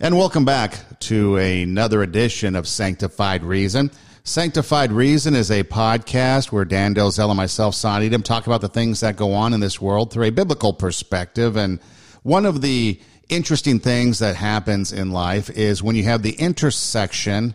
And 0.00 0.18
welcome 0.18 0.44
back 0.44 0.98
to 1.00 1.36
another 1.36 2.02
edition 2.02 2.56
of 2.56 2.66
Sanctified 2.66 3.44
Reason. 3.44 3.92
Sanctified 4.24 4.90
Reason 4.90 5.36
is 5.36 5.52
a 5.52 5.62
podcast 5.62 6.50
where 6.50 6.64
Dan 6.64 6.96
Delzell 6.96 7.28
and 7.28 7.36
myself, 7.36 7.76
Son 7.76 8.02
Edom, 8.02 8.24
talk 8.24 8.48
about 8.48 8.60
the 8.60 8.68
things 8.68 9.00
that 9.00 9.14
go 9.14 9.34
on 9.34 9.54
in 9.54 9.60
this 9.60 9.80
world 9.80 10.12
through 10.12 10.24
a 10.24 10.32
biblical 10.32 10.72
perspective. 10.72 11.56
And 11.56 11.78
one 12.24 12.44
of 12.44 12.60
the 12.60 13.00
interesting 13.28 13.78
things 13.78 14.18
that 14.18 14.34
happens 14.34 14.92
in 14.92 15.12
life 15.12 15.48
is 15.48 15.80
when 15.80 15.94
you 15.94 16.04
have 16.04 16.22
the 16.22 16.34
intersection 16.34 17.54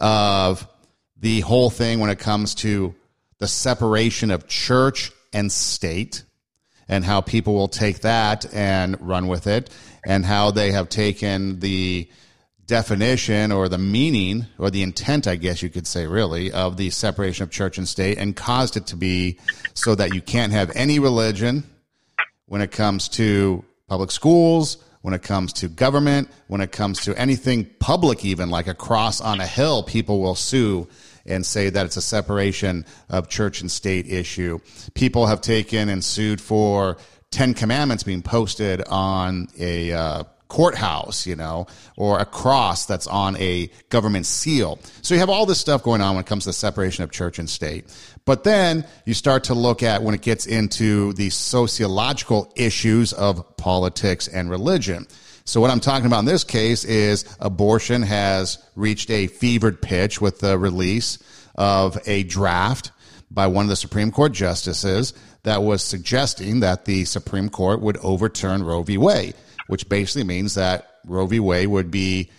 of 0.00 0.66
the 1.18 1.40
whole 1.40 1.68
thing 1.68 2.00
when 2.00 2.08
it 2.08 2.18
comes 2.18 2.54
to 2.56 2.94
the 3.38 3.46
separation 3.46 4.30
of 4.30 4.48
church 4.48 5.12
and 5.34 5.52
state 5.52 6.22
and 6.88 7.04
how 7.04 7.20
people 7.20 7.54
will 7.54 7.68
take 7.68 8.00
that 8.00 8.52
and 8.54 8.96
run 9.06 9.26
with 9.26 9.46
it 9.46 9.70
and 10.06 10.24
how 10.24 10.50
they 10.50 10.72
have 10.72 10.88
taken 10.88 11.60
the 11.60 12.08
definition 12.66 13.52
or 13.52 13.68
the 13.68 13.78
meaning 13.78 14.46
or 14.58 14.70
the 14.70 14.82
intent, 14.82 15.26
I 15.26 15.36
guess 15.36 15.62
you 15.62 15.68
could 15.68 15.86
say, 15.86 16.06
really, 16.06 16.52
of 16.52 16.76
the 16.76 16.90
separation 16.90 17.42
of 17.42 17.50
church 17.50 17.78
and 17.78 17.88
state 17.88 18.18
and 18.18 18.34
caused 18.34 18.76
it 18.76 18.86
to 18.88 18.96
be 18.96 19.38
so 19.74 19.94
that 19.94 20.14
you 20.14 20.22
can't 20.22 20.52
have 20.52 20.70
any 20.74 20.98
religion 20.98 21.64
when 22.46 22.60
it 22.60 22.70
comes 22.70 23.08
to 23.10 23.64
public 23.88 24.10
schools, 24.10 24.78
when 25.02 25.14
it 25.14 25.22
comes 25.22 25.52
to 25.52 25.68
government, 25.68 26.30
when 26.46 26.60
it 26.60 26.72
comes 26.72 27.00
to 27.00 27.18
anything 27.18 27.68
public, 27.78 28.24
even 28.24 28.48
like 28.48 28.66
a 28.66 28.74
cross 28.74 29.20
on 29.20 29.40
a 29.40 29.46
hill, 29.46 29.82
people 29.82 30.20
will 30.20 30.34
sue 30.34 30.88
and 31.26 31.44
say 31.44 31.70
that 31.70 31.86
it's 31.86 31.96
a 31.96 32.02
separation 32.02 32.84
of 33.08 33.28
church 33.28 33.60
and 33.60 33.70
state 33.70 34.06
issue. 34.10 34.58
People 34.94 35.26
have 35.26 35.40
taken 35.40 35.88
and 35.88 36.04
sued 36.04 36.40
for 36.40 36.96
Ten 37.34 37.52
Commandments 37.52 38.04
being 38.04 38.22
posted 38.22 38.80
on 38.86 39.48
a 39.58 39.92
uh, 39.92 40.22
courthouse, 40.46 41.26
you 41.26 41.34
know, 41.34 41.66
or 41.96 42.20
a 42.20 42.24
cross 42.24 42.86
that's 42.86 43.08
on 43.08 43.36
a 43.38 43.68
government 43.88 44.24
seal. 44.24 44.78
So 45.02 45.14
you 45.14 45.20
have 45.20 45.28
all 45.28 45.44
this 45.44 45.58
stuff 45.58 45.82
going 45.82 46.00
on 46.00 46.14
when 46.14 46.22
it 46.22 46.28
comes 46.28 46.44
to 46.44 46.50
the 46.50 46.52
separation 46.52 47.02
of 47.02 47.10
church 47.10 47.40
and 47.40 47.50
state. 47.50 47.86
But 48.24 48.44
then 48.44 48.86
you 49.04 49.14
start 49.14 49.42
to 49.44 49.54
look 49.54 49.82
at 49.82 50.04
when 50.04 50.14
it 50.14 50.22
gets 50.22 50.46
into 50.46 51.12
the 51.14 51.28
sociological 51.30 52.52
issues 52.54 53.12
of 53.12 53.56
politics 53.56 54.28
and 54.28 54.48
religion. 54.48 55.08
So 55.44 55.60
what 55.60 55.72
I'm 55.72 55.80
talking 55.80 56.06
about 56.06 56.20
in 56.20 56.26
this 56.26 56.44
case 56.44 56.84
is 56.84 57.24
abortion 57.40 58.02
has 58.02 58.64
reached 58.76 59.10
a 59.10 59.26
fevered 59.26 59.82
pitch 59.82 60.20
with 60.20 60.38
the 60.38 60.56
release 60.56 61.18
of 61.56 61.98
a 62.06 62.22
draft 62.22 62.92
by 63.28 63.48
one 63.48 63.64
of 63.64 63.70
the 63.70 63.76
Supreme 63.76 64.12
Court 64.12 64.32
justices 64.32 65.14
that 65.44 65.62
was 65.62 65.82
suggesting 65.82 66.60
that 66.60 66.84
the 66.84 67.04
Supreme 67.04 67.48
Court 67.48 67.80
would 67.80 67.96
overturn 67.98 68.62
Roe 68.62 68.82
v. 68.82 68.98
Wade, 68.98 69.34
which 69.68 69.88
basically 69.88 70.24
means 70.24 70.54
that 70.54 70.98
Roe 71.06 71.26
v. 71.26 71.38
Wade 71.38 71.68
would 71.68 71.90
be 71.90 72.30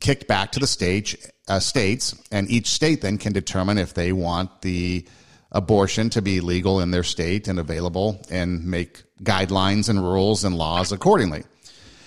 kicked 0.00 0.26
back 0.26 0.52
to 0.52 0.60
the 0.60 0.66
stage, 0.66 1.16
uh, 1.48 1.60
states, 1.60 2.14
and 2.30 2.50
each 2.50 2.68
state 2.68 3.02
then 3.02 3.18
can 3.18 3.32
determine 3.32 3.78
if 3.78 3.94
they 3.94 4.12
want 4.12 4.62
the 4.62 5.06
abortion 5.52 6.10
to 6.10 6.22
be 6.22 6.40
legal 6.40 6.80
in 6.80 6.90
their 6.90 7.02
state 7.02 7.48
and 7.48 7.58
available 7.58 8.20
and 8.30 8.64
make 8.64 9.02
guidelines 9.22 9.88
and 9.88 10.02
rules 10.02 10.44
and 10.44 10.56
laws 10.56 10.92
accordingly. 10.92 11.44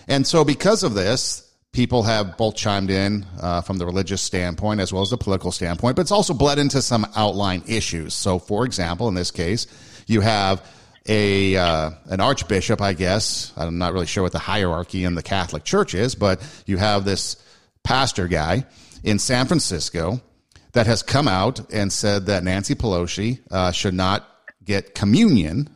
And 0.08 0.26
so, 0.26 0.44
because 0.44 0.84
of 0.84 0.94
this, 0.94 1.50
people 1.72 2.04
have 2.04 2.38
both 2.38 2.56
chimed 2.56 2.90
in 2.90 3.26
uh, 3.42 3.62
from 3.62 3.78
the 3.78 3.86
religious 3.86 4.22
standpoint 4.22 4.80
as 4.80 4.94
well 4.94 5.02
as 5.02 5.10
the 5.10 5.18
political 5.18 5.52
standpoint, 5.52 5.96
but 5.96 6.04
it's 6.04 6.12
also 6.12 6.34
bled 6.34 6.60
into 6.60 6.82
some 6.82 7.06
outline 7.16 7.64
issues. 7.68 8.14
So, 8.14 8.40
for 8.40 8.66
example, 8.66 9.08
in 9.08 9.16
this 9.16 9.32
case, 9.32 9.68
you 10.10 10.22
have 10.22 10.66
a 11.08 11.56
uh, 11.56 11.92
an 12.06 12.20
archbishop, 12.20 12.82
I 12.82 12.94
guess. 12.94 13.54
I'm 13.56 13.78
not 13.78 13.94
really 13.94 14.06
sure 14.06 14.24
what 14.24 14.32
the 14.32 14.40
hierarchy 14.40 15.04
in 15.04 15.16
the 15.16 15.24
Catholic 15.24 15.64
Church 15.64 15.94
is, 15.94 16.16
but 16.16 16.42
you 16.66 16.78
have 16.78 17.06
this 17.06 17.42
pastor 17.84 18.28
guy 18.28 18.66
in 19.04 19.20
San 19.20 19.48
Francisco 19.48 20.22
that 20.74 20.88
has 20.88 21.02
come 21.02 21.28
out 21.28 21.72
and 21.72 21.92
said 21.92 22.28
that 22.28 22.44
Nancy 22.44 22.76
Pelosi 22.76 23.40
uh, 23.50 23.72
should 23.72 23.94
not 23.94 24.28
get 24.64 24.94
communion 24.94 25.70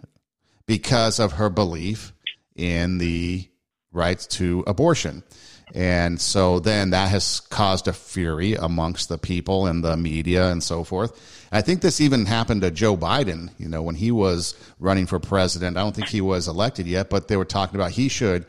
because 0.67 1.19
of 1.19 1.33
her 1.33 1.49
belief 1.49 2.13
in 2.55 2.99
the 2.99 3.47
rights 3.91 4.27
to 4.27 4.63
abortion. 4.67 5.23
And 5.73 6.21
so 6.21 6.59
then 6.59 6.91
that 6.91 7.09
has 7.09 7.39
caused 7.39 7.87
a 7.87 7.93
fury 7.93 8.53
amongst 8.53 9.09
the 9.09 9.17
people 9.17 9.65
and 9.65 9.83
the 9.83 9.97
media 9.97 10.51
and 10.51 10.61
so 10.61 10.83
forth. 10.83 11.19
I 11.51 11.61
think 11.61 11.81
this 11.81 11.99
even 11.99 12.25
happened 12.25 12.61
to 12.61 12.69
Joe 12.69 12.95
Biden, 12.95 13.49
you 13.57 13.67
know, 13.67 13.81
when 13.81 13.95
he 13.95 14.11
was 14.11 14.55
running 14.79 15.07
for 15.07 15.19
president. 15.19 15.77
I 15.77 15.81
don't 15.81 15.95
think 15.95 16.09
he 16.09 16.21
was 16.21 16.47
elected 16.47 16.85
yet, 16.85 17.09
but 17.09 17.27
they 17.27 17.37
were 17.37 17.45
talking 17.45 17.75
about 17.75 17.91
he 17.91 18.07
should 18.07 18.45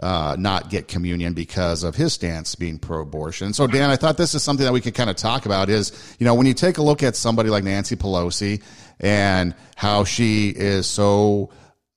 uh, 0.00 0.36
not 0.38 0.70
get 0.70 0.86
communion 0.86 1.32
because 1.34 1.82
of 1.82 1.96
his 1.96 2.12
stance 2.12 2.54
being 2.54 2.78
pro-abortion. 2.78 3.52
So, 3.52 3.66
Dan, 3.66 3.90
I 3.90 3.96
thought 3.96 4.16
this 4.16 4.34
is 4.34 4.44
something 4.44 4.64
that 4.64 4.72
we 4.72 4.80
could 4.80 4.94
kind 4.94 5.10
of 5.10 5.16
talk 5.16 5.46
about. 5.46 5.68
Is 5.68 6.16
you 6.20 6.24
know 6.24 6.34
when 6.34 6.46
you 6.46 6.54
take 6.54 6.78
a 6.78 6.82
look 6.82 7.02
at 7.02 7.16
somebody 7.16 7.50
like 7.50 7.64
Nancy 7.64 7.96
Pelosi 7.96 8.62
and 9.00 9.54
how 9.74 10.04
she 10.04 10.50
is 10.50 10.86
so 10.86 11.50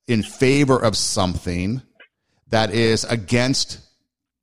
in 0.08 0.24
favor 0.24 0.82
of 0.82 0.98
something 0.98 1.84
that 2.50 2.74
is 2.74 3.04
against 3.04 3.80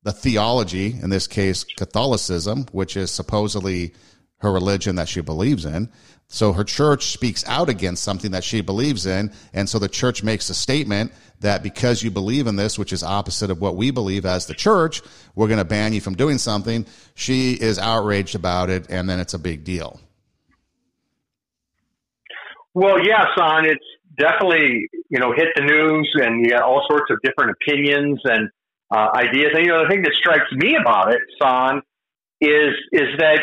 the 0.09 0.13
theology, 0.13 0.95
in 0.99 1.11
this 1.11 1.27
case, 1.27 1.63
Catholicism, 1.63 2.65
which 2.71 2.97
is 2.97 3.11
supposedly 3.11 3.93
her 4.39 4.51
religion 4.51 4.95
that 4.95 5.07
she 5.07 5.21
believes 5.21 5.65
in. 5.65 5.87
So 6.27 6.51
her 6.53 6.63
church 6.63 7.11
speaks 7.11 7.47
out 7.47 7.69
against 7.69 8.03
something 8.03 8.31
that 8.31 8.43
she 8.43 8.61
believes 8.61 9.05
in. 9.05 9.31
And 9.53 9.69
so 9.69 9.77
the 9.77 9.87
church 9.87 10.23
makes 10.23 10.49
a 10.49 10.55
statement 10.55 11.11
that 11.41 11.61
because 11.61 12.01
you 12.01 12.09
believe 12.09 12.47
in 12.47 12.55
this, 12.55 12.79
which 12.79 12.91
is 12.91 13.03
opposite 13.03 13.51
of 13.51 13.61
what 13.61 13.75
we 13.75 13.91
believe 13.91 14.25
as 14.25 14.47
the 14.47 14.55
church, 14.55 15.03
we're 15.35 15.47
going 15.47 15.59
to 15.59 15.65
ban 15.65 15.93
you 15.93 16.01
from 16.01 16.15
doing 16.15 16.39
something. 16.39 16.87
She 17.13 17.53
is 17.53 17.77
outraged 17.77 18.33
about 18.33 18.71
it, 18.71 18.87
and 18.89 19.07
then 19.07 19.19
it's 19.19 19.35
a 19.35 19.39
big 19.39 19.63
deal. 19.63 19.99
Well, 22.73 22.97
yeah, 23.05 23.25
son, 23.37 23.65
it's 23.65 23.85
definitely 24.17 24.89
you 25.09 25.19
know 25.19 25.33
hit 25.35 25.49
the 25.55 25.63
news, 25.63 26.11
and 26.15 26.43
you 26.43 26.51
got 26.51 26.63
all 26.63 26.83
sorts 26.89 27.11
of 27.11 27.19
different 27.23 27.51
opinions 27.51 28.19
and 28.23 28.49
uh, 28.91 29.07
ideas. 29.15 29.51
And 29.55 29.65
you 29.65 29.71
know, 29.71 29.83
the 29.83 29.89
thing 29.89 30.01
that 30.03 30.13
strikes 30.17 30.51
me 30.51 30.75
about 30.79 31.13
it, 31.13 31.21
son, 31.41 31.81
is 32.41 32.73
is 32.91 33.09
that 33.19 33.41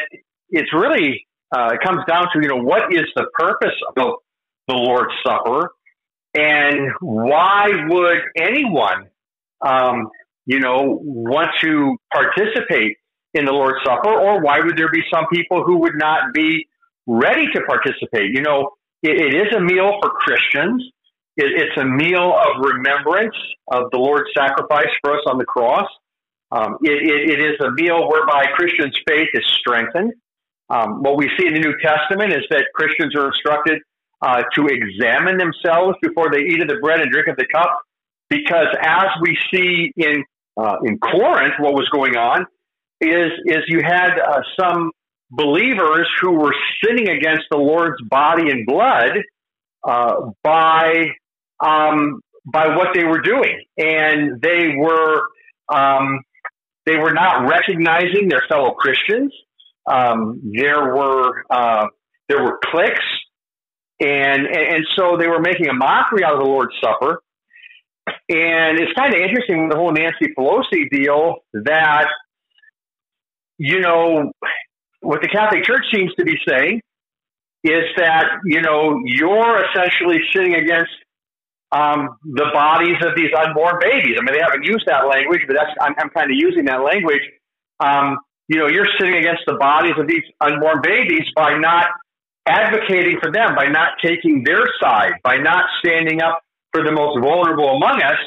it's 0.50 0.72
really 0.72 1.26
uh, 1.54 1.70
it 1.72 1.80
comes 1.84 2.00
down 2.08 2.26
to 2.32 2.40
you 2.42 2.48
know 2.48 2.62
what 2.62 2.92
is 2.92 3.06
the 3.14 3.26
purpose 3.34 3.74
of 3.96 4.14
the 4.68 4.74
Lord's 4.74 5.12
Supper, 5.24 5.70
and 6.34 6.90
why 7.00 7.68
would 7.88 8.18
anyone 8.36 9.08
um, 9.64 10.08
you 10.46 10.60
know 10.60 10.98
want 11.02 11.50
to 11.62 11.96
participate 12.12 12.96
in 13.34 13.44
the 13.44 13.52
Lord's 13.52 13.78
Supper, 13.84 14.10
or 14.10 14.40
why 14.40 14.60
would 14.60 14.76
there 14.76 14.90
be 14.90 15.02
some 15.12 15.26
people 15.32 15.62
who 15.62 15.78
would 15.78 15.96
not 15.96 16.32
be 16.32 16.66
ready 17.06 17.46
to 17.54 17.60
participate? 17.62 18.34
You 18.34 18.42
know, 18.42 18.70
it, 19.02 19.20
it 19.20 19.34
is 19.34 19.54
a 19.54 19.60
meal 19.60 19.98
for 20.00 20.10
Christians. 20.10 20.82
It, 21.36 21.52
it's 21.60 21.76
a 21.76 21.84
meal 21.84 22.34
of 22.34 22.64
remembrance 22.64 23.36
of 23.68 23.90
the 23.92 23.98
Lord's 23.98 24.30
sacrifice 24.36 24.88
for 25.02 25.14
us 25.14 25.22
on 25.26 25.38
the 25.38 25.44
cross. 25.44 25.88
Um, 26.50 26.78
it, 26.82 26.92
it, 26.92 27.30
it 27.30 27.40
is 27.40 27.56
a 27.60 27.70
meal 27.72 28.08
whereby 28.08 28.46
Christians' 28.54 28.98
faith 29.06 29.28
is 29.34 29.44
strengthened. 29.58 30.12
Um, 30.68 31.02
what 31.02 31.16
we 31.16 31.30
see 31.38 31.46
in 31.46 31.54
the 31.54 31.60
New 31.60 31.76
Testament 31.82 32.32
is 32.32 32.44
that 32.50 32.66
Christians 32.74 33.14
are 33.16 33.28
instructed 33.28 33.80
uh, 34.22 34.42
to 34.54 34.66
examine 34.66 35.38
themselves 35.38 35.96
before 36.02 36.30
they 36.30 36.40
eat 36.40 36.62
of 36.62 36.68
the 36.68 36.76
bread 36.76 37.00
and 37.00 37.10
drink 37.12 37.28
of 37.28 37.36
the 37.36 37.46
cup, 37.54 37.78
because 38.28 38.66
as 38.80 39.06
we 39.20 39.36
see 39.52 39.92
in 39.96 40.24
uh, 40.56 40.76
in 40.84 40.98
Corinth, 40.98 41.54
what 41.58 41.74
was 41.74 41.88
going 41.90 42.16
on 42.16 42.46
is 43.00 43.30
is 43.44 43.58
you 43.68 43.82
had 43.82 44.18
uh, 44.18 44.40
some 44.58 44.90
believers 45.30 46.08
who 46.20 46.32
were 46.32 46.54
sinning 46.82 47.08
against 47.10 47.44
the 47.50 47.58
Lord's 47.58 48.00
body 48.08 48.50
and 48.50 48.66
blood 48.66 49.18
uh, 49.84 50.30
by 50.42 51.10
um, 51.60 52.20
by 52.44 52.76
what 52.76 52.88
they 52.94 53.04
were 53.04 53.20
doing, 53.20 53.64
and 53.76 54.40
they 54.40 54.74
were 54.76 55.22
um, 55.72 56.20
they 56.84 56.96
were 56.96 57.12
not 57.12 57.48
recognizing 57.48 58.28
their 58.28 58.42
fellow 58.48 58.72
Christians. 58.72 59.32
Um, 59.90 60.40
there 60.54 60.94
were 60.94 61.44
uh, 61.50 61.86
there 62.28 62.42
were 62.42 62.58
cliques, 62.64 63.00
and, 64.00 64.46
and 64.46 64.74
and 64.74 64.86
so 64.96 65.16
they 65.18 65.28
were 65.28 65.40
making 65.40 65.68
a 65.68 65.74
mockery 65.74 66.24
out 66.24 66.34
of 66.34 66.40
the 66.40 66.46
Lord's 66.46 66.74
Supper. 66.82 67.20
And 68.28 68.78
it's 68.78 68.92
kind 68.96 69.14
of 69.14 69.20
interesting 69.20 69.68
the 69.68 69.76
whole 69.76 69.92
Nancy 69.92 70.32
Pelosi 70.36 70.88
deal 70.90 71.36
that 71.54 72.06
you 73.58 73.80
know 73.80 74.32
what 75.00 75.22
the 75.22 75.28
Catholic 75.28 75.64
Church 75.64 75.84
seems 75.92 76.12
to 76.18 76.24
be 76.24 76.36
saying 76.48 76.80
is 77.64 77.84
that 77.96 78.26
you 78.44 78.60
know 78.60 79.00
you're 79.04 79.64
essentially 79.64 80.18
sitting 80.32 80.54
against 80.54 80.90
um, 81.76 82.16
the 82.24 82.48
bodies 82.52 82.96
of 83.04 83.12
these 83.16 83.30
unborn 83.36 83.76
babies. 83.80 84.16
I 84.18 84.24
mean, 84.24 84.34
they 84.34 84.40
haven't 84.40 84.64
used 84.64 84.84
that 84.86 85.06
language, 85.06 85.42
but 85.46 85.56
that's 85.56 85.70
I'm, 85.80 85.94
I'm 85.98 86.10
kind 86.10 86.30
of 86.30 86.36
using 86.36 86.64
that 86.66 86.82
language. 86.82 87.22
Um, 87.80 88.18
you 88.48 88.58
know, 88.58 88.68
you're 88.68 88.88
sitting 88.98 89.16
against 89.16 89.42
the 89.46 89.54
bodies 89.54 89.94
of 89.98 90.06
these 90.06 90.22
unborn 90.40 90.80
babies 90.82 91.26
by 91.34 91.58
not 91.58 91.86
advocating 92.46 93.18
for 93.20 93.30
them, 93.32 93.54
by 93.54 93.66
not 93.66 93.98
taking 94.04 94.44
their 94.44 94.64
side, 94.80 95.14
by 95.24 95.36
not 95.36 95.64
standing 95.84 96.22
up 96.22 96.40
for 96.72 96.84
the 96.84 96.92
most 96.92 97.20
vulnerable 97.20 97.76
among 97.76 98.00
us, 98.02 98.20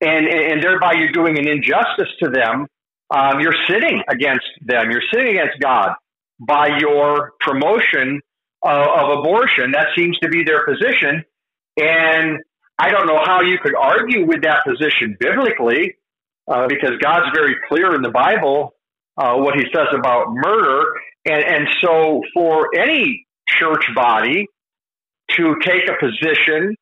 and 0.00 0.26
and, 0.26 0.62
thereby 0.62 0.92
you're 0.98 1.12
doing 1.12 1.38
an 1.38 1.48
injustice 1.48 2.10
to 2.22 2.30
them 2.30 2.66
um, 3.14 3.40
you're 3.40 3.56
sitting 3.68 4.02
against 4.08 4.46
them. 4.62 4.90
You're 4.90 5.02
sitting 5.12 5.28
against 5.36 5.60
God 5.60 5.92
by 6.40 6.78
your 6.78 7.32
promotion 7.40 8.20
of, 8.62 8.86
of 8.88 9.18
abortion. 9.18 9.72
That 9.72 9.88
seems 9.96 10.18
to 10.18 10.28
be 10.28 10.42
their 10.42 10.66
position. 10.66 11.24
And 11.76 12.38
I 12.78 12.90
don't 12.90 13.06
know 13.06 13.20
how 13.24 13.42
you 13.42 13.58
could 13.62 13.74
argue 13.74 14.26
with 14.26 14.42
that 14.42 14.62
position 14.66 15.16
biblically, 15.18 15.94
uh, 16.48 16.66
because 16.68 16.92
God's 17.02 17.26
very 17.34 17.56
clear 17.68 17.94
in 17.94 18.02
the 18.02 18.10
Bible 18.10 18.74
uh, 19.16 19.34
what 19.36 19.54
He 19.54 19.64
says 19.74 19.88
about 19.96 20.26
murder, 20.30 20.82
and 21.24 21.44
and 21.44 21.68
so 21.82 22.20
for 22.34 22.68
any 22.76 23.26
church 23.48 23.84
body 23.94 24.46
to 25.36 25.54
take 25.62 25.88
a 25.88 25.94
position 26.04 26.76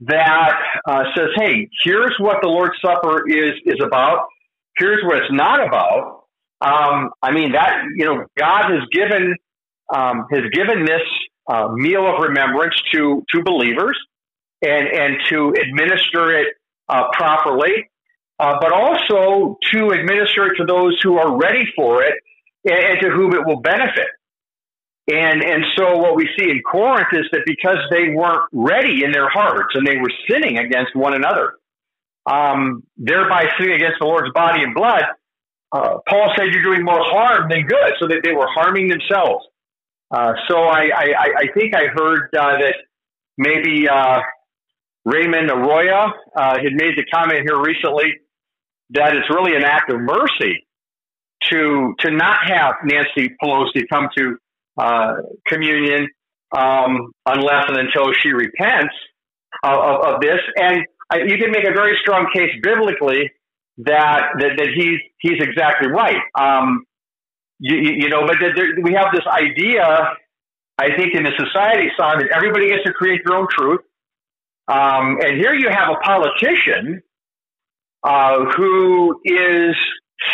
that 0.00 0.52
uh, 0.86 1.04
says, 1.16 1.28
"Hey, 1.36 1.68
here's 1.82 2.14
what 2.18 2.38
the 2.42 2.48
Lord's 2.48 2.76
Supper 2.84 3.28
is 3.28 3.54
is 3.64 3.80
about. 3.84 4.26
Here's 4.78 5.02
what 5.04 5.16
it's 5.18 5.32
not 5.32 5.66
about." 5.66 6.24
Um, 6.60 7.10
I 7.22 7.32
mean 7.32 7.52
that 7.52 7.84
you 7.96 8.04
know 8.04 8.26
God 8.38 8.70
has 8.70 8.82
given 8.92 9.34
um, 9.94 10.26
has 10.30 10.42
given 10.52 10.84
this 10.84 11.02
uh, 11.50 11.68
meal 11.72 12.06
of 12.06 12.22
remembrance 12.22 12.74
to 12.92 13.24
to 13.34 13.42
believers 13.42 13.98
and 14.62 14.88
and 14.88 15.16
to 15.28 15.54
administer 15.60 16.38
it 16.38 16.48
uh, 16.88 17.08
properly, 17.12 17.90
uh, 18.38 18.56
but 18.60 18.72
also 18.72 19.58
to 19.72 19.90
administer 19.90 20.46
it 20.46 20.56
to 20.56 20.64
those 20.64 20.98
who 21.02 21.18
are 21.18 21.36
ready 21.36 21.64
for 21.76 22.02
it 22.02 22.14
and, 22.64 22.78
and 22.78 23.00
to 23.00 23.10
whom 23.10 23.34
it 23.34 23.46
will 23.46 23.60
benefit. 23.60 24.08
And 25.10 25.42
and 25.42 25.64
so 25.76 25.96
what 25.96 26.16
we 26.16 26.28
see 26.38 26.50
in 26.50 26.60
Corinth 26.62 27.08
is 27.12 27.26
that 27.32 27.42
because 27.46 27.78
they 27.90 28.10
weren't 28.10 28.48
ready 28.52 29.04
in 29.04 29.12
their 29.12 29.28
hearts 29.28 29.74
and 29.74 29.86
they 29.86 29.96
were 29.96 30.12
sinning 30.28 30.58
against 30.58 30.94
one 30.94 31.14
another, 31.14 31.54
um, 32.30 32.82
thereby 32.96 33.46
sinning 33.58 33.76
against 33.76 33.96
the 34.00 34.06
Lord's 34.06 34.32
body 34.34 34.62
and 34.62 34.74
blood, 34.74 35.04
uh, 35.72 35.98
Paul 36.06 36.32
said 36.36 36.52
you're 36.52 36.62
doing 36.62 36.84
more 36.84 37.02
harm 37.02 37.48
than 37.48 37.66
good, 37.66 37.94
so 37.98 38.08
that 38.08 38.20
they 38.22 38.32
were 38.32 38.48
harming 38.48 38.88
themselves. 38.88 39.46
Uh, 40.10 40.32
so 40.48 40.60
I, 40.60 40.90
I, 40.94 41.28
I 41.38 41.46
think 41.54 41.74
I 41.74 41.86
heard 41.86 42.34
uh, 42.34 42.58
that 42.58 42.74
maybe 43.36 43.88
uh, 43.88 44.20
Raymond 45.08 45.50
Arroyo 45.50 46.12
uh, 46.36 46.56
had 46.62 46.72
made 46.74 46.96
the 46.96 47.04
comment 47.12 47.40
here 47.46 47.60
recently 47.60 48.12
that 48.90 49.16
it's 49.16 49.28
really 49.30 49.56
an 49.56 49.64
act 49.64 49.90
of 49.90 50.00
mercy 50.00 50.66
to 51.50 51.94
to 52.00 52.10
not 52.10 52.38
have 52.46 52.74
Nancy 52.84 53.34
Pelosi 53.42 53.88
come 53.90 54.08
to 54.16 54.36
uh, 54.78 55.12
communion 55.46 56.08
um, 56.56 57.12
unless 57.26 57.64
and 57.68 57.78
until 57.78 58.12
she 58.22 58.32
repents 58.32 58.94
of, 59.62 59.78
of, 59.78 60.14
of 60.14 60.20
this. 60.20 60.40
And 60.56 60.84
I, 61.10 61.18
you 61.26 61.38
can 61.38 61.50
make 61.52 61.64
a 61.64 61.72
very 61.72 61.96
strong 62.02 62.28
case 62.34 62.52
biblically 62.62 63.30
that 63.78 64.22
that, 64.40 64.50
that 64.58 64.68
he's 64.76 65.00
he's 65.20 65.40
exactly 65.40 65.88
right. 65.88 66.20
Um, 66.38 66.84
you, 67.60 67.76
you, 67.76 68.08
know, 68.08 68.26
but 68.26 68.36
there, 68.40 68.68
we 68.82 68.92
have 68.94 69.08
this 69.12 69.26
idea, 69.26 69.82
I 70.78 70.96
think, 70.96 71.14
in 71.14 71.24
the 71.24 71.32
society, 71.36 71.90
that 71.98 72.28
everybody 72.32 72.68
gets 72.68 72.84
to 72.84 72.92
create 72.92 73.22
their 73.26 73.36
own 73.36 73.48
truth. 73.50 73.80
Um, 74.68 75.18
and 75.20 75.38
here 75.40 75.54
you 75.54 75.68
have 75.70 75.88
a 75.88 75.98
politician 76.04 77.02
uh, 78.04 78.44
who 78.56 79.20
is 79.24 79.74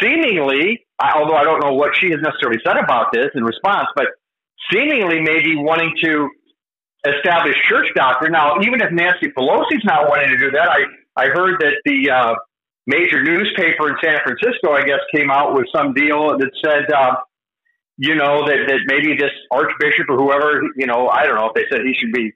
seemingly, 0.01 0.87
although 1.01 1.37
I 1.37 1.45
don't 1.45 1.61
know 1.63 1.75
what 1.75 1.93
she 2.01 2.11
has 2.11 2.21
necessarily 2.21 2.59
said 2.67 2.77
about 2.77 3.13
this 3.13 3.29
in 3.35 3.45
response, 3.45 3.87
but 3.95 4.07
seemingly 4.73 5.21
maybe 5.21 5.55
wanting 5.57 5.93
to 6.03 6.29
establish 7.07 7.55
church 7.69 7.87
doctrine. 7.95 8.33
Now, 8.33 8.57
even 8.63 8.81
if 8.81 8.91
Nancy 8.91 9.29
Pelosi's 9.37 9.85
not 9.85 10.09
wanting 10.09 10.31
to 10.31 10.39
do 10.39 10.51
that, 10.53 10.69
I, 10.69 10.81
I 11.17 11.27
heard 11.29 11.61
that 11.61 11.75
the 11.85 12.11
uh, 12.11 12.35
major 12.87 13.23
newspaper 13.23 13.89
in 13.89 13.97
San 14.03 14.19
Francisco, 14.25 14.73
I 14.73 14.83
guess, 14.85 15.01
came 15.15 15.31
out 15.31 15.55
with 15.55 15.67
some 15.75 15.93
deal 15.93 16.37
that 16.39 16.51
said, 16.65 16.93
uh, 16.93 17.17
you 17.97 18.15
know, 18.15 18.47
that, 18.47 18.59
that 18.67 18.81
maybe 18.87 19.17
this 19.17 19.31
archbishop 19.51 20.07
or 20.09 20.17
whoever, 20.17 20.63
you 20.77 20.87
know, 20.87 21.09
I 21.09 21.25
don't 21.27 21.37
know 21.37 21.47
if 21.47 21.55
they 21.55 21.67
said 21.71 21.85
he 21.85 21.95
should 22.01 22.13
be, 22.13 22.33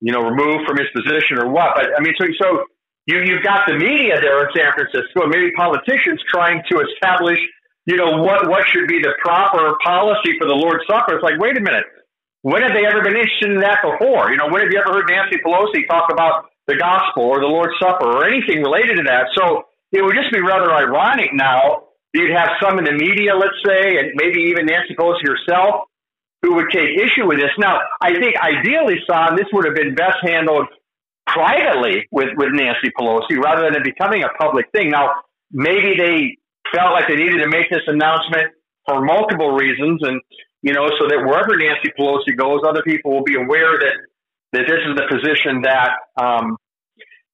you 0.00 0.12
know, 0.12 0.22
removed 0.22 0.66
from 0.66 0.78
his 0.78 0.88
position 0.94 1.38
or 1.38 1.48
what. 1.48 1.74
But 1.74 1.96
I 1.96 2.00
mean, 2.00 2.14
so, 2.18 2.26
so 2.40 2.64
you, 3.06 3.20
you've 3.24 3.42
got 3.42 3.66
the 3.66 3.74
media 3.74 4.20
there 4.20 4.40
in 4.42 4.48
San 4.54 4.72
Francisco 4.72 5.26
and 5.26 5.30
maybe 5.30 5.50
politicians 5.52 6.22
trying 6.30 6.62
to 6.70 6.80
establish 6.80 7.38
you 7.88 7.96
know, 7.96 8.20
what, 8.20 8.46
what 8.46 8.68
should 8.68 8.86
be 8.86 9.00
the 9.00 9.16
proper 9.24 9.72
policy 9.82 10.36
for 10.36 10.44
the 10.44 10.52
Lord's 10.52 10.84
Supper. 10.84 11.16
It's 11.16 11.24
like, 11.24 11.40
wait 11.40 11.56
a 11.56 11.64
minute. 11.64 11.88
When 12.44 12.60
have 12.60 12.76
they 12.76 12.84
ever 12.84 13.00
been 13.00 13.16
interested 13.16 13.48
in 13.48 13.64
that 13.64 13.80
before? 13.80 14.28
You 14.28 14.36
know, 14.36 14.52
when 14.52 14.60
have 14.60 14.68
you 14.68 14.76
ever 14.76 14.92
heard 14.92 15.08
Nancy 15.08 15.40
Pelosi 15.40 15.88
talk 15.88 16.12
about 16.12 16.52
the 16.68 16.76
gospel 16.76 17.24
or 17.24 17.40
the 17.40 17.48
Lord's 17.48 17.72
Supper 17.80 18.04
or 18.04 18.28
anything 18.28 18.60
related 18.60 19.00
to 19.00 19.04
that? 19.08 19.32
So 19.32 19.72
it 19.90 20.04
would 20.04 20.12
just 20.12 20.28
be 20.28 20.44
rather 20.44 20.68
ironic 20.68 21.32
now. 21.32 21.88
You'd 22.12 22.36
have 22.36 22.60
some 22.60 22.76
in 22.76 22.84
the 22.84 22.92
media, 22.92 23.32
let's 23.32 23.56
say, 23.64 23.96
and 23.96 24.12
maybe 24.20 24.52
even 24.52 24.68
Nancy 24.68 24.92
Pelosi 24.92 25.24
herself, 25.24 25.87
who 26.42 26.54
would 26.54 26.70
take 26.70 26.90
issue 26.96 27.26
with 27.26 27.38
this. 27.38 27.50
Now, 27.58 27.78
I 28.00 28.14
think 28.14 28.36
ideally, 28.38 28.96
Son, 29.10 29.36
this 29.36 29.46
would 29.52 29.64
have 29.66 29.74
been 29.74 29.94
best 29.94 30.18
handled 30.22 30.66
privately 31.26 32.06
with, 32.10 32.28
with 32.36 32.50
Nancy 32.52 32.90
Pelosi 32.98 33.36
rather 33.42 33.64
than 33.64 33.76
it 33.76 33.84
becoming 33.84 34.22
a 34.22 34.28
public 34.40 34.66
thing. 34.72 34.90
Now, 34.90 35.10
maybe 35.52 35.94
they 35.98 36.36
felt 36.74 36.92
like 36.92 37.08
they 37.08 37.16
needed 37.16 37.38
to 37.38 37.48
make 37.48 37.68
this 37.70 37.82
announcement 37.86 38.52
for 38.86 39.04
multiple 39.04 39.52
reasons, 39.52 40.00
and 40.02 40.20
you 40.62 40.72
know, 40.72 40.88
so 40.98 41.06
that 41.08 41.18
wherever 41.24 41.56
Nancy 41.56 41.92
Pelosi 41.98 42.36
goes, 42.36 42.60
other 42.66 42.82
people 42.82 43.12
will 43.12 43.24
be 43.24 43.36
aware 43.36 43.78
that 43.78 43.94
that 44.52 44.64
this 44.66 44.80
is 44.80 44.96
the 44.96 45.04
position 45.12 45.60
that 45.62 45.92
um, 46.16 46.56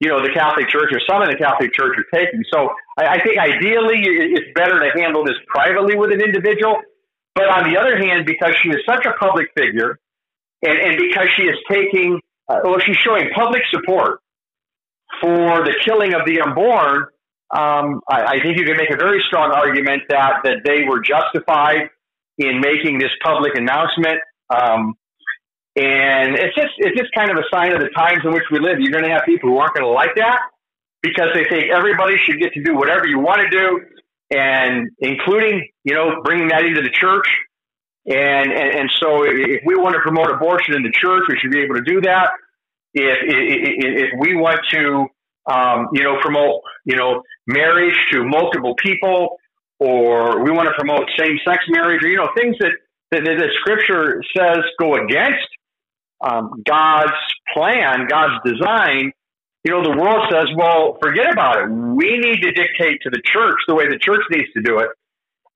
you 0.00 0.08
know 0.10 0.20
the 0.20 0.34
Catholic 0.34 0.68
Church 0.68 0.90
or 0.90 1.00
some 1.08 1.22
in 1.22 1.30
the 1.30 1.38
Catholic 1.38 1.72
Church 1.72 1.94
are 1.96 2.08
taking. 2.12 2.42
So 2.52 2.70
I, 2.98 3.18
I 3.18 3.22
think 3.22 3.38
ideally 3.38 4.02
it's 4.02 4.50
better 4.54 4.80
to 4.80 4.90
handle 4.98 5.24
this 5.24 5.38
privately 5.46 5.96
with 5.96 6.10
an 6.12 6.20
individual. 6.20 6.82
But 7.34 7.48
on 7.48 7.70
the 7.70 7.78
other 7.78 7.98
hand, 7.98 8.26
because 8.26 8.54
she 8.62 8.68
is 8.70 8.78
such 8.86 9.06
a 9.06 9.12
public 9.12 9.48
figure, 9.56 9.98
and, 10.62 10.78
and 10.78 10.98
because 10.98 11.28
she 11.36 11.42
is 11.42 11.56
taking, 11.68 12.20
uh, 12.48 12.60
well, 12.64 12.78
she's 12.78 12.96
showing 12.96 13.30
public 13.34 13.62
support 13.70 14.20
for 15.20 15.64
the 15.64 15.74
killing 15.84 16.14
of 16.14 16.22
the 16.26 16.40
unborn, 16.40 17.06
um, 17.50 18.00
I, 18.08 18.38
I, 18.38 18.42
think 18.42 18.58
you 18.58 18.64
can 18.64 18.76
make 18.76 18.90
a 18.90 18.96
very 18.96 19.22
strong 19.26 19.52
argument 19.52 20.02
that 20.08 20.40
that 20.44 20.62
they 20.64 20.84
were 20.88 21.00
justified 21.00 21.90
in 22.38 22.60
making 22.60 22.98
this 22.98 23.10
public 23.22 23.54
announcement. 23.54 24.18
Um, 24.50 24.94
and 25.76 26.36
it's 26.36 26.54
just 26.54 26.72
it's 26.78 26.98
just 26.98 27.12
kind 27.14 27.30
of 27.30 27.36
a 27.36 27.44
sign 27.52 27.72
of 27.72 27.80
the 27.80 27.90
times 27.90 28.20
in 28.24 28.32
which 28.32 28.44
we 28.50 28.58
live. 28.58 28.78
You're 28.80 28.92
going 28.92 29.04
to 29.04 29.10
have 29.10 29.22
people 29.26 29.50
who 29.50 29.58
aren't 29.58 29.74
going 29.74 29.86
to 29.86 29.92
like 29.92 30.14
that 30.16 30.40
because 31.02 31.28
they 31.34 31.44
think 31.44 31.70
everybody 31.70 32.16
should 32.24 32.40
get 32.40 32.52
to 32.54 32.62
do 32.62 32.74
whatever 32.74 33.06
you 33.06 33.18
want 33.18 33.40
to 33.42 33.48
do, 33.50 33.80
and 34.30 34.90
including 34.98 35.68
you 35.84 35.94
know 35.94 36.22
bringing 36.24 36.48
that 36.48 36.64
into 36.64 36.82
the 36.82 36.90
church. 36.90 37.28
And, 38.06 38.52
and 38.52 38.80
and 38.80 38.90
so 39.00 39.24
if 39.24 39.62
we 39.64 39.76
want 39.76 39.94
to 39.94 40.00
promote 40.00 40.30
abortion 40.30 40.74
in 40.74 40.82
the 40.82 40.92
church, 40.92 41.24
we 41.28 41.38
should 41.40 41.50
be 41.50 41.60
able 41.60 41.76
to 41.76 41.82
do 41.82 42.00
that. 42.02 42.30
If 42.92 43.18
if, 43.22 44.04
if 44.04 44.10
we 44.18 44.36
want 44.36 44.60
to 44.72 45.06
um, 45.50 45.88
you 45.92 46.02
know 46.02 46.18
promote 46.20 46.60
you 46.84 46.96
know 46.96 47.22
marriage 47.46 47.96
to 48.12 48.24
multiple 48.24 48.74
people, 48.76 49.38
or 49.78 50.42
we 50.44 50.50
want 50.50 50.68
to 50.68 50.74
promote 50.74 51.08
same 51.18 51.38
sex 51.46 51.64
marriage, 51.68 52.02
or, 52.02 52.08
you 52.08 52.16
know, 52.16 52.28
things 52.36 52.56
that, 52.60 52.72
that, 53.10 53.24
that 53.24 53.50
scripture 53.60 54.22
says 54.36 54.58
go 54.78 54.94
against 54.94 55.48
um, 56.20 56.62
God's 56.66 57.12
plan, 57.52 58.06
God's 58.08 58.42
design, 58.44 59.12
you 59.64 59.72
know, 59.72 59.82
the 59.82 59.96
world 59.96 60.28
says, 60.30 60.44
well, 60.56 60.98
forget 61.00 61.32
about 61.32 61.56
it. 61.56 61.70
We 61.70 62.18
need 62.18 62.42
to 62.42 62.52
dictate 62.52 63.00
to 63.02 63.10
the 63.10 63.22
church 63.24 63.56
the 63.66 63.74
way 63.74 63.88
the 63.88 63.98
church 63.98 64.20
needs 64.30 64.52
to 64.52 64.62
do 64.62 64.78
it. 64.78 64.90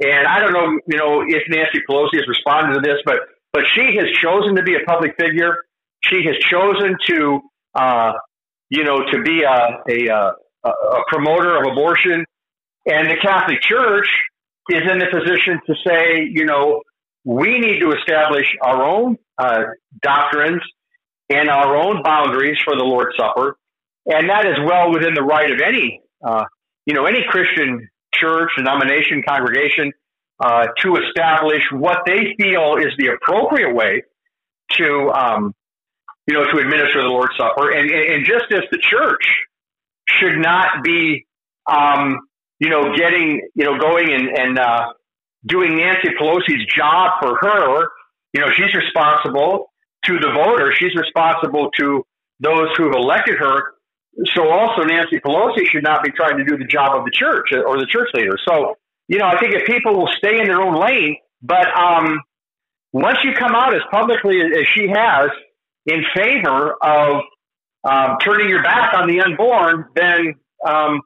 And 0.01 0.27
I 0.27 0.41
don't 0.41 0.53
know, 0.53 0.79
you 0.87 0.97
know, 0.97 1.23
if 1.27 1.43
Nancy 1.49 1.81
Pelosi 1.89 2.17
has 2.17 2.27
responded 2.27 2.75
to 2.75 2.81
this, 2.81 2.99
but 3.05 3.21
but 3.53 3.65
she 3.75 3.97
has 3.97 4.07
chosen 4.23 4.57
to 4.57 4.63
be 4.63 4.75
a 4.75 4.85
public 4.87 5.17
figure. 5.19 5.65
She 6.05 6.23
has 6.27 6.37
chosen 6.39 6.97
to, 7.09 7.41
uh, 7.75 8.13
you 8.71 8.85
know, 8.85 8.99
to 9.11 9.23
be 9.23 9.43
a, 9.43 9.83
a, 9.91 10.33
a, 10.65 11.03
promoter 11.09 11.57
of 11.57 11.73
abortion, 11.73 12.25
and 12.87 13.11
the 13.11 13.17
Catholic 13.21 13.61
Church 13.63 14.09
is 14.71 14.83
in 14.91 14.99
the 14.99 15.07
position 15.11 15.61
to 15.67 15.75
say, 15.87 16.29
you 16.31 16.45
know, 16.45 16.83
we 17.25 17.59
need 17.59 17.81
to 17.81 17.93
establish 17.93 18.47
our 18.63 18.85
own 18.85 19.17
uh, 19.39 19.63
doctrines 20.03 20.63
and 21.31 21.49
our 21.49 21.77
own 21.77 22.03
boundaries 22.03 22.59
for 22.65 22.77
the 22.77 22.85
Lord's 22.85 23.17
Supper, 23.19 23.57
and 24.09 24.29
that 24.29 24.47
is 24.47 24.57
well 24.67 24.91
within 24.93 25.15
the 25.15 25.23
right 25.23 25.51
of 25.51 25.61
any, 25.61 26.01
uh, 26.27 26.45
you 26.87 26.95
know, 26.95 27.05
any 27.07 27.25
Christian 27.29 27.89
church, 28.15 28.51
denomination, 28.57 29.23
congregation 29.27 29.93
uh, 30.41 30.67
to 30.79 30.97
establish 30.97 31.63
what 31.73 31.99
they 32.07 32.35
feel 32.41 32.77
is 32.77 32.93
the 32.99 33.09
appropriate 33.09 33.75
way 33.75 34.03
to, 34.73 35.11
um, 35.11 35.55
you 36.27 36.35
know, 36.35 36.45
to 36.45 36.59
administer 36.59 37.03
the 37.03 37.09
Lord's 37.09 37.35
Supper, 37.37 37.71
and, 37.71 37.91
and 37.91 38.25
just 38.25 38.45
as 38.53 38.63
the 38.71 38.79
church 38.79 39.25
should 40.09 40.39
not 40.39 40.83
be, 40.83 41.27
um, 41.71 42.21
you 42.61 42.69
know, 42.69 42.95
getting, 42.97 43.49
you 43.55 43.65
know, 43.65 43.79
going 43.79 44.13
and, 44.13 44.37
and 44.37 44.59
uh, 44.59 44.93
doing 45.47 45.77
Nancy 45.77 46.09
Pelosi's 46.21 46.67
job 46.75 47.13
for 47.21 47.37
her. 47.41 47.89
You 48.33 48.41
know, 48.41 48.49
she's 48.55 48.75
responsible 48.75 49.73
to 50.05 50.19
the 50.19 50.31
voters. 50.33 50.77
She's 50.79 50.95
responsible 50.95 51.71
to 51.79 52.05
those 52.41 52.69
who 52.77 52.85
have 52.85 52.95
elected 52.95 53.37
her. 53.39 53.75
So 54.35 54.51
also 54.51 54.83
Nancy 54.83 55.21
Pelosi 55.21 55.67
should 55.71 55.85
not 55.85 56.03
be 56.03 56.11
trying 56.11 56.39
to 56.39 56.45
do 56.45 56.57
the 56.57 56.65
job 56.65 56.97
of 56.97 57.05
the 57.05 57.11
church 57.13 57.53
or 57.53 57.79
the 57.79 57.87
church 57.87 58.09
leader. 58.15 58.37
So 58.49 58.75
you 59.09 59.19
know, 59.19 59.27
I 59.27 59.39
think 59.41 59.55
if 59.55 59.67
people 59.67 59.97
will 59.97 60.11
stay 60.19 60.39
in 60.39 60.47
their 60.47 60.61
own 60.61 60.79
lane, 60.79 61.17
but 61.43 61.67
um, 61.77 62.21
once 62.93 63.19
you 63.25 63.33
come 63.33 63.55
out 63.55 63.75
as 63.75 63.81
publicly 63.91 64.41
as 64.41 64.67
she 64.75 64.89
has 64.89 65.31
in 65.87 66.05
favor 66.15 66.75
of 66.83 67.23
um, 67.85 68.19
turning 68.23 68.49
your 68.49 68.63
back 68.63 68.93
on 68.95 69.09
the 69.09 69.21
unborn, 69.23 69.87
then 69.95 70.35
um, 70.67 71.01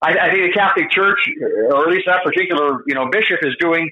I, 0.00 0.16
I, 0.16 0.30
think 0.30 0.52
the 0.52 0.52
Catholic 0.54 0.90
Church, 0.90 1.18
or 1.70 1.82
at 1.82 1.88
least 1.88 2.06
that 2.06 2.24
particular 2.24 2.82
you 2.86 2.94
know 2.94 3.08
bishop, 3.10 3.40
is 3.42 3.54
doing 3.60 3.90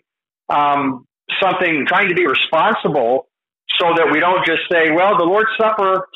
um, 0.49 1.07
something, 1.43 1.85
trying 1.87 2.09
to 2.09 2.15
be 2.15 2.27
responsible, 2.27 3.29
so 3.79 3.93
that 3.97 4.11
we 4.11 4.21
don't 4.21 4.45
just 4.47 4.63
say, 4.73 4.91
"Well, 4.91 5.19
the 5.19 5.25
Lord's 5.25 5.51
Supper." 5.59 6.07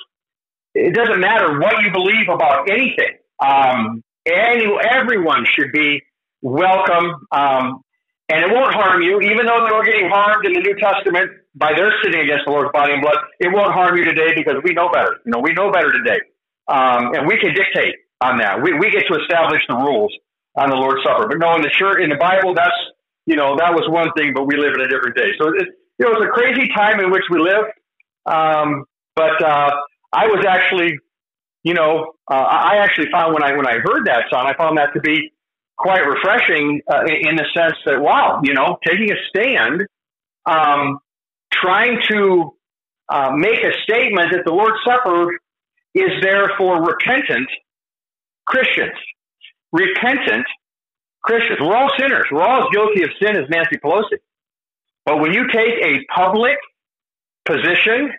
It 0.74 0.94
doesn't 0.94 1.20
matter 1.20 1.58
what 1.58 1.82
you 1.82 1.92
believe 1.92 2.28
about 2.28 2.68
anything. 2.70 3.18
Um, 3.44 4.02
any, 4.26 4.66
everyone 4.90 5.44
should 5.54 5.72
be 5.72 6.02
welcome. 6.42 7.26
Um, 7.30 7.84
and 8.28 8.40
it 8.40 8.50
won't 8.50 8.72
harm 8.72 9.02
you, 9.02 9.20
even 9.20 9.46
though 9.46 9.66
they 9.66 9.72
were 9.72 9.84
getting 9.84 10.08
harmed 10.08 10.46
in 10.46 10.54
the 10.54 10.60
New 10.60 10.76
Testament 10.76 11.30
by 11.54 11.72
their 11.76 11.92
sinning 12.02 12.24
against 12.24 12.46
the 12.46 12.52
Lord's 12.52 12.72
body 12.72 12.94
and 12.94 13.02
blood. 13.02 13.16
It 13.38 13.52
won't 13.52 13.72
harm 13.72 13.96
you 13.96 14.04
today 14.04 14.34
because 14.34 14.56
we 14.64 14.72
know 14.72 14.88
better. 14.88 15.20
You 15.24 15.32
know, 15.32 15.40
we 15.40 15.52
know 15.52 15.70
better 15.70 15.92
today, 15.92 16.20
um, 16.68 17.12
and 17.14 17.28
we 17.28 17.38
can 17.38 17.52
dictate 17.54 17.94
on 18.20 18.38
that. 18.38 18.62
We 18.62 18.72
we 18.78 18.90
get 18.90 19.04
to 19.12 19.20
establish 19.20 19.60
the 19.68 19.76
rules 19.76 20.12
on 20.56 20.70
the 20.70 20.76
Lord's 20.76 21.04
Supper. 21.04 21.28
But 21.28 21.38
no, 21.38 21.54
in 21.56 21.62
the 21.62 21.70
church, 21.70 22.00
in 22.02 22.08
the 22.08 22.16
Bible, 22.16 22.54
that's 22.54 22.76
you 23.26 23.36
know 23.36 23.56
that 23.56 23.74
was 23.74 23.84
one 23.92 24.08
thing, 24.16 24.32
but 24.34 24.46
we 24.46 24.56
live 24.56 24.72
in 24.74 24.80
a 24.80 24.88
different 24.88 25.16
day. 25.16 25.36
So 25.38 25.48
it, 25.48 25.68
it 26.00 26.08
was 26.08 26.24
a 26.24 26.32
crazy 26.32 26.68
time 26.74 27.00
in 27.00 27.10
which 27.10 27.24
we 27.30 27.38
live. 27.38 27.68
Um, 28.24 28.84
but 29.14 29.36
uh, 29.44 29.70
I 30.14 30.26
was 30.26 30.44
actually, 30.48 30.98
you 31.62 31.74
know, 31.74 32.12
uh, 32.30 32.34
I 32.34 32.78
actually 32.78 33.08
found 33.10 33.34
when 33.34 33.42
I 33.42 33.56
when 33.56 33.66
I 33.66 33.78
heard 33.78 34.06
that 34.06 34.24
Son, 34.30 34.46
I 34.46 34.54
found 34.56 34.78
that 34.78 34.92
to 34.94 35.00
be 35.00 35.32
quite 35.76 36.06
refreshing 36.06 36.80
uh, 36.90 37.02
in 37.04 37.36
the 37.36 37.44
sense 37.54 37.74
that, 37.84 38.00
wow, 38.00 38.40
you 38.42 38.54
know, 38.54 38.78
taking 38.86 39.10
a 39.10 39.16
stand, 39.28 39.82
um, 40.46 40.98
trying 41.52 41.98
to 42.10 42.54
uh, 43.08 43.32
make 43.34 43.58
a 43.58 43.72
statement 43.82 44.32
that 44.32 44.42
the 44.44 44.52
Lord's 44.52 44.78
Supper 44.86 45.26
is 45.94 46.10
there 46.22 46.50
for 46.56 46.82
repentant 46.82 47.48
Christians. 48.46 48.98
Repentant 49.72 50.46
Christians. 51.22 51.58
We're 51.60 51.76
all 51.76 51.90
sinners. 51.98 52.26
We're 52.30 52.42
all 52.42 52.62
as 52.62 52.68
guilty 52.72 53.02
of 53.02 53.10
sin 53.20 53.36
as 53.36 53.48
Nancy 53.48 53.76
Pelosi. 53.84 54.18
But 55.04 55.20
when 55.20 55.32
you 55.32 55.48
take 55.48 55.74
a 55.82 56.04
public 56.14 56.56
position 57.44 58.12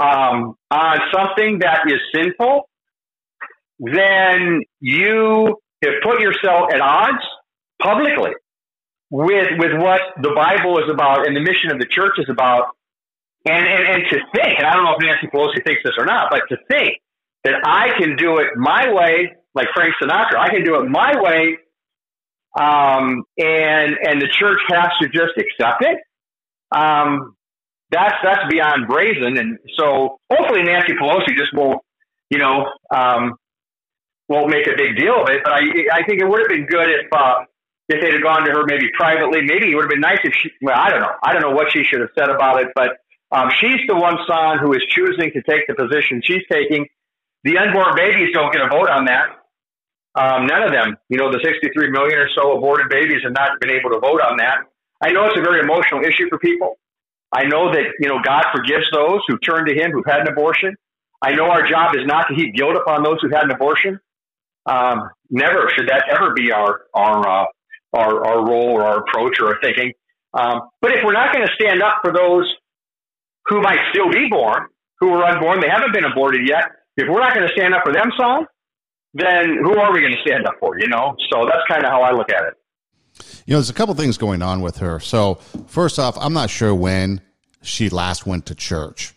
um, 0.00 0.54
on 0.70 0.98
something 1.14 1.58
that 1.60 1.82
is 1.86 2.00
sinful, 2.14 2.68
then 3.78 4.62
you 4.80 5.56
have 5.84 5.94
put 6.02 6.20
yourself 6.20 6.72
at 6.72 6.80
odds 6.80 7.24
publicly 7.82 8.32
with 9.10 9.48
with 9.58 9.80
what 9.80 10.00
the 10.22 10.32
Bible 10.34 10.78
is 10.78 10.90
about 10.90 11.26
and 11.26 11.36
the 11.36 11.40
mission 11.40 11.70
of 11.70 11.78
the 11.78 11.86
church 11.86 12.14
is 12.18 12.26
about. 12.28 12.68
And, 13.46 13.66
and, 13.66 13.86
and 13.88 14.02
to 14.10 14.18
think, 14.34 14.58
and 14.58 14.66
I 14.66 14.74
don't 14.74 14.84
know 14.84 14.96
if 14.98 15.02
Nancy 15.02 15.26
Pelosi 15.28 15.64
thinks 15.64 15.80
this 15.82 15.94
or 15.96 16.04
not, 16.04 16.26
but 16.30 16.42
to 16.50 16.58
think 16.70 16.98
that 17.44 17.54
I 17.64 17.88
can 17.98 18.16
do 18.16 18.36
it 18.36 18.48
my 18.54 18.92
way, 18.92 19.32
like 19.54 19.68
Frank 19.74 19.94
Sinatra, 20.00 20.36
I 20.36 20.50
can 20.50 20.62
do 20.62 20.74
it 20.74 20.88
my 20.90 21.14
way, 21.18 21.56
um, 22.58 23.24
and 23.38 23.96
and 24.02 24.20
the 24.20 24.28
church 24.38 24.58
has 24.68 24.88
to 25.00 25.08
just 25.08 25.32
accept 25.38 25.82
it. 25.82 25.98
Um, 26.70 27.34
that's 27.90 28.14
that's 28.22 28.48
beyond 28.50 28.86
brazen, 28.88 29.36
and 29.36 29.58
so 29.78 30.18
hopefully 30.30 30.62
Nancy 30.62 30.92
Pelosi 30.92 31.36
just 31.36 31.52
won't, 31.54 31.80
you 32.30 32.38
know, 32.38 32.66
um, 32.94 33.34
won't 34.28 34.50
make 34.50 34.66
a 34.66 34.76
big 34.76 34.96
deal 34.96 35.22
of 35.22 35.28
it. 35.28 35.42
But 35.42 35.52
I, 35.52 35.60
I 35.92 36.02
think 36.06 36.20
it 36.20 36.28
would 36.28 36.40
have 36.40 36.48
been 36.48 36.66
good 36.66 36.88
if 36.88 37.06
uh, 37.12 37.44
if 37.88 38.00
they'd 38.00 38.14
have 38.14 38.22
gone 38.22 38.46
to 38.46 38.52
her 38.52 38.64
maybe 38.66 38.86
privately. 38.94 39.42
Maybe 39.42 39.70
it 39.70 39.74
would 39.74 39.84
have 39.84 39.90
been 39.90 40.00
nice 40.00 40.20
if 40.22 40.32
she. 40.34 40.50
Well, 40.62 40.76
I 40.78 40.90
don't 40.90 41.00
know. 41.00 41.14
I 41.22 41.32
don't 41.32 41.42
know 41.42 41.50
what 41.50 41.72
she 41.72 41.82
should 41.82 42.00
have 42.00 42.10
said 42.16 42.30
about 42.30 42.62
it, 42.62 42.68
but 42.74 42.98
um, 43.32 43.50
she's 43.60 43.80
the 43.86 43.96
one 43.96 44.18
son 44.26 44.58
who 44.58 44.72
is 44.72 44.82
choosing 44.88 45.30
to 45.32 45.42
take 45.42 45.66
the 45.66 45.74
position 45.74 46.22
she's 46.24 46.42
taking. 46.50 46.86
The 47.42 47.58
unborn 47.58 47.96
babies 47.96 48.30
don't 48.32 48.52
get 48.52 48.62
a 48.62 48.68
vote 48.68 48.90
on 48.90 49.06
that. 49.06 49.38
Um, 50.14 50.46
none 50.46 50.62
of 50.62 50.72
them. 50.72 50.96
You 51.08 51.18
know, 51.18 51.30
the 51.30 51.40
63 51.42 51.90
million 51.90 52.18
or 52.18 52.28
so 52.34 52.58
aborted 52.58 52.88
babies 52.90 53.22
have 53.22 53.32
not 53.32 53.60
been 53.60 53.70
able 53.70 53.90
to 53.90 54.00
vote 54.00 54.20
on 54.20 54.36
that. 54.38 54.66
I 55.00 55.12
know 55.12 55.26
it's 55.26 55.38
a 55.38 55.42
very 55.42 55.60
emotional 55.60 56.02
issue 56.02 56.28
for 56.28 56.38
people. 56.38 56.78
I 57.32 57.44
know 57.44 57.72
that 57.72 57.84
you 58.00 58.08
know 58.08 58.18
God 58.24 58.44
forgives 58.52 58.86
those 58.92 59.20
who 59.28 59.38
turn 59.38 59.66
to 59.66 59.74
Him 59.74 59.92
who've 59.92 60.06
had 60.06 60.20
an 60.20 60.28
abortion. 60.28 60.76
I 61.22 61.32
know 61.32 61.50
our 61.50 61.68
job 61.68 61.94
is 61.96 62.06
not 62.06 62.26
to 62.28 62.34
heap 62.34 62.54
guilt 62.54 62.76
upon 62.76 63.02
those 63.02 63.18
who've 63.20 63.32
had 63.32 63.44
an 63.44 63.50
abortion. 63.50 64.00
Um, 64.66 65.10
never 65.30 65.70
should 65.76 65.88
that 65.88 66.04
ever 66.10 66.32
be 66.34 66.52
our 66.52 66.82
our 66.94 67.28
uh, 67.28 67.46
our, 67.92 68.26
our 68.26 68.46
role 68.46 68.70
or 68.70 68.84
our 68.84 68.98
approach 68.98 69.40
or 69.40 69.48
our 69.48 69.60
thinking. 69.62 69.92
Um, 70.32 70.68
but 70.80 70.92
if 70.92 71.00
we're 71.04 71.12
not 71.12 71.34
going 71.34 71.46
to 71.46 71.52
stand 71.54 71.82
up 71.82 71.98
for 72.02 72.12
those 72.12 72.52
who 73.46 73.60
might 73.60 73.78
still 73.90 74.10
be 74.10 74.28
born, 74.30 74.66
who 75.00 75.10
are 75.10 75.24
unborn, 75.24 75.60
they 75.60 75.68
haven't 75.68 75.92
been 75.92 76.04
aborted 76.04 76.46
yet. 76.46 76.70
If 76.96 77.08
we're 77.08 77.20
not 77.20 77.34
going 77.34 77.46
to 77.46 77.52
stand 77.52 77.74
up 77.74 77.82
for 77.84 77.92
them, 77.92 78.12
son, 78.18 78.46
then 79.14 79.58
who 79.62 79.76
are 79.78 79.92
we 79.92 80.00
going 80.00 80.12
to 80.12 80.20
stand 80.24 80.46
up 80.46 80.54
for? 80.60 80.78
You 80.78 80.88
know, 80.88 81.16
so 81.32 81.46
that's 81.46 81.66
kind 81.68 81.84
of 81.84 81.90
how 81.90 82.02
I 82.02 82.12
look 82.12 82.30
at 82.30 82.44
it. 82.44 82.54
You 83.50 83.54
know, 83.54 83.58
there's 83.58 83.70
a 83.70 83.74
couple 83.74 83.96
things 83.96 84.16
going 84.16 84.42
on 84.42 84.60
with 84.60 84.76
her. 84.76 85.00
So 85.00 85.40
first 85.66 85.98
off, 85.98 86.16
I'm 86.20 86.32
not 86.32 86.50
sure 86.50 86.72
when 86.72 87.20
she 87.62 87.88
last 87.88 88.24
went 88.24 88.46
to 88.46 88.54
church, 88.54 89.12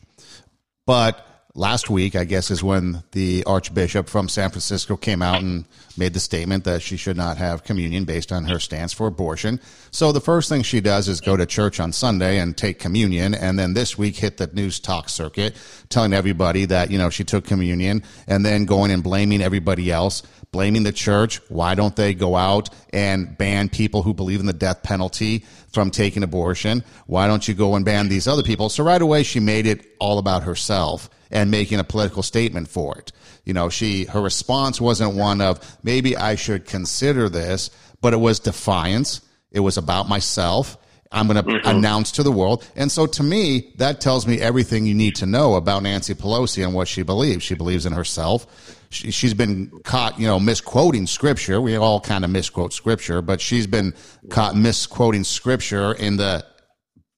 but 0.87 1.23
last 1.53 1.87
week, 1.87 2.15
I 2.15 2.23
guess, 2.23 2.49
is 2.49 2.63
when 2.63 3.03
the 3.11 3.43
Archbishop 3.45 4.09
from 4.09 4.27
San 4.27 4.49
Francisco 4.49 4.97
came 4.97 5.21
out 5.21 5.43
and 5.43 5.65
made 5.97 6.15
the 6.15 6.19
statement 6.19 6.63
that 6.63 6.81
she 6.81 6.97
should 6.97 7.15
not 7.15 7.37
have 7.37 7.63
communion 7.63 8.05
based 8.05 8.31
on 8.31 8.45
her 8.45 8.57
stance 8.57 8.91
for 8.91 9.05
abortion. 9.05 9.59
So 9.91 10.11
the 10.11 10.19
first 10.19 10.49
thing 10.49 10.63
she 10.63 10.81
does 10.81 11.07
is 11.07 11.21
go 11.21 11.37
to 11.37 11.45
church 11.45 11.79
on 11.79 11.91
Sunday 11.91 12.39
and 12.39 12.57
take 12.57 12.79
communion. 12.79 13.35
And 13.35 13.59
then 13.59 13.75
this 13.75 13.99
week 13.99 14.15
hit 14.15 14.37
the 14.37 14.47
news 14.47 14.79
talk 14.79 15.09
circuit, 15.09 15.55
telling 15.89 16.11
everybody 16.11 16.65
that, 16.65 16.89
you 16.89 16.97
know, 16.97 17.11
she 17.11 17.23
took 17.23 17.45
communion 17.45 18.01
and 18.25 18.43
then 18.43 18.65
going 18.65 18.89
and 18.89 19.03
blaming 19.03 19.43
everybody 19.43 19.91
else, 19.91 20.23
blaming 20.53 20.83
the 20.83 20.93
church. 20.93 21.41
Why 21.49 21.75
don't 21.75 21.97
they 21.97 22.13
go 22.13 22.37
out 22.37 22.69
and 22.93 23.37
ban 23.37 23.67
people 23.67 24.03
who 24.03 24.13
believe 24.13 24.39
in 24.39 24.45
the 24.45 24.53
death 24.53 24.83
penalty 24.83 25.39
from 25.73 25.91
taking 25.91 26.23
abortion? 26.23 26.85
Why 27.07 27.27
don't 27.27 27.45
you 27.45 27.53
go 27.53 27.75
and 27.75 27.83
ban 27.83 28.07
these 28.07 28.27
other 28.27 28.43
people? 28.43 28.69
So 28.69 28.85
right 28.85 29.01
away, 29.01 29.23
she 29.23 29.41
made 29.41 29.65
it 29.65 29.85
all 29.99 30.19
about 30.19 30.43
herself 30.43 31.09
and 31.29 31.51
making 31.51 31.79
a 31.79 31.83
political 31.83 32.23
statement 32.23 32.69
for 32.69 32.97
it. 32.97 33.11
You 33.43 33.53
know, 33.53 33.67
she, 33.67 34.05
her 34.05 34.21
response 34.21 34.79
wasn't 34.79 35.15
one 35.15 35.41
of 35.41 35.59
maybe 35.83 36.15
I 36.15 36.35
should 36.35 36.65
consider 36.65 37.27
this, 37.27 37.69
but 37.99 38.13
it 38.13 38.17
was 38.17 38.39
defiance. 38.39 39.19
It 39.51 39.59
was 39.59 39.77
about 39.77 40.07
myself. 40.07 40.77
I'm 41.11 41.27
going 41.27 41.43
to 41.43 41.51
mm-hmm. 41.51 41.67
announce 41.67 42.13
to 42.13 42.23
the 42.23 42.31
world. 42.31 42.67
And 42.75 42.91
so 42.91 43.05
to 43.05 43.23
me, 43.23 43.73
that 43.77 44.01
tells 44.01 44.25
me 44.25 44.39
everything 44.39 44.85
you 44.85 44.95
need 44.95 45.15
to 45.17 45.25
know 45.25 45.55
about 45.55 45.83
Nancy 45.83 46.15
Pelosi 46.15 46.63
and 46.63 46.73
what 46.73 46.87
she 46.87 47.03
believes. 47.03 47.43
She 47.43 47.53
believes 47.53 47.85
in 47.85 47.93
herself. 47.93 48.47
She, 48.93 49.27
has 49.27 49.33
been 49.33 49.71
caught, 49.83 50.19
you 50.19 50.27
know, 50.27 50.39
misquoting 50.39 51.07
scripture. 51.07 51.59
We 51.59 51.75
all 51.75 51.99
kind 51.99 52.23
of 52.23 52.29
misquote 52.29 52.73
scripture, 52.73 53.21
but 53.21 53.41
she's 53.41 53.67
been 53.67 53.93
caught 54.29 54.55
misquoting 54.55 55.23
scripture 55.23 55.93
in 55.93 56.17
the 56.17 56.45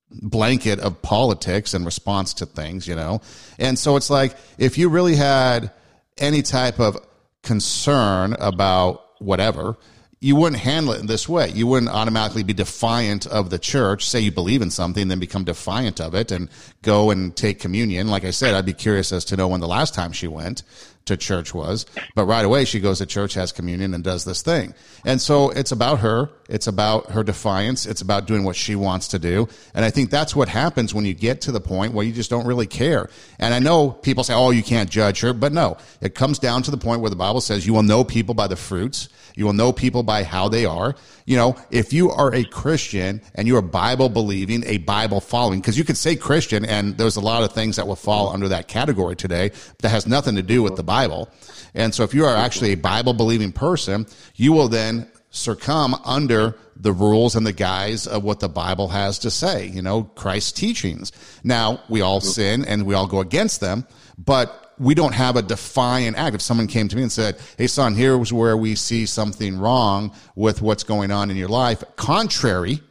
blanket 0.10 0.80
of 0.80 1.02
politics 1.02 1.74
and 1.74 1.86
response 1.86 2.34
to 2.36 2.46
things, 2.46 2.88
you 2.88 2.96
know? 2.96 3.22
And 3.60 3.78
so 3.78 3.96
it's 3.96 4.10
like, 4.10 4.36
if 4.58 4.78
you 4.78 4.90
really 4.90 5.16
had 5.16 5.72
any 6.18 6.42
type 6.42 6.80
of 6.80 6.98
concern 7.44 8.36
about 8.40 9.04
whatever, 9.20 9.78
you 10.22 10.36
wouldn't 10.36 10.62
handle 10.62 10.94
it 10.94 11.00
in 11.00 11.06
this 11.06 11.28
way. 11.30 11.50
You 11.50 11.68
wouldn't 11.68 11.92
automatically 11.92 12.44
be 12.44 12.54
defiant 12.54 13.28
of 13.28 13.50
the 13.50 13.60
church, 13.60 14.08
say 14.10 14.22
you 14.22 14.32
believe 14.32 14.62
in 14.62 14.72
something, 14.72 15.08
then 15.08 15.20
become 15.20 15.44
defiant 15.44 16.00
of 16.00 16.16
it 16.16 16.32
and 16.32 16.50
go 16.82 17.12
and 17.12 17.36
take 17.36 17.60
communion. 17.60 18.08
Like 18.08 18.24
I 18.24 18.32
said, 18.32 18.56
I'd 18.56 18.66
be 18.66 18.74
curious 18.74 19.12
as 19.12 19.26
to 19.26 19.38
know 19.38 19.48
when 19.48 19.60
the 19.60 19.68
last 19.68 19.94
time 19.94 20.14
she 20.14 20.28
went 20.28 20.64
to 21.06 21.16
church 21.16 21.54
was. 21.54 21.86
But 22.16 22.26
right 22.26 22.44
away, 22.44 22.66
she 22.66 22.80
goes 22.80 22.98
to 22.98 23.06
church, 23.06 23.36
has 23.36 23.52
communion, 23.52 23.94
and 23.94 24.04
does 24.04 24.26
this 24.26 24.42
thing. 24.42 24.74
And 25.06 25.22
so 25.22 25.52
it's 25.52 25.72
about 25.72 26.00
her. 26.00 26.30
It's 26.50 26.68
about 26.68 27.12
her 27.12 27.24
defiance. 27.24 27.86
It's 27.86 28.02
about 28.02 28.26
doing 28.26 28.44
what 28.44 28.56
she 28.56 28.76
wants 28.76 29.10
to 29.10 29.20
do. 29.20 29.48
And 29.74 29.86
I 29.86 29.92
think 29.92 30.10
that's 30.10 30.36
what 30.36 30.48
happens 30.48 30.94
when 30.94 31.06
you 31.06 31.14
get 31.14 31.42
to 31.42 31.52
the 31.52 31.62
point 31.62 31.94
where 31.94 32.06
you 32.06 32.12
just 32.12 32.30
don't 32.30 32.46
really 32.46 32.68
care. 32.68 33.10
And 33.40 33.54
I 33.54 33.60
know 33.60 33.92
people 33.92 34.24
say, 34.24 34.34
oh, 34.34 34.52
you 34.52 34.64
can't 34.64 34.90
judge 34.90 35.22
her. 35.22 35.34
But 35.34 35.54
no, 35.54 35.78
it 36.02 36.16
comes 36.16 36.40
down 36.40 36.64
to 36.64 36.72
the 36.72 36.78
point 36.78 37.02
where 37.02 37.10
the 37.10 37.16
Bible 37.16 37.42
says 37.42 37.66
you 37.66 37.74
will 37.74 37.84
know 37.84 38.04
people 38.04 38.34
by 38.34 38.48
the 38.48 38.56
fruits. 38.56 39.10
You 39.36 39.46
will 39.46 39.54
know 39.54 39.72
people 39.72 40.04
by 40.04 40.24
how 40.24 40.50
they 40.50 40.66
are. 40.66 40.96
You 41.26 41.38
know, 41.38 41.56
if 41.72 41.94
you 41.94 42.12
are 42.12 42.34
a 42.34 42.44
Christian 42.44 43.22
and 43.36 43.48
you 43.48 43.58
are 43.58 43.62
Bible 43.62 44.10
believing, 44.10 44.64
a 44.66 44.78
Bible 44.78 45.20
following, 45.20 45.60
because 45.60 45.78
you 45.78 45.84
could 45.84 45.98
say 45.98 46.16
Christian 46.16 46.66
and 46.66 46.98
there's 46.98 47.16
a 47.16 47.22
lot 47.22 47.44
of 47.44 47.52
things 47.52 47.76
that 47.76 47.88
will 47.88 47.96
fall 47.96 48.30
under 48.30 48.48
that 48.50 48.68
category 48.68 49.16
today 49.16 49.52
that 49.80 49.90
has 49.90 50.08
nothing 50.08 50.36
to 50.36 50.44
do 50.44 50.64
with 50.64 50.76
the 50.76 50.84
Bible. 50.84 51.30
And 51.74 51.94
so 51.94 52.04
if 52.04 52.14
you 52.14 52.26
are 52.26 52.36
actually 52.36 52.72
a 52.72 52.78
Bible 52.78 53.14
believing 53.14 53.52
person, 53.52 54.06
you 54.36 54.54
will 54.54 54.70
then 54.70 55.10
succumb 55.30 55.96
under 56.06 56.58
the 56.78 56.94
rules 56.94 57.36
and 57.36 57.46
the 57.46 57.54
guise 57.54 58.08
of 58.08 58.24
what 58.24 58.40
the 58.40 58.50
Bible 58.50 58.90
has 58.90 59.20
to 59.20 59.32
say, 59.32 59.68
you 59.68 59.82
know, 59.82 60.04
Christ's 60.04 60.52
teachings. 60.52 61.12
Now, 61.44 61.82
we 61.90 62.02
all 62.02 62.22
sin 62.22 62.66
and 62.66 62.86
we 62.86 62.94
all 62.94 63.08
go 63.08 63.20
against 63.20 63.62
them, 63.62 63.86
but 64.18 64.65
we 64.78 64.94
don't 64.96 65.14
have 65.14 65.36
a 65.36 65.42
defiant 65.42 66.18
act. 66.18 66.36
If 66.36 66.42
someone 66.42 66.68
came 66.68 66.88
to 66.88 66.96
me 66.96 67.02
and 67.02 67.12
said, 67.12 67.38
Hey, 67.58 67.68
son, 67.68 67.96
here's 67.96 68.34
where 68.34 68.58
we 68.58 68.76
see 68.76 69.06
something 69.06 69.58
wrong 69.58 70.14
with 70.36 70.62
what's 70.62 70.84
going 70.84 71.12
on 71.12 71.32
in 71.32 71.38
your 71.38 71.50
life, 71.50 71.84
contrary 71.96 72.82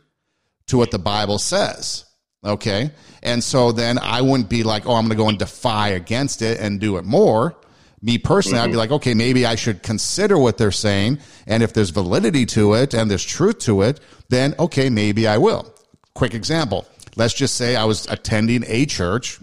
to 0.67 0.79
what 0.79 0.91
the 0.91 0.99
Bible 0.99 1.39
says. 1.39 2.05
Okay. 2.45 2.91
And 3.23 3.43
so 3.43 3.73
then 3.73 3.99
I 3.99 4.21
wouldn't 4.21 4.51
be 4.51 4.63
like, 4.63 4.87
oh, 4.87 4.95
I'm 4.95 5.05
going 5.05 5.11
to 5.11 5.17
go 5.17 5.29
and 5.29 5.39
defy 5.39 5.89
against 5.89 6.43
it 6.43 6.61
and 6.61 6.79
do 6.79 6.99
it 6.99 7.05
more. 7.05 7.57
Me 8.03 8.19
personally, 8.19 8.59
mm-hmm. 8.59 8.65
I'd 8.65 8.67
be 8.67 8.73
mm-hmm. 8.73 8.79
like, 8.79 8.91
okay, 8.93 9.15
maybe 9.15 9.47
I 9.47 9.55
should 9.55 9.83
consider 9.83 10.37
what 10.37 10.59
they're 10.59 10.71
saying. 10.71 11.21
And 11.47 11.63
if 11.63 11.73
there's 11.73 11.89
validity 11.89 12.45
to 12.47 12.75
it 12.75 12.93
and 12.93 13.11
there's 13.11 13.25
truth 13.25 13.61
to 13.61 13.81
it, 13.83 13.99
then 14.29 14.55
okay, 14.59 14.91
maybe 14.91 15.27
I 15.27 15.39
will. 15.39 15.75
Quick 16.15 16.35
example. 16.35 16.87
Let's 17.17 17.33
just 17.33 17.55
say 17.55 17.77
I 17.77 17.85
was 17.85 18.07
attending 18.07 18.65
a 18.67 18.85
church, 18.85 19.39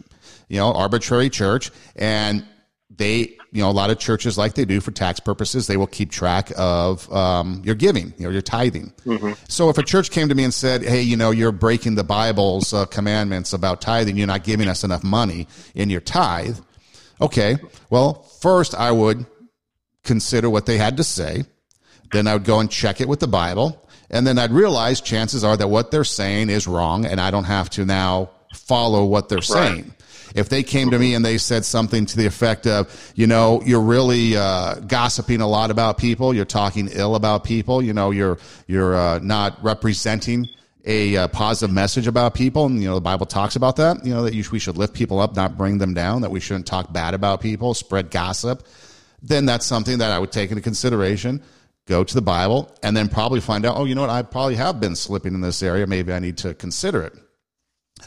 you 0.51 0.58
know, 0.58 0.74
arbitrary 0.74 1.29
church, 1.29 1.72
and 1.96 2.46
they 2.93 3.38
you 3.53 3.62
know, 3.62 3.70
a 3.70 3.72
lot 3.72 3.89
of 3.89 4.00
churches, 4.00 4.38
like 4.38 4.53
they 4.53 4.63
do 4.63 4.79
for 4.79 4.91
tax 4.91 5.20
purposes, 5.20 5.67
they 5.67 5.75
will 5.75 5.88
keep 5.88 6.10
track 6.10 6.51
of 6.58 7.12
um, 7.12 7.62
your 7.65 7.75
giving, 7.75 8.13
you 8.17 8.25
know, 8.25 8.29
your 8.29 8.41
tithing. 8.41 8.93
Mm-hmm. 9.05 9.34
So 9.50 9.70
if 9.70 9.77
a 9.77 9.84
church 9.84 10.10
came 10.10 10.29
to 10.29 10.36
me 10.36 10.46
and 10.46 10.53
said, 10.53 10.84
"Hey, 10.84 11.01
you 11.01 11.17
know, 11.17 11.31
you're 11.31 11.51
breaking 11.51 11.96
the 11.96 12.03
Bible's 12.03 12.74
uh, 12.74 12.86
commandments 12.86 13.51
about 13.51 13.81
tithing. 13.81 14.15
You're 14.15 14.27
not 14.27 14.43
giving 14.43 14.67
us 14.67 14.84
enough 14.84 15.03
money 15.03 15.48
in 15.74 15.89
your 15.89 16.01
tithe," 16.01 16.60
okay. 17.20 17.58
Well, 17.89 18.24
first 18.41 18.75
I 18.75 18.91
would 18.91 19.25
consider 20.03 20.50
what 20.50 20.65
they 20.65 20.77
had 20.77 20.98
to 20.98 21.03
say. 21.03 21.43
Then 22.12 22.27
I 22.27 22.34
would 22.34 22.46
go 22.46 22.60
and 22.60 22.70
check 22.70 23.00
it 23.00 23.08
with 23.08 23.22
the 23.22 23.27
Bible, 23.27 23.86
and 24.10 24.27
then 24.27 24.38
I'd 24.38 24.51
realize 24.51 25.01
chances 25.01 25.43
are 25.43 25.58
that 25.58 25.67
what 25.67 25.91
they're 25.91 26.03
saying 26.03 26.50
is 26.50 26.67
wrong, 26.67 27.05
and 27.05 27.20
I 27.20 27.31
don't 27.31 27.46
have 27.46 27.70
to 27.72 27.86
now 27.86 28.31
follow 28.53 29.05
what 29.05 29.29
they're 29.29 29.38
right. 29.38 29.43
saying 29.43 29.93
if 30.35 30.50
they 30.50 30.63
came 30.63 30.91
to 30.91 31.00
me 31.00 31.13
and 31.13 31.23
they 31.23 31.38
said 31.38 31.65
something 31.65 32.05
to 32.05 32.17
the 32.17 32.25
effect 32.25 32.67
of, 32.67 33.13
you 33.15 33.27
know, 33.27 33.61
you're 33.65 33.81
really 33.81 34.35
uh, 34.35 34.75
gossiping 34.75 35.41
a 35.41 35.47
lot 35.47 35.71
about 35.71 35.97
people, 35.97 36.33
you're 36.33 36.45
talking 36.45 36.89
ill 36.91 37.15
about 37.15 37.43
people, 37.43 37.81
you 37.81 37.93
know, 37.93 38.11
you're 38.11 38.38
you're 38.67 38.95
uh, 38.95 39.19
not 39.19 39.61
representing 39.63 40.47
a 40.85 41.15
uh, 41.15 41.27
positive 41.27 41.73
message 41.73 42.07
about 42.07 42.33
people, 42.33 42.65
and 42.65 42.81
you 42.81 42.89
know 42.89 42.95
the 42.95 43.01
Bible 43.01 43.25
talks 43.25 43.55
about 43.55 43.75
that. 43.75 44.03
You 44.05 44.13
know 44.13 44.23
that 44.23 44.33
you, 44.33 44.43
we 44.51 44.59
should 44.59 44.77
lift 44.77 44.93
people 44.93 45.19
up, 45.19 45.35
not 45.35 45.57
bring 45.57 45.77
them 45.77 45.93
down. 45.93 46.21
That 46.21 46.31
we 46.31 46.39
shouldn't 46.39 46.65
talk 46.65 46.91
bad 46.91 47.13
about 47.13 47.41
people, 47.41 47.73
spread 47.73 48.11
gossip. 48.11 48.65
Then 49.21 49.45
that's 49.45 49.65
something 49.65 50.00
that 50.00 50.11
I 50.11 50.19
would 50.19 50.31
take 50.31 50.50
into 50.50 50.61
consideration. 50.61 51.41
Go 51.88 52.03
to 52.03 52.13
the 52.13 52.21
Bible, 52.21 52.75
and 52.83 52.95
then 52.95 53.09
probably 53.09 53.41
find 53.41 53.65
out. 53.65 53.77
Oh, 53.77 53.85
you 53.85 53.95
know 53.95 54.01
what? 54.01 54.09
I 54.09 54.21
probably 54.23 54.55
have 54.55 54.79
been 54.79 54.95
slipping 54.95 55.33
in 55.33 55.41
this 55.41 55.61
area. 55.61 55.85
Maybe 55.85 56.13
I 56.13 56.19
need 56.19 56.38
to 56.39 56.53
consider 56.53 57.03
it. 57.03 57.13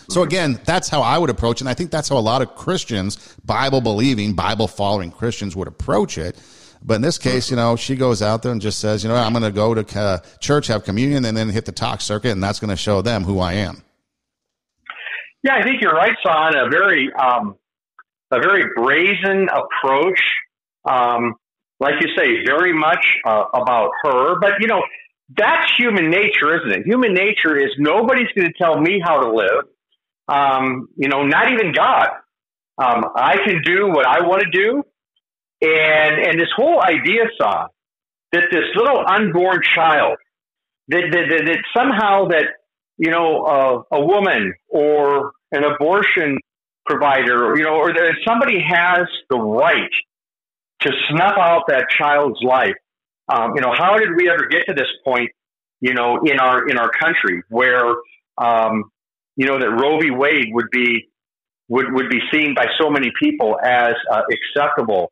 So 0.08 0.22
again, 0.22 0.60
that's 0.64 0.88
how 0.88 1.02
I 1.02 1.18
would 1.18 1.30
approach 1.30 1.58
it. 1.58 1.62
And 1.62 1.68
I 1.68 1.74
think 1.74 1.90
that's 1.90 2.08
how 2.08 2.16
a 2.16 2.20
lot 2.20 2.42
of 2.42 2.54
Christians, 2.54 3.36
Bible 3.44 3.80
believing, 3.80 4.34
Bible 4.34 4.68
following 4.68 5.10
Christians 5.10 5.56
would 5.56 5.68
approach 5.68 6.18
it. 6.18 6.40
But 6.82 6.96
in 6.96 7.02
this 7.02 7.16
case, 7.16 7.50
you 7.50 7.56
know, 7.56 7.76
she 7.76 7.96
goes 7.96 8.20
out 8.20 8.42
there 8.42 8.52
and 8.52 8.60
just 8.60 8.78
says, 8.78 9.02
you 9.02 9.08
know, 9.08 9.16
I'm 9.16 9.32
going 9.32 9.42
to 9.42 9.50
go 9.50 9.74
to 9.74 9.98
uh, 9.98 10.18
church, 10.38 10.66
have 10.66 10.84
communion, 10.84 11.24
and 11.24 11.34
then 11.34 11.48
hit 11.48 11.64
the 11.64 11.72
talk 11.72 12.02
circuit, 12.02 12.32
and 12.32 12.42
that's 12.42 12.60
going 12.60 12.70
to 12.70 12.76
show 12.76 13.00
them 13.00 13.24
who 13.24 13.40
I 13.40 13.54
am. 13.54 13.82
Yeah, 15.42 15.56
I 15.56 15.62
think 15.62 15.80
you're 15.80 15.94
right, 15.94 16.14
Son. 16.22 16.54
A 16.56 16.68
very, 16.68 17.10
um, 17.12 17.56
a 18.30 18.38
very 18.38 18.64
brazen 18.76 19.48
approach. 19.48 20.20
Um, 20.84 21.34
like 21.80 21.94
you 22.00 22.08
say, 22.16 22.44
very 22.46 22.72
much 22.72 23.04
uh, 23.26 23.44
about 23.54 23.90
her. 24.02 24.38
But 24.38 24.60
you 24.60 24.66
know, 24.66 24.82
that's 25.36 25.72
human 25.76 26.10
nature, 26.10 26.56
isn't 26.56 26.80
it? 26.80 26.86
Human 26.86 27.14
nature 27.14 27.56
is 27.58 27.70
nobody's 27.78 28.28
going 28.36 28.46
to 28.46 28.54
tell 28.58 28.80
me 28.80 29.00
how 29.02 29.20
to 29.20 29.30
live 29.32 29.64
um, 30.28 30.88
you 30.96 31.08
know, 31.08 31.24
not 31.24 31.52
even 31.52 31.72
God. 31.72 32.08
Um, 32.76 33.04
I 33.14 33.36
can 33.44 33.62
do 33.62 33.88
what 33.88 34.06
I 34.06 34.26
want 34.26 34.42
to 34.42 34.50
do. 34.50 34.82
And, 35.62 36.26
and 36.26 36.40
this 36.40 36.48
whole 36.56 36.82
idea, 36.82 37.24
saw 37.40 37.68
that 38.32 38.48
this 38.50 38.64
little 38.74 39.02
unborn 39.06 39.60
child, 39.74 40.16
that, 40.88 41.04
that, 41.12 41.24
that, 41.30 41.44
that 41.46 41.58
somehow 41.74 42.26
that, 42.28 42.46
you 42.98 43.10
know, 43.10 43.44
uh, 43.44 43.96
a 43.96 44.04
woman 44.04 44.54
or 44.68 45.32
an 45.52 45.64
abortion 45.64 46.38
provider, 46.84 47.46
or, 47.46 47.56
you 47.56 47.64
know, 47.64 47.76
or 47.76 47.92
that 47.94 48.14
somebody 48.26 48.60
has 48.60 49.06
the 49.30 49.38
right 49.38 49.90
to 50.80 50.92
snuff 51.08 51.38
out 51.38 51.62
that 51.68 51.86
child's 51.88 52.42
life. 52.42 52.74
Um, 53.32 53.52
you 53.54 53.62
know, 53.62 53.72
how 53.72 53.96
did 53.96 54.10
we 54.16 54.28
ever 54.28 54.46
get 54.48 54.66
to 54.66 54.74
this 54.74 54.88
point, 55.04 55.30
you 55.80 55.94
know, 55.94 56.20
in 56.24 56.38
our, 56.38 56.68
in 56.68 56.76
our 56.76 56.90
country 56.90 57.42
where, 57.48 57.94
um, 58.36 58.90
you 59.36 59.46
know, 59.46 59.58
that 59.58 59.70
Roe 59.70 59.98
v. 60.00 60.10
Wade 60.10 60.48
would 60.52 60.70
be 60.70 61.08
would 61.68 61.92
would 61.92 62.08
be 62.08 62.20
seen 62.32 62.54
by 62.54 62.66
so 62.80 62.90
many 62.90 63.10
people 63.20 63.56
as 63.62 63.94
uh, 64.10 64.22
acceptable. 64.30 65.10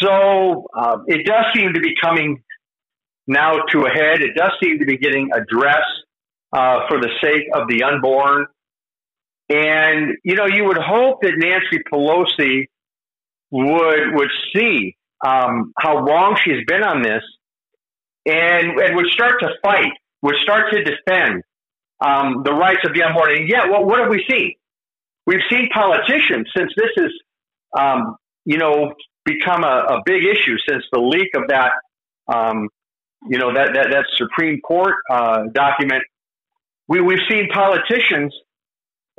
So 0.00 0.66
uh, 0.76 0.98
it 1.06 1.26
does 1.26 1.44
seem 1.54 1.74
to 1.74 1.80
be 1.80 1.94
coming 2.02 2.42
now 3.26 3.58
to 3.70 3.84
a 3.84 3.90
head. 3.90 4.20
It 4.22 4.34
does 4.34 4.52
seem 4.62 4.78
to 4.78 4.86
be 4.86 4.96
getting 4.96 5.30
addressed 5.32 6.04
uh, 6.52 6.80
for 6.88 7.00
the 7.00 7.10
sake 7.22 7.44
of 7.54 7.68
the 7.68 7.82
unborn. 7.84 8.46
And 9.50 10.12
you 10.24 10.34
know, 10.34 10.46
you 10.46 10.64
would 10.64 10.78
hope 10.78 11.20
that 11.22 11.32
Nancy 11.36 11.82
Pelosi 11.90 12.66
would 13.50 14.14
would 14.14 14.30
see 14.54 14.96
um, 15.26 15.72
how 15.78 15.98
wrong 15.98 16.38
she's 16.44 16.64
been 16.66 16.82
on 16.82 17.02
this, 17.02 17.22
and 18.26 18.78
and 18.78 18.96
would 18.96 19.08
start 19.12 19.40
to 19.40 19.48
fight, 19.62 19.92
would 20.22 20.36
start 20.42 20.72
to 20.72 20.84
defend, 20.84 21.42
um, 22.00 22.42
the 22.44 22.52
rights 22.52 22.80
of 22.84 22.94
the 22.94 23.02
unborn. 23.02 23.36
And 23.36 23.48
yet, 23.48 23.68
what, 23.68 23.86
what 23.86 24.00
have 24.00 24.08
we 24.08 24.24
seen? 24.28 24.54
We've 25.26 25.44
seen 25.50 25.68
politicians 25.72 26.48
since 26.56 26.72
this 26.76 26.90
has, 26.96 27.10
um, 27.78 28.16
you 28.44 28.56
know, 28.56 28.94
become 29.24 29.64
a, 29.64 29.84
a, 29.88 30.02
big 30.06 30.24
issue 30.24 30.56
since 30.68 30.84
the 30.90 31.00
leak 31.00 31.28
of 31.34 31.48
that, 31.48 31.72
um, 32.32 32.68
you 33.28 33.38
know, 33.38 33.52
that, 33.52 33.74
that, 33.74 33.88
that 33.90 34.06
Supreme 34.16 34.60
Court 34.60 34.94
uh, 35.10 35.42
document. 35.52 36.02
We, 36.86 37.02
we've 37.02 37.18
seen 37.28 37.48
politicians, 37.52 38.34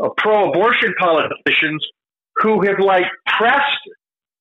uh, 0.03 0.09
pro-abortion 0.17 0.95
politicians, 0.97 1.85
who 2.37 2.65
have 2.65 2.79
like 2.79 3.05
pressed 3.37 3.89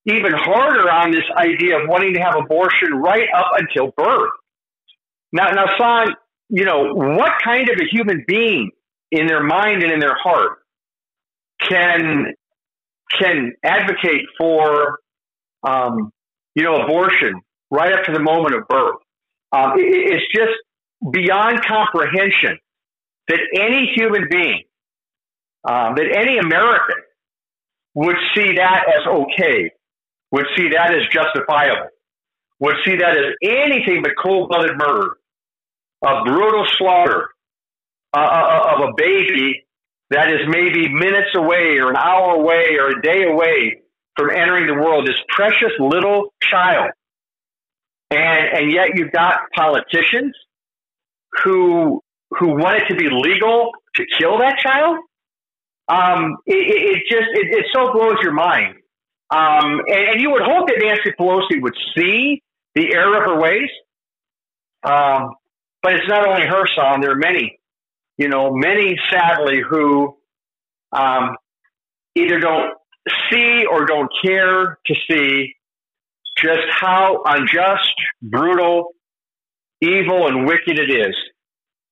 even 0.07 0.33
harder 0.33 0.91
on 0.91 1.11
this 1.11 1.25
idea 1.37 1.79
of 1.81 1.89
wanting 1.89 2.15
to 2.15 2.21
have 2.21 2.35
abortion 2.35 2.95
right 2.95 3.29
up 3.37 3.51
until 3.59 3.93
birth. 3.97 4.31
Now, 5.33 5.51
now, 5.51 5.67
Son, 5.77 6.15
you 6.49 6.65
know, 6.65 6.95
what 6.95 7.33
kind 7.45 7.69
of 7.69 7.79
a 7.81 7.85
human 7.85 8.25
being 8.27 8.71
in 9.11 9.27
their 9.27 9.43
mind 9.43 9.83
and 9.83 9.93
in 9.93 10.01
their 10.01 10.17
heart 10.17 10.59
can 11.61 12.35
can 13.19 13.53
advocate 13.65 14.23
for 14.39 14.99
um, 15.67 16.11
you 16.55 16.63
know 16.63 16.77
abortion 16.77 17.41
right 17.71 17.93
up 17.93 18.05
to 18.05 18.13
the 18.13 18.21
moment 18.21 18.55
of 18.55 18.67
birth? 18.69 18.97
Um, 19.53 19.73
it, 19.77 20.13
it's 20.13 20.27
just 20.35 20.53
beyond 21.13 21.65
comprehension 21.65 22.59
that 23.29 23.41
any 23.55 23.93
human 23.95 24.27
being, 24.31 24.63
um, 25.69 25.95
that 25.97 26.07
any 26.17 26.39
American 26.39 26.97
would 27.95 28.17
see 28.35 28.55
that 28.55 28.85
as 28.89 29.07
okay, 29.07 29.71
would 30.31 30.47
see 30.57 30.71
that 30.71 30.95
as 30.95 31.03
justifiable, 31.13 31.89
would 32.61 32.77
see 32.85 32.97
that 32.97 33.17
as 33.17 33.35
anything 33.43 34.03
but 34.03 34.13
cold 34.23 34.49
blooded 34.49 34.77
murder 34.79 35.18
a 36.05 36.25
brutal 36.25 36.65
slaughter 36.79 37.29
uh, 38.17 38.21
uh, 38.21 38.23
uh, 38.23 38.75
of 38.75 38.89
a 38.89 38.93
baby 38.97 39.65
that 40.11 40.31
is 40.31 40.41
maybe 40.49 40.89
minutes 40.89 41.31
away 41.35 41.79
or 41.79 41.91
an 41.91 41.97
hour 41.97 42.37
away 42.37 42.79
or 42.81 42.99
a 42.99 43.03
day 43.03 43.25
away 43.25 43.83
from 44.17 44.31
entering 44.31 44.67
the 44.67 44.75
world, 44.75 45.07
this 45.07 45.21
precious 45.29 45.73
little 45.79 46.33
child. 46.43 46.91
And, 48.11 48.59
and 48.59 48.73
yet 48.73 48.89
you've 48.95 49.13
got 49.13 49.41
politicians 49.55 50.35
who, 51.45 52.03
who 52.31 52.49
want 52.49 52.83
it 52.83 52.89
to 52.89 52.97
be 52.97 53.09
legal 53.11 53.73
to 53.97 54.05
kill 54.19 54.39
that 54.39 54.59
child. 54.59 54.97
Um, 55.89 56.37
it, 56.47 56.55
it, 56.57 57.03
just, 57.11 57.29
it, 57.33 57.59
it 57.59 57.67
so 57.75 57.93
blows 57.93 58.17
your 58.23 58.33
mind. 58.33 58.77
Um, 59.31 59.81
and, 59.87 60.09
and, 60.13 60.21
you 60.21 60.31
would 60.31 60.43
hope 60.43 60.69
that 60.69 60.79
Nancy 60.81 61.13
Pelosi 61.19 61.61
would 61.61 61.75
see 61.95 62.43
the 62.75 62.95
error 62.95 63.19
of 63.19 63.25
her 63.25 63.41
ways. 63.41 63.69
Um, 64.83 65.35
but 65.83 65.95
it's 65.95 66.09
not 66.09 66.27
only 66.27 66.47
her 66.47 66.65
son. 66.77 67.01
There 67.01 67.13
are 67.13 67.17
many, 67.17 67.59
you 68.17 68.29
know, 68.29 68.53
many 68.53 68.97
sadly 69.11 69.61
who 69.69 70.17
um, 70.93 71.37
either 72.15 72.41
don't 72.41 72.75
see 73.31 73.65
or 73.71 73.87
don't 73.87 74.11
care 74.25 74.79
to 74.87 74.95
see 75.09 75.55
just 76.37 76.69
how 76.71 77.23
unjust, 77.25 77.95
brutal, 78.23 78.91
evil, 79.81 80.29
and 80.29 80.47
wicked 80.47 80.79
it 80.79 80.91
is 80.91 81.15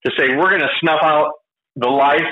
to 0.05 0.13
say 0.17 0.29
we're 0.37 0.51
going 0.51 0.61
to 0.61 0.71
snuff 0.81 1.01
out 1.03 1.33
the 1.75 1.89
life 1.89 2.23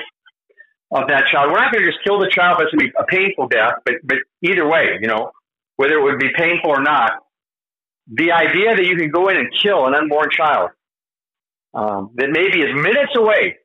of 0.92 1.08
that 1.08 1.24
child. 1.30 1.50
We're 1.50 1.58
not 1.58 1.72
going 1.72 1.84
to 1.84 1.90
just 1.90 2.04
kill 2.04 2.20
the 2.20 2.30
child, 2.30 2.60
it's 2.60 2.70
going 2.70 2.86
to 2.86 2.92
be 2.92 2.92
a 2.98 3.04
painful 3.04 3.48
death. 3.48 3.74
But 3.84 3.94
but 4.04 4.18
either 4.42 4.68
way, 4.68 4.98
you 5.00 5.08
know, 5.08 5.32
whether 5.76 5.94
it 5.94 6.02
would 6.02 6.18
be 6.18 6.30
painful 6.36 6.70
or 6.70 6.82
not, 6.82 7.12
the 8.06 8.32
idea 8.32 8.76
that 8.76 8.84
you 8.84 8.96
can 8.96 9.10
go 9.10 9.28
in 9.28 9.36
and 9.36 9.48
kill 9.62 9.86
an 9.86 9.94
unborn 9.94 10.28
child 10.30 10.70
um, 11.74 12.10
that 12.16 12.28
maybe 12.30 12.60
is 12.60 12.74
minutes 12.74 13.12
away 13.16 13.56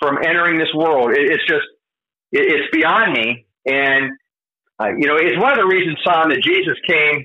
from 0.00 0.18
entering 0.18 0.58
this 0.58 0.72
world. 0.74 1.10
It, 1.12 1.30
it's 1.30 1.44
just, 1.46 1.66
it, 2.32 2.46
it's 2.46 2.70
beyond 2.72 3.12
me. 3.12 3.46
And 3.66 4.12
uh, 4.78 4.90
you 4.98 5.06
know, 5.06 5.16
it's 5.16 5.40
one 5.40 5.52
of 5.52 5.58
the 5.58 5.66
reasons, 5.66 5.98
son, 6.04 6.28
that 6.28 6.42
Jesus 6.42 6.76
came 6.86 7.24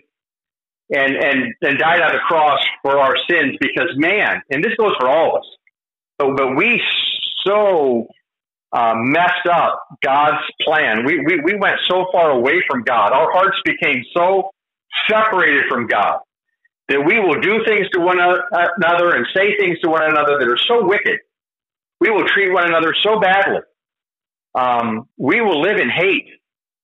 and 0.89 1.15
and 1.15 1.53
and 1.61 1.77
died 1.77 2.01
on 2.01 2.13
the 2.13 2.19
cross 2.27 2.59
for 2.81 2.97
our 2.97 3.15
sins. 3.29 3.57
Because 3.59 3.89
man, 3.95 4.41
and 4.49 4.63
this 4.63 4.73
goes 4.79 4.93
for 4.99 5.07
all 5.07 5.35
of 5.35 5.41
us, 5.41 5.47
but, 6.17 6.37
but 6.37 6.55
we 6.55 6.81
so 7.45 8.07
uh, 8.71 8.93
messed 8.95 9.47
up 9.51 9.83
God's 10.03 10.43
plan. 10.61 11.05
We, 11.05 11.19
we 11.19 11.41
we 11.43 11.55
went 11.59 11.77
so 11.89 12.05
far 12.11 12.31
away 12.31 12.63
from 12.69 12.83
God. 12.83 13.11
Our 13.11 13.31
hearts 13.33 13.57
became 13.65 14.03
so 14.15 14.51
separated 15.09 15.65
from 15.69 15.87
God 15.87 16.19
that 16.91 17.05
we 17.05 17.19
will 17.19 17.39
do 17.39 17.63
things 17.65 17.87
to 17.93 18.01
one 18.01 18.19
another 18.19 19.15
and 19.15 19.25
say 19.33 19.55
things 19.57 19.79
to 19.79 19.89
one 19.89 20.03
another 20.03 20.37
that 20.39 20.47
are 20.47 20.57
so 20.57 20.85
wicked. 20.85 21.19
We 22.01 22.09
will 22.09 22.27
treat 22.27 22.51
one 22.51 22.67
another 22.67 22.93
so 23.01 23.17
badly. 23.17 23.61
Um, 24.55 25.07
we 25.17 25.39
will 25.39 25.61
live 25.61 25.77
in 25.77 25.89
hate. 25.89 26.27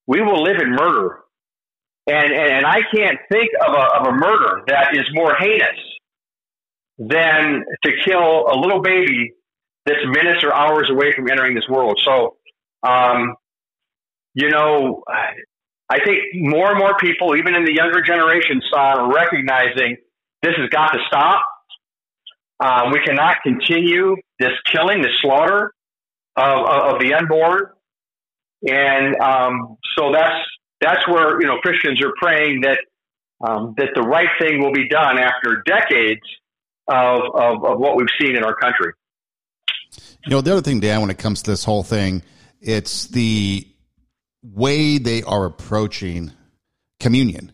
We 0.07 0.21
will 0.21 0.41
live 0.43 0.61
in 0.61 0.71
murder. 0.71 1.19
And, 2.07 2.31
and 2.31 2.65
I 2.65 2.79
can't 2.95 3.17
think 3.29 3.49
of 3.67 3.73
a, 3.73 3.99
of 3.99 4.07
a 4.07 4.11
murder 4.13 4.63
that 4.67 4.95
is 4.95 5.03
more 5.11 5.35
heinous 5.37 5.77
than 6.97 7.65
to 7.83 7.91
kill 8.05 8.45
a 8.49 8.55
little 8.57 8.81
baby 8.81 9.33
that's 9.85 9.99
minutes 10.05 10.41
or 10.41 10.53
hours 10.53 10.89
away 10.89 11.11
from 11.13 11.29
entering 11.29 11.53
this 11.53 11.67
world. 11.67 11.99
So, 12.05 12.37
um, 12.87 13.35
you 14.33 14.49
know, 14.49 15.03
I 15.89 15.99
think 16.03 16.19
more 16.33 16.69
and 16.69 16.79
more 16.79 16.97
people, 16.97 17.35
even 17.35 17.55
in 17.55 17.63
the 17.63 17.73
younger 17.73 18.01
generation, 18.01 18.61
are 18.75 19.11
recognizing 19.13 19.97
this 20.41 20.53
has 20.57 20.69
got 20.69 20.91
to 20.91 20.99
stop. 21.07 21.41
Um, 22.59 22.91
we 22.91 22.99
cannot 23.05 23.37
continue 23.43 24.15
this 24.39 24.51
killing, 24.65 25.01
this 25.01 25.13
slaughter 25.21 25.71
of, 26.35 26.65
of 26.95 26.99
the 26.99 27.13
unborn. 27.13 27.67
And 28.67 29.15
um, 29.21 29.77
so 29.97 30.11
that's 30.11 30.39
that's 30.81 31.07
where 31.07 31.39
you 31.39 31.47
know 31.47 31.57
Christians 31.59 32.01
are 32.03 32.13
praying 32.19 32.61
that 32.61 32.79
um, 33.45 33.75
that 33.77 33.89
the 33.95 34.01
right 34.01 34.29
thing 34.39 34.61
will 34.61 34.73
be 34.73 34.89
done 34.89 35.19
after 35.19 35.63
decades 35.65 36.21
of, 36.87 37.21
of, 37.35 37.63
of 37.63 37.79
what 37.79 37.95
we've 37.95 38.07
seen 38.19 38.35
in 38.35 38.43
our 38.43 38.55
country. 38.55 38.93
You 40.25 40.31
know, 40.31 40.41
the 40.41 40.51
other 40.51 40.61
thing, 40.61 40.79
Dan, 40.79 41.01
when 41.01 41.09
it 41.09 41.17
comes 41.17 41.43
to 41.43 41.51
this 41.51 41.63
whole 41.63 41.83
thing, 41.83 42.23
it's 42.61 43.07
the 43.07 43.67
way 44.43 44.97
they 44.97 45.23
are 45.23 45.45
approaching 45.45 46.31
communion. 46.99 47.53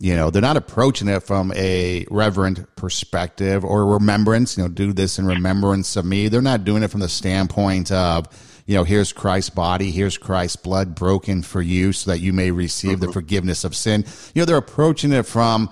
You 0.00 0.16
know, 0.16 0.30
they're 0.30 0.42
not 0.42 0.56
approaching 0.56 1.08
it 1.08 1.22
from 1.22 1.52
a 1.54 2.04
reverent 2.10 2.76
perspective 2.76 3.64
or 3.64 3.86
remembrance, 3.86 4.56
you 4.56 4.64
know, 4.64 4.68
do 4.68 4.92
this 4.92 5.18
in 5.18 5.26
remembrance 5.26 5.96
of 5.96 6.04
me. 6.04 6.28
They're 6.28 6.42
not 6.42 6.64
doing 6.64 6.82
it 6.82 6.90
from 6.90 7.00
the 7.00 7.08
standpoint 7.08 7.92
of, 7.92 8.26
you 8.66 8.74
know, 8.74 8.84
here's 8.84 9.12
Christ's 9.12 9.50
body, 9.50 9.90
here's 9.90 10.18
Christ's 10.18 10.56
blood 10.56 10.94
broken 10.94 11.42
for 11.42 11.62
you 11.62 11.92
so 11.92 12.10
that 12.10 12.18
you 12.18 12.32
may 12.32 12.50
receive 12.50 13.00
the 13.00 13.06
mm-hmm. 13.06 13.12
forgiveness 13.12 13.64
of 13.64 13.76
sin. 13.76 14.04
You 14.34 14.42
know, 14.42 14.46
they're 14.46 14.56
approaching 14.56 15.12
it 15.12 15.26
from, 15.26 15.70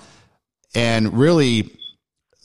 and 0.74 1.18
really, 1.18 1.70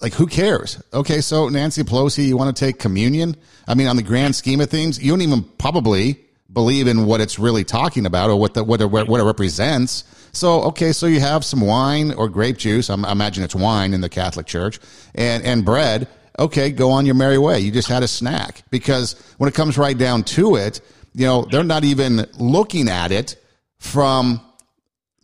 like, 0.01 0.13
who 0.13 0.27
cares? 0.27 0.81
Okay, 0.93 1.21
so 1.21 1.47
Nancy 1.47 1.83
Pelosi, 1.83 2.25
you 2.25 2.37
want 2.37 2.55
to 2.55 2.65
take 2.65 2.79
communion? 2.79 3.35
I 3.67 3.75
mean, 3.75 3.87
on 3.87 3.95
the 3.95 4.03
grand 4.03 4.35
scheme 4.35 4.61
of 4.61 4.69
things, 4.69 5.01
you 5.01 5.11
don't 5.11 5.21
even 5.21 5.43
probably 5.43 6.19
believe 6.51 6.88
in 6.88 7.05
what 7.05 7.21
it's 7.21 7.38
really 7.38 7.63
talking 7.63 8.05
about 8.05 8.29
or 8.29 8.39
what 8.39 8.53
the, 8.53 8.63
what 8.63 8.81
it, 8.81 8.86
what 8.89 9.19
it 9.19 9.23
represents. 9.23 10.03
So, 10.31 10.62
okay, 10.63 10.91
so 10.91 11.07
you 11.07 11.19
have 11.19 11.43
some 11.43 11.62
wine 11.62 12.13
or 12.13 12.29
grape 12.29 12.57
juice. 12.57 12.89
I'm, 12.89 13.05
I 13.05 13.12
imagine 13.12 13.43
it's 13.43 13.55
wine 13.55 13.93
in 13.93 14.01
the 14.01 14.10
Catholic 14.10 14.45
Church 14.45 14.79
and, 15.15 15.43
and 15.43 15.65
bread 15.65 16.07
okay, 16.39 16.69
go 16.69 16.91
on 16.91 17.05
your 17.05 17.15
merry 17.15 17.38
way. 17.38 17.60
You 17.60 17.71
just 17.71 17.88
had 17.88 18.03
a 18.03 18.07
snack. 18.07 18.63
Because 18.69 19.13
when 19.38 19.47
it 19.47 19.55
comes 19.55 19.77
right 19.77 19.97
down 19.97 20.23
to 20.23 20.55
it, 20.55 20.81
you 21.13 21.25
know, 21.25 21.45
they're 21.45 21.63
not 21.63 21.83
even 21.83 22.27
looking 22.38 22.89
at 22.89 23.12
it 23.12 23.36
from 23.79 24.41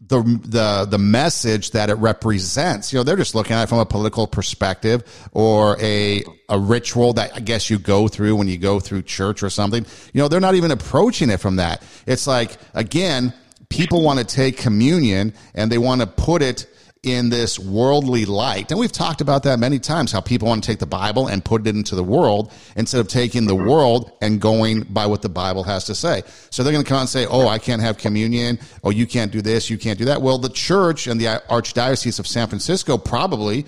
the 0.07 0.21
the 0.21 0.85
the 0.89 0.97
message 0.97 1.71
that 1.71 1.89
it 1.89 1.95
represents. 1.95 2.91
You 2.91 2.99
know, 2.99 3.03
they're 3.03 3.15
just 3.15 3.35
looking 3.35 3.55
at 3.55 3.63
it 3.63 3.69
from 3.69 3.79
a 3.79 3.85
political 3.85 4.27
perspective 4.27 5.03
or 5.31 5.77
a 5.81 6.23
a 6.49 6.59
ritual 6.59 7.13
that 7.13 7.35
I 7.35 7.39
guess 7.39 7.69
you 7.69 7.79
go 7.79 8.07
through 8.07 8.35
when 8.35 8.47
you 8.47 8.57
go 8.57 8.79
through 8.79 9.03
church 9.03 9.43
or 9.43 9.49
something. 9.49 9.85
You 10.13 10.21
know, 10.21 10.27
they're 10.27 10.39
not 10.39 10.55
even 10.55 10.71
approaching 10.71 11.29
it 11.29 11.39
from 11.39 11.57
that. 11.57 11.83
It's 12.05 12.27
like 12.27 12.57
again, 12.73 13.33
people 13.69 14.01
want 14.01 14.19
to 14.19 14.25
take 14.25 14.57
communion 14.57 15.33
and 15.55 15.71
they 15.71 15.77
want 15.77 16.01
to 16.01 16.07
put 16.07 16.41
it 16.41 16.67
in 17.03 17.29
this 17.29 17.59
worldly 17.59 18.25
light. 18.25 18.71
And 18.71 18.79
we've 18.79 18.91
talked 18.91 19.19
about 19.19 19.43
that 19.43 19.59
many 19.59 19.77
times 19.77 20.11
how 20.11 20.21
people 20.21 20.47
want 20.47 20.63
to 20.63 20.67
take 20.67 20.79
the 20.79 20.85
Bible 20.85 21.27
and 21.27 21.43
put 21.43 21.67
it 21.67 21.75
into 21.75 21.95
the 21.95 22.03
world 22.03 22.51
instead 22.77 23.01
of 23.01 23.09
taking 23.09 23.45
the 23.45 23.55
world 23.55 24.11
and 24.21 24.39
going 24.39 24.83
by 24.83 25.05
what 25.05 25.21
the 25.21 25.29
Bible 25.29 25.63
has 25.63 25.83
to 25.85 25.95
say. 25.95 26.23
So 26.49 26.63
they're 26.63 26.71
going 26.71 26.85
to 26.85 26.89
come 26.89 27.01
and 27.01 27.09
say, 27.09 27.25
Oh, 27.25 27.47
I 27.47 27.59
can't 27.59 27.81
have 27.81 27.97
communion. 27.97 28.57
Oh, 28.83 28.89
you 28.89 29.05
can't 29.05 29.31
do 29.31 29.41
this. 29.41 29.69
You 29.69 29.77
can't 29.77 29.99
do 29.99 30.05
that. 30.05 30.21
Well, 30.21 30.37
the 30.37 30.49
church 30.49 31.07
and 31.07 31.19
the 31.19 31.25
Archdiocese 31.25 32.19
of 32.19 32.27
San 32.27 32.47
Francisco 32.47 32.97
probably 32.97 33.65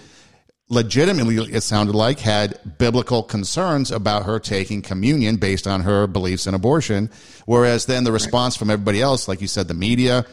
legitimately, 0.69 1.38
it 1.54 1.62
sounded 1.62 1.93
like, 1.93 2.19
had 2.19 2.60
biblical 2.78 3.21
concerns 3.21 3.91
about 3.91 4.26
her 4.26 4.39
taking 4.39 4.82
communion 4.82 5.36
based 5.36 5.67
on 5.67 5.82
her 5.82 6.08
beliefs 6.08 6.48
in 6.48 6.56
abortion. 6.56 7.10
Whereas 7.45 7.86
then 7.86 8.04
the 8.04 8.12
response 8.12 8.56
from 8.56 8.69
everybody 8.69 9.02
else, 9.02 9.28
like 9.28 9.41
you 9.41 9.48
said, 9.48 9.67
the 9.67 9.74
media, 9.74 10.26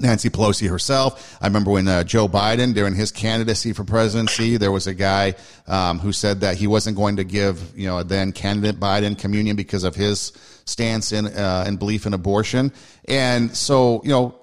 Nancy 0.00 0.28
Pelosi 0.28 0.68
herself. 0.68 1.38
I 1.40 1.46
remember 1.46 1.70
when 1.70 1.86
uh, 1.86 2.02
Joe 2.02 2.28
Biden, 2.28 2.74
during 2.74 2.94
his 2.94 3.12
candidacy 3.12 3.72
for 3.72 3.84
presidency, 3.84 4.56
there 4.56 4.72
was 4.72 4.88
a 4.88 4.94
guy 4.94 5.34
um, 5.68 6.00
who 6.00 6.12
said 6.12 6.40
that 6.40 6.56
he 6.56 6.66
wasn't 6.66 6.96
going 6.96 7.16
to 7.16 7.24
give, 7.24 7.78
you 7.78 7.86
know, 7.86 8.02
then 8.02 8.32
candidate 8.32 8.80
Biden 8.80 9.16
communion 9.16 9.54
because 9.54 9.84
of 9.84 9.94
his 9.94 10.32
stance 10.64 11.12
in 11.12 11.26
uh, 11.26 11.64
and 11.66 11.78
belief 11.78 12.06
in 12.06 12.14
abortion. 12.14 12.72
And 13.06 13.56
so, 13.56 14.00
you 14.02 14.10
know, 14.10 14.34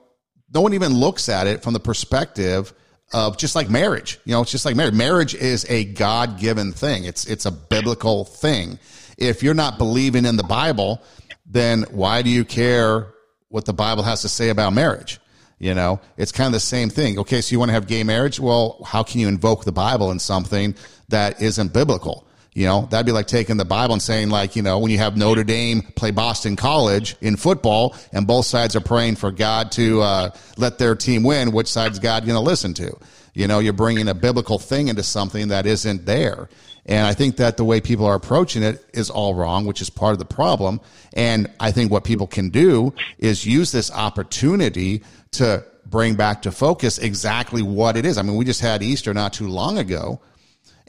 no 0.54 0.62
one 0.62 0.74
even 0.74 0.94
looks 0.94 1.28
at 1.28 1.48
it 1.48 1.64
from 1.64 1.74
the 1.74 1.80
perspective 1.80 2.74
of 3.14 3.38
just 3.38 3.56
like 3.56 3.70
marriage. 3.70 4.20
You 4.24 4.34
know, 4.34 4.42
it's 4.42 4.52
just 4.52 4.66
like 4.66 4.78
marriage. 4.78 4.94
Marriage 4.94 5.36
is 5.36 5.66
a 5.70 5.84
God 5.84 6.40
given 6.40 6.72
thing. 6.72 7.04
It's 7.04 7.26
it's 7.26 7.46
a 7.46 7.52
biblical 7.52 8.24
thing. 8.24 8.80
If 9.18 9.44
you're 9.44 9.54
not 9.54 9.78
believing 9.78 10.26
in 10.26 10.38
the 10.38 10.44
Bible, 10.44 11.02
then 11.46 11.84
why 11.92 12.22
do 12.22 12.30
you 12.30 12.46
care 12.46 13.14
what 13.50 13.66
the 13.66 13.74
Bible 13.74 14.04
has 14.04 14.22
to 14.22 14.30
say 14.30 14.50
about 14.50 14.72
marriage? 14.72 15.20
You 15.62 15.76
know, 15.76 16.00
it's 16.18 16.32
kind 16.32 16.48
of 16.48 16.54
the 16.54 16.60
same 16.60 16.90
thing. 16.90 17.20
Okay, 17.20 17.40
so 17.40 17.54
you 17.54 17.60
want 17.60 17.70
to 17.70 17.74
have 17.74 17.86
gay 17.86 18.04
marriage? 18.04 18.40
Well, 18.40 18.82
how 18.84 19.04
can 19.04 19.20
you 19.20 19.28
invoke 19.28 19.64
the 19.64 19.72
Bible 19.72 20.10
in 20.10 20.18
something 20.18 20.74
that 21.10 21.40
isn't 21.40 21.72
biblical? 21.72 22.26
You 22.54 22.66
know, 22.66 22.88
that'd 22.90 23.06
be 23.06 23.12
like 23.12 23.28
taking 23.28 23.58
the 23.58 23.64
Bible 23.64 23.94
and 23.94 24.02
saying, 24.02 24.32
like, 24.32 24.56
you 24.56 24.64
know, 24.64 24.80
when 24.80 24.90
you 24.90 24.98
have 24.98 25.16
Notre 25.16 25.44
Dame 25.44 25.84
play 25.96 26.10
Boston 26.10 26.56
College 26.56 27.16
in 27.22 27.36
football 27.36 27.96
and 28.12 28.26
both 28.26 28.48
sides 28.48 28.76
are 28.76 28.82
praying 28.82 29.18
for 29.18 29.32
God 29.32 29.72
to 29.74 30.02
uh, 30.02 30.30
let 30.58 30.80
their 30.80 30.96
team 30.96 31.22
win, 31.22 31.52
which 31.52 31.68
side's 31.68 32.00
God 32.00 32.26
going 32.26 32.36
to 32.36 32.42
listen 32.42 32.74
to? 32.74 32.98
You 33.36 33.48
know, 33.48 33.60
you're 33.60 33.72
bringing 33.72 34.08
a 34.08 34.16
biblical 34.16 34.58
thing 34.58 34.88
into 34.88 35.04
something 35.04 35.50
that 35.50 35.68
isn't 35.68 36.08
there. 36.08 36.50
And 36.86 37.06
I 37.06 37.14
think 37.14 37.38
that 37.38 37.58
the 37.58 37.64
way 37.64 37.80
people 37.80 38.06
are 38.06 38.16
approaching 38.16 38.64
it 38.64 38.84
is 38.94 39.10
all 39.10 39.36
wrong, 39.36 39.66
which 39.66 39.82
is 39.82 39.90
part 39.90 40.14
of 40.14 40.20
the 40.20 40.26
problem. 40.26 40.82
And 41.14 41.50
I 41.60 41.72
think 41.72 41.92
what 41.92 42.04
people 42.04 42.28
can 42.28 42.50
do 42.50 42.94
is 43.20 43.46
use 43.46 43.72
this 43.72 43.92
opportunity 43.92 45.04
to 45.34 45.64
bring 45.86 46.16
back 46.16 46.42
to 46.44 46.52
focus 46.52 46.98
exactly 46.98 47.62
what 47.62 47.98
it 47.98 48.06
is. 48.06 48.18
I 48.18 48.24
mean, 48.24 48.36
we 48.36 48.46
just 48.46 48.62
had 48.62 48.82
Easter 48.82 49.14
not 49.14 49.34
too 49.34 49.48
long 49.48 49.78
ago, 49.78 50.22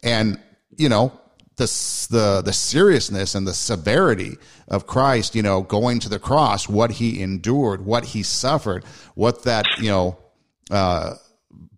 and 0.02 0.40
you 0.76 0.88
know 0.88 1.12
the 1.56 1.64
the 2.10 2.42
the 2.42 2.52
seriousness 2.52 3.34
and 3.34 3.46
the 3.46 3.54
severity 3.54 4.38
of 4.68 4.86
Christ, 4.86 5.34
you 5.34 5.42
know, 5.42 5.62
going 5.62 6.00
to 6.00 6.08
the 6.08 6.18
cross, 6.18 6.68
what 6.68 6.92
he 6.92 7.20
endured, 7.20 7.84
what 7.84 8.04
he 8.06 8.22
suffered, 8.22 8.84
what 9.14 9.44
that 9.44 9.66
you 9.78 9.90
know 9.90 10.16
uh, 10.70 11.14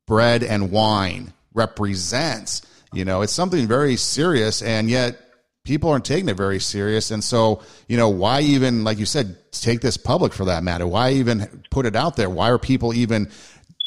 bread 0.06 0.42
and 0.42 0.70
wine 0.70 1.32
represents. 1.52 2.62
You 2.94 3.04
know, 3.04 3.22
it's 3.22 3.32
something 3.32 3.66
very 3.66 3.96
serious, 3.96 4.62
and 4.62 4.88
yet 4.88 5.18
people 5.64 5.90
aren't 5.90 6.04
taking 6.04 6.28
it 6.28 6.36
very 6.36 6.60
serious. 6.60 7.10
And 7.10 7.24
so, 7.24 7.62
you 7.88 7.96
know, 7.96 8.08
why 8.08 8.40
even, 8.40 8.84
like 8.84 8.98
you 8.98 9.06
said, 9.06 9.36
take 9.50 9.80
this 9.80 9.96
public 9.96 10.32
for 10.32 10.44
that 10.44 10.62
matter? 10.62 10.86
Why 10.86 11.12
even 11.12 11.64
put 11.70 11.86
it 11.86 11.96
out 11.96 12.16
there? 12.16 12.30
Why 12.30 12.50
are 12.50 12.58
people 12.58 12.92
even, 12.92 13.30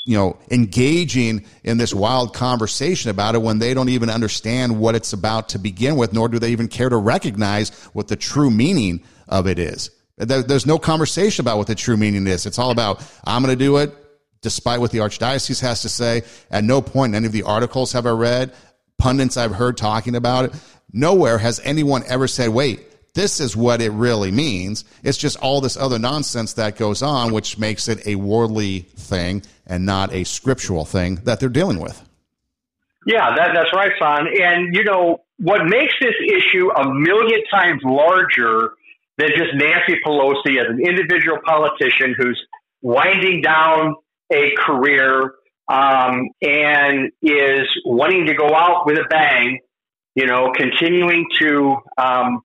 you 0.05 0.17
know, 0.17 0.39
engaging 0.49 1.45
in 1.63 1.77
this 1.77 1.93
wild 1.93 2.33
conversation 2.33 3.11
about 3.11 3.35
it 3.35 3.41
when 3.41 3.59
they 3.59 3.73
don't 3.73 3.89
even 3.89 4.09
understand 4.09 4.79
what 4.79 4.95
it's 4.95 5.13
about 5.13 5.49
to 5.49 5.59
begin 5.59 5.95
with, 5.97 6.13
nor 6.13 6.27
do 6.27 6.39
they 6.39 6.49
even 6.49 6.67
care 6.67 6.89
to 6.89 6.97
recognize 6.97 7.69
what 7.93 8.07
the 8.07 8.15
true 8.15 8.49
meaning 8.49 9.03
of 9.27 9.47
it 9.47 9.59
is? 9.59 9.91
There's 10.17 10.65
no 10.65 10.79
conversation 10.79 11.43
about 11.43 11.59
what 11.59 11.67
the 11.67 11.75
true 11.75 11.95
meaning 11.95 12.25
is. 12.25 12.47
It's 12.47 12.57
all 12.57 12.71
about, 12.71 13.05
I'm 13.23 13.43
going 13.43 13.55
to 13.55 13.63
do 13.63 13.77
it 13.77 13.93
despite 14.41 14.79
what 14.79 14.91
the 14.91 14.99
archdiocese 14.99 15.61
has 15.61 15.81
to 15.81 15.89
say. 15.89 16.23
At 16.49 16.63
no 16.63 16.81
point 16.81 17.11
in 17.11 17.15
any 17.15 17.27
of 17.27 17.33
the 17.33 17.43
articles 17.43 17.91
have 17.93 18.05
I 18.07 18.11
read, 18.11 18.53
pundits 18.97 19.37
I've 19.37 19.53
heard 19.53 19.77
talking 19.77 20.15
about 20.15 20.45
it, 20.45 20.53
Nowhere 20.93 21.37
has 21.37 21.59
anyone 21.63 22.03
ever 22.07 22.27
said, 22.27 22.49
wait, 22.49 22.81
this 23.13 23.39
is 23.39 23.57
what 23.57 23.81
it 23.81 23.91
really 23.91 24.31
means. 24.31 24.85
It's 25.03 25.17
just 25.17 25.37
all 25.37 25.59
this 25.59 25.75
other 25.75 25.99
nonsense 25.99 26.53
that 26.53 26.77
goes 26.77 27.01
on, 27.01 27.33
which 27.33 27.57
makes 27.57 27.87
it 27.87 28.05
a 28.07 28.15
worldly 28.15 28.81
thing 28.81 29.43
and 29.65 29.85
not 29.85 30.13
a 30.13 30.23
scriptural 30.23 30.85
thing 30.85 31.15
that 31.25 31.39
they're 31.39 31.49
dealing 31.49 31.79
with. 31.79 32.01
Yeah, 33.05 33.35
that, 33.35 33.51
that's 33.53 33.73
right, 33.73 33.91
son. 33.99 34.27
And, 34.41 34.75
you 34.75 34.83
know, 34.83 35.21
what 35.39 35.65
makes 35.65 35.93
this 36.01 36.15
issue 36.25 36.69
a 36.71 36.93
million 36.93 37.41
times 37.51 37.81
larger 37.83 38.73
than 39.17 39.29
just 39.29 39.53
Nancy 39.55 39.99
Pelosi 40.05 40.59
as 40.59 40.67
an 40.69 40.79
individual 40.85 41.37
politician 41.43 42.15
who's 42.17 42.41
winding 42.81 43.41
down 43.41 43.95
a 44.31 44.51
career 44.57 45.33
um, 45.67 46.29
and 46.41 47.11
is 47.21 47.67
wanting 47.85 48.25
to 48.27 48.33
go 48.33 48.53
out 48.53 48.85
with 48.85 48.97
a 48.97 49.05
bang, 49.09 49.59
you 50.15 50.25
know, 50.25 50.51
continuing 50.55 51.25
to, 51.39 51.77
um, 51.97 52.41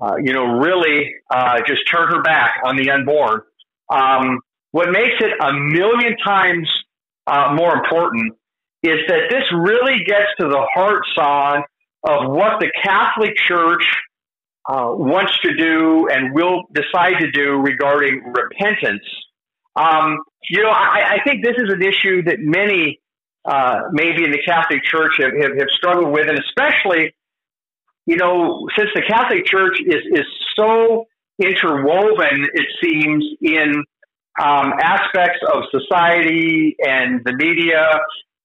uh, 0.00 0.16
you 0.22 0.32
know, 0.32 0.44
really 0.44 1.14
uh, 1.30 1.60
just 1.66 1.82
turn 1.90 2.08
her 2.08 2.22
back 2.22 2.56
on 2.64 2.76
the 2.76 2.90
unborn. 2.90 3.40
Um, 3.90 4.40
what 4.72 4.90
makes 4.90 5.14
it 5.20 5.32
a 5.40 5.52
million 5.52 6.16
times 6.18 6.68
uh, 7.26 7.54
more 7.54 7.74
important 7.74 8.34
is 8.82 8.98
that 9.08 9.30
this 9.30 9.44
really 9.52 10.04
gets 10.04 10.28
to 10.38 10.48
the 10.48 10.66
heart, 10.74 11.02
son, 11.14 11.62
of 12.04 12.30
what 12.30 12.60
the 12.60 12.70
Catholic 12.84 13.34
Church 13.36 13.84
uh, 14.68 14.90
wants 14.90 15.38
to 15.40 15.56
do 15.56 16.08
and 16.10 16.34
will 16.34 16.64
decide 16.72 17.14
to 17.20 17.30
do 17.30 17.54
regarding 17.54 18.32
repentance. 18.34 19.04
Um, 19.76 20.18
you 20.48 20.62
know, 20.62 20.70
I, 20.70 21.16
I, 21.16 21.24
think 21.24 21.44
this 21.44 21.56
is 21.58 21.70
an 21.70 21.82
issue 21.82 22.22
that 22.24 22.38
many, 22.40 22.98
uh, 23.44 23.80
maybe 23.92 24.24
in 24.24 24.30
the 24.30 24.40
Catholic 24.42 24.82
Church, 24.84 25.12
have, 25.18 25.32
have, 25.38 25.58
have, 25.58 25.68
struggled 25.76 26.12
with, 26.12 26.28
and 26.28 26.38
especially, 26.38 27.14
you 28.06 28.16
know, 28.16 28.66
since 28.76 28.88
the 28.94 29.02
Catholic 29.02 29.44
Church 29.44 29.78
is 29.84 30.02
is 30.12 30.24
so 30.56 31.06
interwoven, 31.38 32.48
it 32.54 32.66
seems, 32.82 33.24
in 33.42 33.84
um, 34.42 34.72
aspects 34.80 35.40
of 35.52 35.64
society 35.70 36.76
and 36.80 37.20
the 37.24 37.34
media 37.34 38.00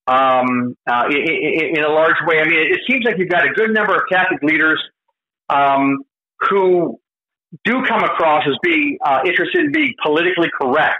um, 0.07 0.75
uh, 0.89 1.03
in, 1.09 1.77
in, 1.77 1.83
a 1.83 1.89
large 1.89 2.15
way. 2.25 2.39
I 2.39 2.45
mean, 2.45 2.59
it 2.59 2.81
seems 2.89 3.05
like 3.05 3.17
you've 3.17 3.29
got 3.29 3.45
a 3.45 3.53
good 3.53 3.73
number 3.73 3.95
of 3.95 4.01
Catholic 4.11 4.41
leaders 4.43 4.81
um, 5.49 5.99
who 6.49 6.99
do 7.65 7.83
come 7.87 8.03
across 8.03 8.43
as 8.47 8.55
being 8.63 8.97
uh, 9.05 9.19
interested 9.25 9.65
in 9.65 9.71
being 9.71 9.93
politically 10.03 10.49
correct. 10.59 10.99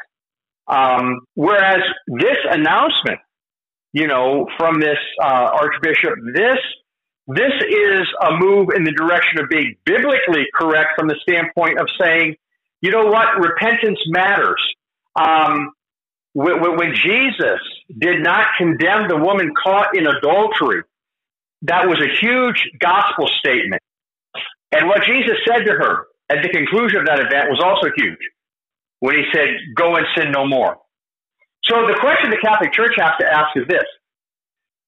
Um, 0.68 1.20
whereas 1.36 1.82
this 2.08 2.38
announcement, 2.50 3.20
you 3.94 4.08
know, 4.08 4.48
from 4.58 4.80
this 4.80 4.98
uh, 5.22 5.50
archbishop, 5.54 6.14
this 6.34 6.60
this 7.28 7.54
is 7.62 8.08
a 8.22 8.38
move 8.38 8.70
in 8.76 8.84
the 8.84 8.92
direction 8.92 9.40
of 9.40 9.50
being 9.50 9.76
biblically 9.86 10.46
correct 10.54 10.90
from 10.98 11.08
the 11.08 11.16
standpoint 11.22 11.80
of 11.80 11.88
saying, 12.02 12.36
you 12.82 12.92
know 12.92 13.06
what, 13.06 13.40
repentance 13.40 14.00
matters. 14.08 14.62
Um, 15.16 15.72
when, 16.34 16.78
when 16.78 16.96
Jesus 16.96 17.60
did 17.98 18.24
not 18.24 18.48
condemn 18.58 19.08
the 19.08 19.18
woman 19.18 19.54
caught 19.54 19.96
in 19.96 20.08
adultery, 20.08 20.84
that 21.64 21.88
was 21.88 22.02
a 22.02 22.10
huge 22.20 22.70
gospel 22.80 23.30
statement. 23.40 23.82
And 24.72 24.88
what 24.88 25.04
Jesus 25.04 25.38
said 25.48 25.66
to 25.66 25.74
her 25.74 26.08
at 26.30 26.42
the 26.42 26.50
conclusion 26.50 27.02
of 27.02 27.06
that 27.06 27.20
event 27.20 27.50
was 27.50 27.62
also 27.64 27.92
huge 27.96 28.18
when 29.02 29.16
he 29.16 29.24
said, 29.34 29.50
Go 29.76 29.98
and 29.98 30.06
sin 30.16 30.32
no 30.32 30.48
more. 30.48 30.78
So 31.66 31.86
the 31.86 31.98
question 32.00 32.32
the 32.32 32.38
Catholic 32.38 32.74
Church 32.74 32.94
has 32.98 33.12
to 33.20 33.28
ask 33.28 33.50
is 33.56 33.68
this 33.68 33.84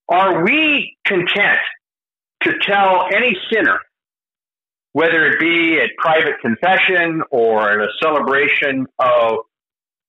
Are 0.09 0.43
we 0.43 0.95
content 1.05 1.59
to 2.43 2.53
tell 2.61 3.07
any 3.13 3.35
sinner, 3.51 3.79
whether 4.93 5.25
it 5.27 5.39
be 5.39 5.79
at 5.81 5.89
private 5.97 6.39
confession 6.41 7.21
or 7.31 7.71
at 7.71 7.79
a 7.79 7.87
celebration 8.01 8.85
of 8.99 9.39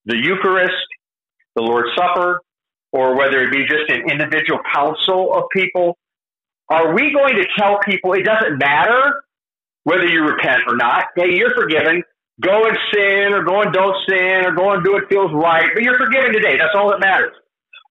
the 0.04 0.16
Eucharist, 0.16 0.74
the 1.56 1.62
Lord's 1.62 1.90
Supper, 1.96 2.40
or 2.92 3.16
whether 3.16 3.42
it 3.42 3.50
be 3.50 3.64
just 3.64 3.88
an 3.88 4.10
individual 4.10 4.60
counsel 4.72 5.32
of 5.34 5.44
people, 5.52 5.96
are 6.68 6.94
we 6.94 7.12
going 7.12 7.36
to 7.36 7.46
tell 7.58 7.78
people 7.84 8.12
it 8.12 8.24
doesn't 8.24 8.58
matter 8.58 9.24
whether 9.84 10.06
you 10.06 10.22
repent 10.22 10.62
or 10.66 10.76
not? 10.76 11.06
Hey, 11.16 11.34
you're 11.36 11.54
forgiven. 11.54 12.02
Go 12.40 12.66
and 12.66 12.76
sin, 12.92 13.32
or 13.32 13.44
go 13.44 13.62
and 13.62 13.72
don't 13.72 13.94
sin, 14.08 14.42
or 14.44 14.52
go 14.52 14.72
and 14.72 14.84
do 14.84 14.92
what 14.92 15.08
feels 15.08 15.30
right, 15.32 15.70
but 15.72 15.82
you're 15.82 15.98
forgiven 15.98 16.32
today. 16.32 16.58
That's 16.58 16.74
all 16.74 16.90
that 16.90 16.98
matters. 16.98 17.32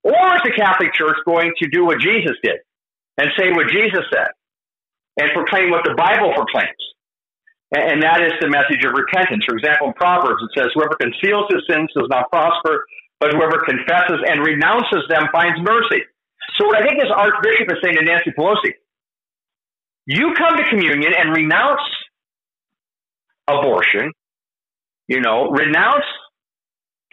Or 0.03 0.36
is 0.36 0.43
the 0.43 0.51
Catholic 0.51 0.93
Church 0.93 1.15
going 1.25 1.53
to 1.63 1.69
do 1.69 1.86
what 1.86 1.99
Jesus 1.99 2.36
did 2.43 2.60
and 3.17 3.32
say 3.39 3.51
what 3.51 3.71
Jesus 3.71 4.03
said 4.12 4.36
and 5.15 5.32
proclaim 5.32 5.71
what 5.71 5.86
the 5.86 5.95
Bible 5.95 6.34
proclaims? 6.36 6.84
And 7.71 8.03
that 8.03 8.21
is 8.21 8.34
the 8.39 8.51
message 8.51 8.84
of 8.86 8.93
repentance. 8.93 9.45
For 9.47 9.56
example, 9.56 9.88
in 9.88 9.93
Proverbs, 9.93 10.43
it 10.43 10.51
says, 10.60 10.69
Whoever 10.75 10.93
conceals 10.99 11.49
his 11.49 11.63
sins 11.65 11.89
does 11.95 12.06
not 12.12 12.29
prosper, 12.29 12.86
but 13.19 13.32
whoever 13.32 13.63
confesses 13.65 14.19
and 14.27 14.45
renounces 14.45 15.08
them 15.10 15.25
finds 15.32 15.58
mercy. 15.63 16.03
So, 16.60 16.67
what 16.67 16.77
I 16.77 16.86
think 16.86 16.99
this 16.99 17.10
Archbishop 17.10 17.71
is 17.71 17.79
saying 17.82 17.95
to 17.95 18.03
Nancy 18.03 18.29
Pelosi, 18.38 18.75
you 20.06 20.36
come 20.38 20.58
to 20.58 20.69
communion 20.69 21.13
and 21.17 21.34
renounce 21.34 21.82
abortion, 23.47 24.12
you 25.07 25.21
know, 25.21 25.49
renounce 25.49 26.05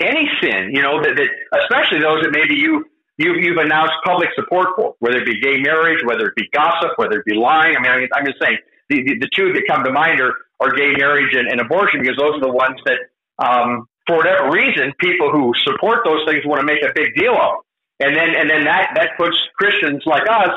any 0.00 0.28
sin, 0.40 0.70
you 0.72 0.82
know, 0.82 1.02
that, 1.02 1.16
that 1.16 1.60
especially 1.62 2.00
those 2.00 2.22
that 2.22 2.32
maybe 2.32 2.54
you 2.54 2.84
you, 3.18 3.34
you've 3.38 3.58
announced 3.58 3.92
public 4.02 4.30
support 4.34 4.68
for, 4.76 4.94
whether 5.00 5.18
it 5.18 5.26
be 5.26 5.38
gay 5.40 5.60
marriage, 5.60 6.00
whether 6.06 6.28
it 6.28 6.34
be 6.36 6.48
gossip, 6.54 6.92
whether 6.96 7.18
it 7.18 7.24
be 7.26 7.34
lying. 7.34 7.76
I 7.76 7.80
mean, 7.80 7.90
I 7.90 7.98
mean, 7.98 8.08
I'm 8.14 8.24
just 8.24 8.38
saying 8.40 8.56
the, 8.88 9.02
the, 9.02 9.18
the 9.18 9.28
two 9.36 9.52
that 9.52 9.62
come 9.68 9.84
to 9.84 9.92
mind 9.92 10.20
are 10.20 10.34
are 10.60 10.70
gay 10.72 10.92
marriage 10.96 11.34
and, 11.34 11.48
and 11.48 11.60
abortion 11.60 12.00
because 12.00 12.16
those 12.18 12.36
are 12.36 12.40
the 12.40 12.52
ones 12.52 12.78
that, 12.84 13.00
um, 13.42 13.88
for 14.06 14.18
whatever 14.18 14.50
reason, 14.50 14.92
people 15.00 15.32
who 15.32 15.52
support 15.64 16.00
those 16.04 16.20
things 16.26 16.44
want 16.44 16.60
to 16.60 16.66
make 16.66 16.82
a 16.82 16.92
big 16.94 17.14
deal 17.16 17.34
of. 17.34 17.64
And 17.98 18.14
then, 18.14 18.34
and 18.36 18.48
then 18.48 18.64
that, 18.64 18.92
that 18.94 19.10
puts 19.18 19.36
Christians 19.56 20.02
like 20.06 20.28
us 20.28 20.50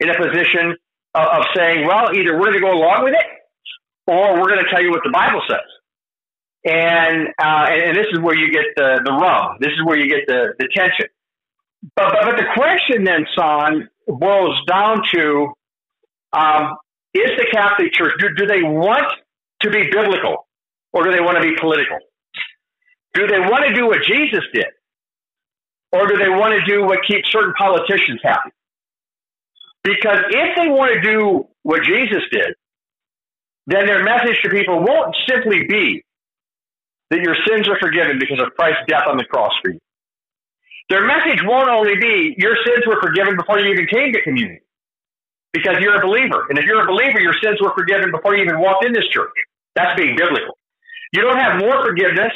in 0.00 0.10
a 0.10 0.16
position 0.16 0.76
of, 1.14 1.26
of 1.40 1.42
saying, 1.56 1.86
well, 1.86 2.14
either 2.14 2.38
we're 2.38 2.52
going 2.52 2.60
to 2.60 2.60
go 2.60 2.72
along 2.72 3.04
with 3.04 3.14
it 3.14 3.26
or 4.06 4.40
we're 4.40 4.48
going 4.48 4.62
to 4.62 4.70
tell 4.70 4.82
you 4.82 4.90
what 4.90 5.00
the 5.04 5.10
Bible 5.12 5.42
says. 5.48 5.64
And, 6.66 7.28
uh, 7.38 7.66
and, 7.70 7.82
and 7.82 7.96
this 7.96 8.06
is 8.12 8.18
where 8.20 8.36
you 8.36 8.50
get 8.50 8.64
the, 8.76 9.00
the 9.04 9.12
rub. 9.12 9.60
This 9.60 9.70
is 9.70 9.84
where 9.84 9.96
you 9.96 10.08
get 10.08 10.26
the, 10.26 10.54
the 10.58 10.68
tension. 10.74 11.06
But, 11.94 12.12
but, 12.12 12.24
but 12.24 12.36
the 12.36 12.46
question 12.54 13.04
then, 13.04 13.24
Son, 13.36 13.88
boils 14.08 14.60
down 14.66 15.02
to 15.14 15.52
um, 16.32 16.76
is 17.14 17.30
the 17.38 17.46
Catholic 17.52 17.92
Church, 17.92 18.12
do, 18.18 18.34
do 18.36 18.46
they 18.46 18.62
want 18.62 19.06
to 19.62 19.70
be 19.70 19.88
biblical 19.90 20.46
or 20.92 21.04
do 21.04 21.12
they 21.12 21.20
want 21.20 21.40
to 21.40 21.42
be 21.42 21.56
political? 21.58 21.98
Do 23.14 23.26
they 23.26 23.38
want 23.38 23.64
to 23.66 23.74
do 23.74 23.86
what 23.86 24.02
Jesus 24.02 24.44
did? 24.52 24.66
Or 25.92 26.06
do 26.06 26.16
they 26.16 26.28
want 26.28 26.52
to 26.58 26.64
do 26.70 26.84
what 26.84 26.98
keeps 27.06 27.30
certain 27.30 27.54
politicians 27.56 28.20
happy? 28.22 28.50
Because 29.82 30.18
if 30.30 30.56
they 30.56 30.68
want 30.68 30.92
to 30.94 31.00
do 31.00 31.48
what 31.62 31.82
Jesus 31.84 32.22
did, 32.30 32.54
then 33.66 33.86
their 33.86 34.02
message 34.02 34.36
to 34.42 34.50
people 34.50 34.80
won't 34.80 35.16
simply 35.28 35.64
be 35.68 36.04
that 37.10 37.20
your 37.20 37.36
sins 37.46 37.68
are 37.68 37.78
forgiven 37.78 38.18
because 38.18 38.40
of 38.40 38.54
Christ's 38.58 38.82
death 38.88 39.06
on 39.08 39.16
the 39.16 39.24
cross 39.24 39.52
for 39.62 39.72
you. 39.72 39.80
Their 40.88 41.04
message 41.06 41.42
won't 41.42 41.68
only 41.68 41.96
be 42.00 42.34
your 42.38 42.56
sins 42.64 42.86
were 42.86 43.00
forgiven 43.02 43.36
before 43.36 43.58
you 43.58 43.72
even 43.72 43.86
came 43.86 44.12
to 44.12 44.22
communion 44.22 44.60
because 45.52 45.76
you're 45.80 45.96
a 45.96 46.06
believer. 46.06 46.46
And 46.48 46.58
if 46.58 46.64
you're 46.64 46.82
a 46.82 46.86
believer, 46.86 47.18
your 47.18 47.34
sins 47.42 47.58
were 47.60 47.72
forgiven 47.74 48.12
before 48.12 48.36
you 48.36 48.44
even 48.44 48.60
walked 48.60 48.84
in 48.84 48.92
this 48.92 49.06
church. 49.10 49.34
That's 49.74 49.98
being 49.98 50.14
biblical. 50.16 50.58
You 51.12 51.22
don't 51.22 51.38
have 51.38 51.58
more 51.58 51.84
forgiveness 51.84 52.32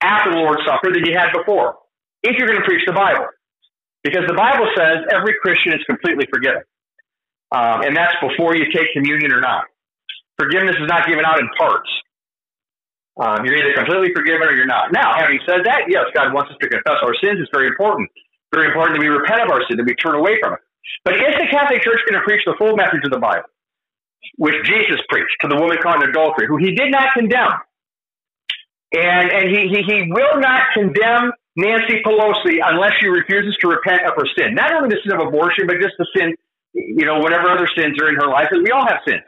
after 0.00 0.30
the 0.30 0.36
Lord's 0.36 0.62
Supper 0.66 0.92
than 0.92 1.04
you 1.06 1.16
had 1.16 1.32
before 1.32 1.76
if 2.22 2.36
you're 2.38 2.46
going 2.46 2.60
to 2.60 2.64
preach 2.64 2.84
the 2.86 2.92
Bible. 2.92 3.26
Because 4.02 4.26
the 4.28 4.34
Bible 4.34 4.68
says 4.76 5.02
every 5.12 5.34
Christian 5.42 5.72
is 5.72 5.82
completely 5.86 6.26
forgiven. 6.32 6.62
Um, 7.50 7.82
and 7.82 7.96
that's 7.96 8.14
before 8.20 8.54
you 8.54 8.70
take 8.72 8.92
communion 8.92 9.32
or 9.32 9.40
not. 9.40 9.64
Forgiveness 10.38 10.76
is 10.76 10.86
not 10.88 11.06
given 11.08 11.24
out 11.24 11.40
in 11.40 11.48
parts. 11.58 11.88
Um, 13.16 13.44
you're 13.44 13.56
either 13.56 13.72
completely 13.72 14.12
forgiven 14.12 14.44
or 14.48 14.52
you're 14.52 14.68
not. 14.68 14.92
Now, 14.92 15.16
having 15.16 15.40
said 15.48 15.64
that, 15.64 15.88
yes, 15.88 16.04
God 16.12 16.34
wants 16.36 16.52
us 16.52 16.58
to 16.60 16.68
confess 16.68 17.00
our 17.00 17.16
sins. 17.24 17.40
It's 17.40 17.50
very 17.52 17.66
important. 17.66 18.10
Very 18.52 18.68
important 18.68 18.96
that 18.96 19.00
we 19.00 19.08
repent 19.08 19.40
of 19.40 19.50
our 19.50 19.64
sin, 19.66 19.80
that 19.80 19.88
we 19.88 19.96
turn 19.96 20.14
away 20.14 20.36
from 20.40 20.54
it. 20.54 20.60
But 21.04 21.16
is 21.16 21.34
the 21.34 21.48
Catholic 21.50 21.82
Church 21.82 22.00
going 22.04 22.20
to 22.20 22.24
preach 22.24 22.44
the 22.44 22.54
full 22.58 22.76
message 22.76 23.02
of 23.04 23.10
the 23.10 23.18
Bible, 23.18 23.48
which 24.36 24.54
Jesus 24.64 25.00
preached 25.08 25.34
to 25.40 25.48
the 25.48 25.56
woman 25.56 25.78
caught 25.82 26.02
in 26.02 26.08
adultery, 26.08 26.46
who 26.46 26.56
he 26.56 26.76
did 26.76 26.92
not 26.92 27.08
condemn? 27.16 27.56
And, 28.92 29.32
and 29.32 29.46
he, 29.50 29.68
he, 29.72 29.80
he 29.82 29.98
will 30.12 30.38
not 30.38 30.68
condemn 30.74 31.32
Nancy 31.56 32.04
Pelosi 32.04 32.60
unless 32.62 32.92
she 33.00 33.08
refuses 33.08 33.56
to 33.60 33.68
repent 33.68 34.04
of 34.06 34.14
her 34.14 34.28
sin. 34.38 34.54
Not 34.54 34.72
only 34.72 34.92
the 34.92 35.00
sin 35.02 35.16
of 35.16 35.26
abortion, 35.26 35.66
but 35.66 35.80
just 35.80 35.96
the 35.98 36.06
sin, 36.14 36.36
you 36.74 37.04
know, 37.04 37.18
whatever 37.18 37.50
other 37.50 37.68
sins 37.76 37.96
are 38.00 38.08
in 38.08 38.16
her 38.16 38.28
life, 38.28 38.48
because 38.50 38.62
we 38.62 38.70
all 38.70 38.86
have 38.86 39.00
sins. 39.08 39.24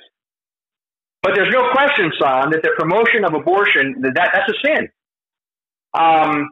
But 1.23 1.35
there's 1.35 1.53
no 1.53 1.71
question, 1.73 2.13
son, 2.21 2.51
that 2.51 2.63
the 2.63 2.73
promotion 2.79 3.25
of 3.25 3.35
abortion, 3.35 4.03
that, 4.03 4.15
that's 4.15 4.49
a 4.49 4.55
sin. 4.65 4.89
Um, 5.95 6.51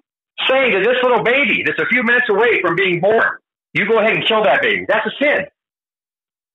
saying 0.49 0.73
to 0.73 0.81
this 0.81 0.97
little 1.03 1.23
baby 1.23 1.63
that's 1.65 1.79
a 1.79 1.87
few 1.87 2.03
minutes 2.03 2.27
away 2.29 2.61
from 2.61 2.77
being 2.77 3.01
born, 3.01 3.39
you 3.73 3.89
go 3.89 3.99
ahead 3.99 4.17
and 4.17 4.27
kill 4.27 4.43
that 4.45 4.63
baby. 4.63 4.85
That's 4.89 5.07
a 5.07 5.15
sin. 5.23 5.47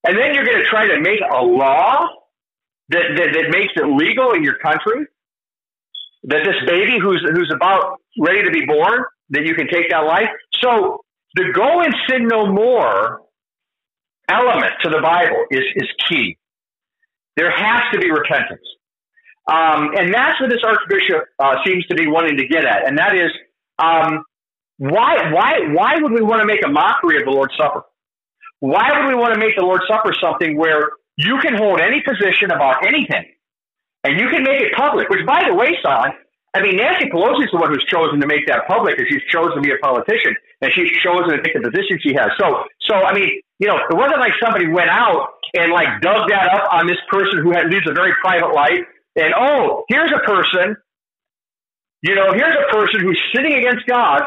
And 0.04 0.18
then 0.18 0.34
you're 0.34 0.44
going 0.44 0.58
to 0.58 0.68
try 0.68 0.88
to 0.88 1.00
make 1.00 1.20
a 1.20 1.42
law 1.42 2.06
that, 2.88 3.04
that, 3.16 3.28
that 3.32 3.50
makes 3.50 3.72
it 3.76 3.86
legal 3.86 4.32
in 4.32 4.42
your 4.42 4.58
country 4.58 5.06
that 6.24 6.44
this 6.44 6.56
baby 6.66 6.98
who's, 7.00 7.24
who's 7.34 7.52
about 7.54 8.00
ready 8.18 8.44
to 8.44 8.50
be 8.50 8.64
born, 8.66 9.04
that 9.30 9.44
you 9.44 9.54
can 9.54 9.68
take 9.68 9.90
that 9.90 10.04
life. 10.04 10.28
So 10.60 11.04
the 11.34 11.52
go 11.52 11.80
and 11.80 11.94
sin 12.08 12.26
no 12.28 12.46
more 12.46 13.22
element 14.28 14.72
to 14.82 14.90
the 14.90 15.00
Bible 15.00 15.44
is, 15.50 15.64
is 15.76 15.88
key. 16.08 16.38
There 17.36 17.50
has 17.50 17.82
to 17.92 17.98
be 17.98 18.10
repentance. 18.10 18.62
Um, 19.50 19.90
and 19.96 20.14
that's 20.14 20.40
what 20.40 20.50
this 20.50 20.62
archbishop 20.64 21.24
uh, 21.38 21.56
seems 21.66 21.86
to 21.86 21.94
be 21.94 22.06
wanting 22.06 22.36
to 22.38 22.46
get 22.46 22.64
at, 22.64 22.86
and 22.86 22.96
that 22.98 23.16
is 23.16 23.30
um, 23.78 24.24
why 24.78 25.32
why 25.32 25.66
why 25.74 25.96
would 25.98 26.12
we 26.12 26.22
want 26.22 26.40
to 26.42 26.46
make 26.46 26.64
a 26.64 26.68
mockery 26.68 27.18
of 27.18 27.24
the 27.24 27.30
Lord's 27.30 27.54
Supper? 27.56 27.82
Why 28.60 28.90
would 28.94 29.08
we 29.08 29.16
want 29.16 29.34
to 29.34 29.40
make 29.40 29.56
the 29.56 29.64
Lord's 29.64 29.84
Supper 29.88 30.14
something 30.20 30.56
where 30.56 30.90
you 31.16 31.38
can 31.42 31.56
hold 31.56 31.80
any 31.80 32.00
position 32.02 32.52
about 32.52 32.86
anything, 32.86 33.26
and 34.04 34.20
you 34.20 34.28
can 34.30 34.44
make 34.44 34.62
it 34.62 34.74
public? 34.76 35.08
Which, 35.08 35.26
by 35.26 35.42
the 35.48 35.54
way, 35.54 35.76
son, 35.82 36.12
I 36.54 36.62
mean 36.62 36.76
Nancy 36.76 37.10
Pelosi 37.10 37.44
is 37.44 37.50
the 37.50 37.58
one 37.58 37.74
who's 37.74 37.84
chosen 37.86 38.20
to 38.20 38.26
make 38.28 38.46
that 38.46 38.68
public, 38.68 38.96
and 38.96 39.08
she's 39.10 39.26
chosen 39.28 39.56
to 39.56 39.60
be 39.60 39.72
a 39.72 39.78
politician, 39.82 40.36
and 40.60 40.72
she's 40.72 40.90
chosen 41.02 41.30
to 41.30 41.42
take 41.42 41.54
the 41.54 41.66
position 41.68 41.98
she 42.00 42.14
has. 42.14 42.30
So, 42.38 42.62
so 42.86 42.94
I 42.94 43.12
mean, 43.12 43.42
you 43.62 43.68
know, 43.68 43.78
it 43.78 43.94
wasn't 43.94 44.18
like 44.18 44.32
somebody 44.42 44.66
went 44.66 44.90
out 44.90 45.38
and 45.54 45.70
like 45.70 46.02
dug 46.02 46.26
that 46.34 46.50
up 46.50 46.72
on 46.72 46.88
this 46.88 46.98
person 47.08 47.38
who 47.38 47.52
had, 47.52 47.70
leads 47.70 47.86
a 47.88 47.94
very 47.94 48.12
private 48.20 48.52
life 48.52 48.82
and 49.14 49.34
oh, 49.38 49.84
here's 49.88 50.10
a 50.10 50.26
person, 50.26 50.76
you 52.02 52.14
know, 52.14 52.32
here's 52.32 52.56
a 52.56 52.72
person 52.72 53.00
who's 53.00 53.20
sitting 53.34 53.52
against 53.52 53.86
God, 53.86 54.22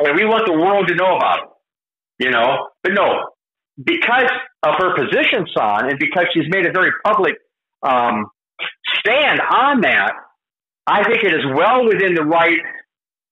and 0.00 0.16
we 0.16 0.24
want 0.24 0.46
the 0.46 0.52
world 0.52 0.88
to 0.88 0.94
know 0.94 1.16
about 1.16 1.38
it, 1.38 2.24
you 2.26 2.30
know. 2.30 2.68
But 2.82 2.92
no, 2.92 3.30
because 3.82 4.30
of 4.62 4.74
her 4.78 4.94
position, 4.96 5.46
son, 5.56 5.88
and 5.88 5.98
because 5.98 6.26
she's 6.34 6.48
made 6.48 6.66
a 6.66 6.72
very 6.72 6.90
public 7.04 7.34
um, 7.82 8.26
stand 8.98 9.40
on 9.40 9.82
that, 9.82 10.12
I 10.86 11.04
think 11.04 11.22
it 11.22 11.32
is 11.32 11.46
well 11.54 11.86
within 11.86 12.14
the 12.14 12.24
right 12.24 12.58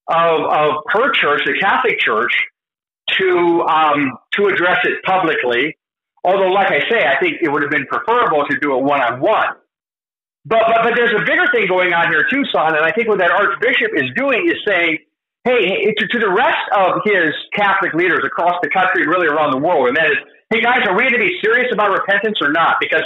of, 0.09 0.41
of 0.41 0.71
her 0.89 1.13
church, 1.13 1.43
the 1.45 1.59
Catholic 1.61 1.99
Church, 1.99 2.33
to 3.19 3.63
um, 3.69 4.19
to 4.35 4.47
address 4.47 4.79
it 4.85 5.03
publicly. 5.05 5.77
Although, 6.25 6.53
like 6.53 6.71
I 6.71 6.81
say, 6.89 7.05
I 7.05 7.19
think 7.19 7.43
it 7.43 7.51
would 7.51 7.63
have 7.63 7.71
been 7.71 7.87
preferable 7.87 8.45
to 8.49 8.57
do 8.61 8.79
it 8.79 8.83
one 8.83 9.01
on 9.01 9.21
one. 9.21 9.59
But, 10.45 10.63
but, 10.83 10.95
there's 10.97 11.15
a 11.15 11.23
bigger 11.23 11.47
thing 11.55 11.69
going 11.69 11.95
on 11.95 12.11
here 12.11 12.27
too, 12.31 12.43
son. 12.51 12.75
And 12.75 12.85
I 12.85 12.91
think 12.91 13.07
what 13.07 13.19
that 13.19 13.31
archbishop 13.31 13.95
is 13.95 14.11
doing 14.17 14.51
is 14.51 14.59
saying, 14.67 14.99
hey, 15.45 15.95
to, 15.95 16.07
to 16.07 16.19
the 16.19 16.31
rest 16.31 16.67
of 16.75 16.99
his 17.05 17.31
Catholic 17.55 17.95
leaders 17.95 18.23
across 18.27 18.55
the 18.63 18.71
country, 18.71 19.07
really 19.07 19.27
around 19.27 19.53
the 19.53 19.63
world, 19.63 19.87
and 19.87 19.97
that 19.97 20.07
is, 20.07 20.19
hey 20.51 20.61
guys, 20.61 20.83
are 20.87 20.95
we 20.95 21.03
going 21.03 21.15
to 21.15 21.23
be 21.23 21.39
serious 21.43 21.71
about 21.73 21.91
repentance 21.91 22.39
or 22.43 22.51
not? 22.51 22.77
Because, 22.81 23.03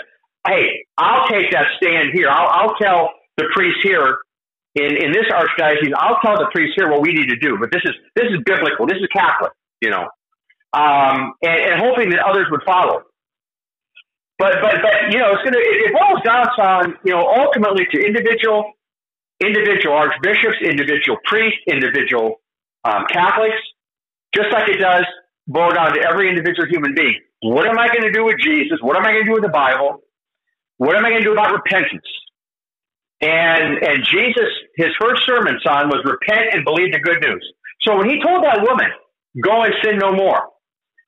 hey, 0.48 0.86
I'll 0.96 1.28
take 1.28 1.50
that 1.52 1.68
stand 1.76 2.10
here. 2.12 2.28
I'll, 2.28 2.48
I'll 2.48 2.76
tell 2.76 3.12
the 3.36 3.44
priests 3.52 3.80
here 3.82 4.24
in, 4.76 4.96
in 4.96 5.12
this 5.12 5.24
archdiocese, 5.32 5.92
I'll 5.96 6.20
tell 6.20 6.36
the 6.36 6.48
priests 6.52 6.74
here 6.76 6.90
what 6.90 7.00
we 7.00 7.12
need 7.12 7.28
to 7.28 7.36
do. 7.36 7.56
But 7.58 7.72
this 7.72 7.82
is 7.84 7.92
this 8.14 8.28
is 8.28 8.40
biblical. 8.44 8.86
This 8.86 9.00
is 9.00 9.08
Catholic, 9.12 9.52
you 9.86 9.90
know, 9.94 10.10
um, 10.74 11.38
and, 11.46 11.58
and 11.70 11.76
hoping 11.78 12.10
that 12.10 12.26
others 12.26 12.46
would 12.50 12.62
follow. 12.66 13.06
But 14.38 14.58
but 14.60 14.82
but 14.82 14.94
you 15.14 15.18
know, 15.22 15.30
it's 15.30 15.44
gonna 15.46 15.62
it, 15.62 15.76
it 15.86 15.92
boils 15.94 16.22
down 16.26 16.46
on 16.58 16.98
you 17.04 17.14
know 17.14 17.22
ultimately 17.22 17.86
to 17.94 17.96
individual 18.02 18.72
individual 19.38 19.94
archbishops, 19.94 20.58
individual 20.62 21.18
priests, 21.24 21.60
individual 21.70 22.42
um, 22.84 23.04
Catholics, 23.12 23.62
just 24.34 24.50
like 24.52 24.68
it 24.68 24.80
does 24.80 25.04
boil 25.46 25.70
down 25.70 25.94
to 25.94 26.00
every 26.02 26.28
individual 26.28 26.66
human 26.68 26.94
being. 26.94 27.20
What 27.42 27.68
am 27.68 27.78
I 27.78 27.86
going 27.88 28.02
to 28.02 28.12
do 28.12 28.24
with 28.24 28.36
Jesus? 28.42 28.78
What 28.80 28.96
am 28.96 29.04
I 29.04 29.12
going 29.12 29.24
to 29.24 29.30
do 29.30 29.34
with 29.34 29.46
the 29.46 29.54
Bible? 29.54 30.02
What 30.78 30.96
am 30.96 31.04
I 31.04 31.10
going 31.10 31.22
to 31.22 31.28
do 31.28 31.32
about 31.32 31.52
repentance? 31.52 32.08
And 33.20 33.80
and 33.80 34.04
Jesus, 34.04 34.50
his 34.76 34.92
first 35.00 35.24
sermon, 35.24 35.56
son, 35.64 35.88
was 35.88 36.04
repent 36.04 36.52
and 36.52 36.64
believe 36.64 36.92
the 36.92 37.00
good 37.00 37.22
news. 37.22 37.44
So 37.82 37.96
when 37.96 38.10
he 38.10 38.20
told 38.20 38.44
that 38.44 38.60
woman, 38.60 38.90
"Go 39.42 39.62
and 39.62 39.74
sin 39.82 39.98
no 39.98 40.12
more," 40.12 40.42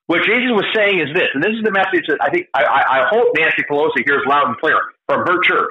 What 0.08 0.24
Jesus 0.24 0.48
was 0.56 0.64
saying 0.72 1.04
is 1.04 1.12
this, 1.12 1.28
and 1.36 1.44
this 1.44 1.52
is 1.52 1.60
the 1.60 1.70
message 1.70 2.08
that 2.08 2.16
I 2.24 2.32
think 2.32 2.48
I, 2.56 2.64
I 2.64 2.98
hope 3.12 3.28
Nancy 3.36 3.60
Pelosi 3.68 4.08
hears 4.08 4.24
loud 4.24 4.48
and 4.48 4.56
clear 4.56 4.80
from 5.04 5.20
her 5.28 5.36
church. 5.44 5.68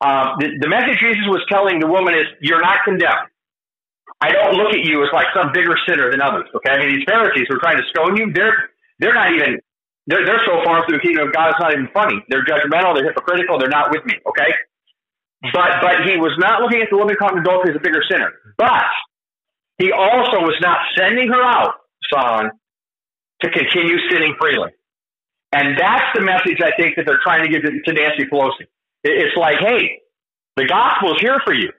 Um, 0.00 0.40
the, 0.40 0.56
the 0.56 0.68
message 0.72 0.96
Jesus 1.04 1.28
was 1.28 1.44
telling 1.52 1.84
the 1.84 1.86
woman 1.86 2.16
is, 2.16 2.24
"You're 2.40 2.64
not 2.64 2.80
condemned. 2.80 3.28
I 4.24 4.32
don't 4.32 4.56
look 4.56 4.72
at 4.72 4.88
you 4.88 5.04
as 5.04 5.12
like 5.12 5.28
some 5.36 5.52
bigger 5.52 5.76
sinner 5.84 6.08
than 6.08 6.24
others." 6.24 6.48
Okay, 6.48 6.72
I 6.72 6.80
mean 6.80 6.96
these 6.96 7.04
Pharisees 7.04 7.44
who 7.44 7.60
are 7.60 7.60
trying 7.60 7.76
to 7.76 7.84
stone 7.92 8.16
you, 8.16 8.32
they're 8.32 8.56
they're 9.04 9.12
not 9.12 9.36
even 9.36 9.60
they're 10.08 10.24
they're 10.24 10.40
so 10.48 10.64
far 10.64 10.88
through 10.88 10.96
the 10.96 11.04
kingdom 11.04 11.28
of 11.28 11.36
God, 11.36 11.52
it's 11.52 11.60
not 11.60 11.76
even 11.76 11.92
funny. 11.92 12.24
They're 12.32 12.48
judgmental, 12.48 12.96
they're 12.96 13.04
hypocritical, 13.04 13.60
they're 13.60 13.68
not 13.68 13.92
with 13.92 14.00
me. 14.08 14.16
Okay, 14.32 14.48
but 15.52 15.84
but 15.84 16.08
he 16.08 16.16
was 16.16 16.32
not 16.40 16.64
looking 16.64 16.80
at 16.80 16.88
the 16.88 16.96
woman 16.96 17.20
caught 17.20 17.36
in 17.36 17.44
adultery 17.44 17.76
as 17.76 17.76
a 17.76 17.84
bigger 17.84 18.00
sinner, 18.08 18.32
but 18.56 18.88
he 19.80 19.92
also 19.92 20.44
was 20.44 20.56
not 20.60 20.78
sending 20.96 21.28
her 21.28 21.42
out, 21.42 21.74
son, 22.12 22.50
to 23.42 23.50
continue 23.50 23.96
sitting 24.10 24.34
freely. 24.38 24.70
And 25.52 25.76
that's 25.78 26.04
the 26.14 26.20
message 26.20 26.60
I 26.62 26.70
think 26.80 26.96
that 26.96 27.06
they're 27.06 27.20
trying 27.22 27.44
to 27.44 27.50
give 27.50 27.62
to, 27.62 27.92
Nancy 27.92 28.24
Pelosi. 28.30 28.68
It's 29.02 29.36
like, 29.36 29.56
hey, 29.58 30.02
the 30.56 30.66
gospel 30.66 31.14
is 31.14 31.20
here 31.20 31.40
for 31.44 31.54
you. 31.54 31.72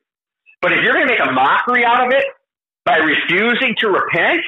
But 0.61 0.73
if 0.73 0.79
you're 0.83 0.93
going 0.93 1.07
to 1.07 1.13
make 1.13 1.21
a 1.21 1.31
mockery 1.31 1.85
out 1.85 2.05
of 2.05 2.11
it 2.11 2.25
by 2.85 2.97
refusing 2.97 3.75
to 3.79 3.87
repent, 3.87 4.41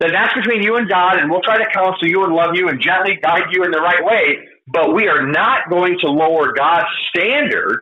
then 0.00 0.12
that's 0.12 0.34
between 0.34 0.62
you 0.62 0.76
and 0.76 0.88
God, 0.88 1.18
and 1.18 1.30
we'll 1.30 1.40
try 1.40 1.58
to 1.58 1.66
counsel 1.72 2.06
you 2.06 2.22
and 2.24 2.32
love 2.32 2.50
you 2.54 2.68
and 2.68 2.80
gently 2.80 3.18
guide 3.20 3.50
you 3.50 3.64
in 3.64 3.70
the 3.70 3.80
right 3.80 4.04
way. 4.04 4.46
But 4.68 4.94
we 4.94 5.08
are 5.08 5.26
not 5.26 5.68
going 5.70 5.98
to 6.02 6.08
lower 6.08 6.52
God's 6.52 6.86
standard. 7.08 7.80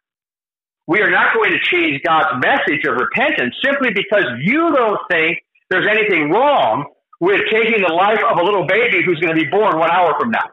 We 0.86 1.00
are 1.00 1.10
not 1.10 1.34
going 1.34 1.50
to 1.52 1.58
change 1.58 2.02
God's 2.04 2.42
message 2.42 2.86
of 2.86 2.94
repentance 2.94 3.54
simply 3.64 3.90
because 3.92 4.24
you 4.40 4.72
don't 4.72 5.00
think 5.10 5.38
there's 5.68 5.86
anything 5.90 6.30
wrong 6.30 6.86
with 7.20 7.40
taking 7.50 7.82
the 7.82 7.92
life 7.92 8.20
of 8.30 8.38
a 8.38 8.44
little 8.44 8.66
baby 8.66 9.02
who's 9.04 9.18
going 9.18 9.34
to 9.34 9.40
be 9.42 9.50
born 9.50 9.78
one 9.78 9.90
hour 9.90 10.14
from 10.18 10.30
now. 10.30 10.46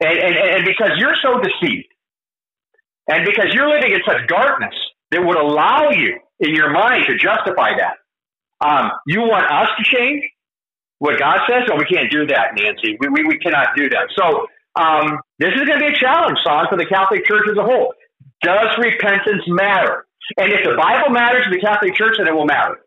And, 0.00 0.18
and, 0.18 0.36
and 0.36 0.64
because 0.64 0.90
you're 0.96 1.16
so 1.22 1.40
deceived, 1.40 1.88
and 3.08 3.24
because 3.24 3.52
you're 3.52 3.68
living 3.68 3.92
in 3.92 4.00
such 4.06 4.26
darkness 4.28 4.74
that 5.10 5.24
would 5.24 5.36
allow 5.36 5.90
you 5.90 6.18
in 6.40 6.54
your 6.54 6.70
mind 6.70 7.04
to 7.08 7.16
justify 7.16 7.70
that, 7.78 7.96
um, 8.66 8.90
you 9.06 9.20
want 9.20 9.50
us 9.50 9.68
to 9.78 9.84
change 9.84 10.24
what 10.98 11.18
God 11.18 11.40
says? 11.48 11.64
No, 11.68 11.76
we 11.76 11.84
can't 11.84 12.10
do 12.10 12.26
that, 12.28 12.56
Nancy. 12.56 12.96
We, 12.98 13.08
we, 13.08 13.24
we 13.24 13.38
cannot 13.38 13.76
do 13.76 13.88
that. 13.90 14.08
So 14.16 14.46
um, 14.80 15.18
this 15.38 15.50
is 15.52 15.62
going 15.68 15.78
to 15.78 15.86
be 15.86 15.92
a 15.92 15.98
challenge, 15.98 16.38
son, 16.44 16.66
for 16.70 16.78
the 16.78 16.86
Catholic 16.86 17.26
Church 17.26 17.44
as 17.50 17.56
a 17.58 17.62
whole. 17.62 17.92
Does 18.44 18.76
repentance 18.78 19.42
matter? 19.48 20.06
And 20.36 20.52
if 20.52 20.64
the 20.64 20.76
Bible 20.76 21.10
matters 21.10 21.44
to 21.44 21.50
the 21.50 21.60
Catholic 21.60 21.94
Church, 21.96 22.16
then 22.18 22.28
it 22.28 22.34
will 22.34 22.46
matter. 22.46 22.78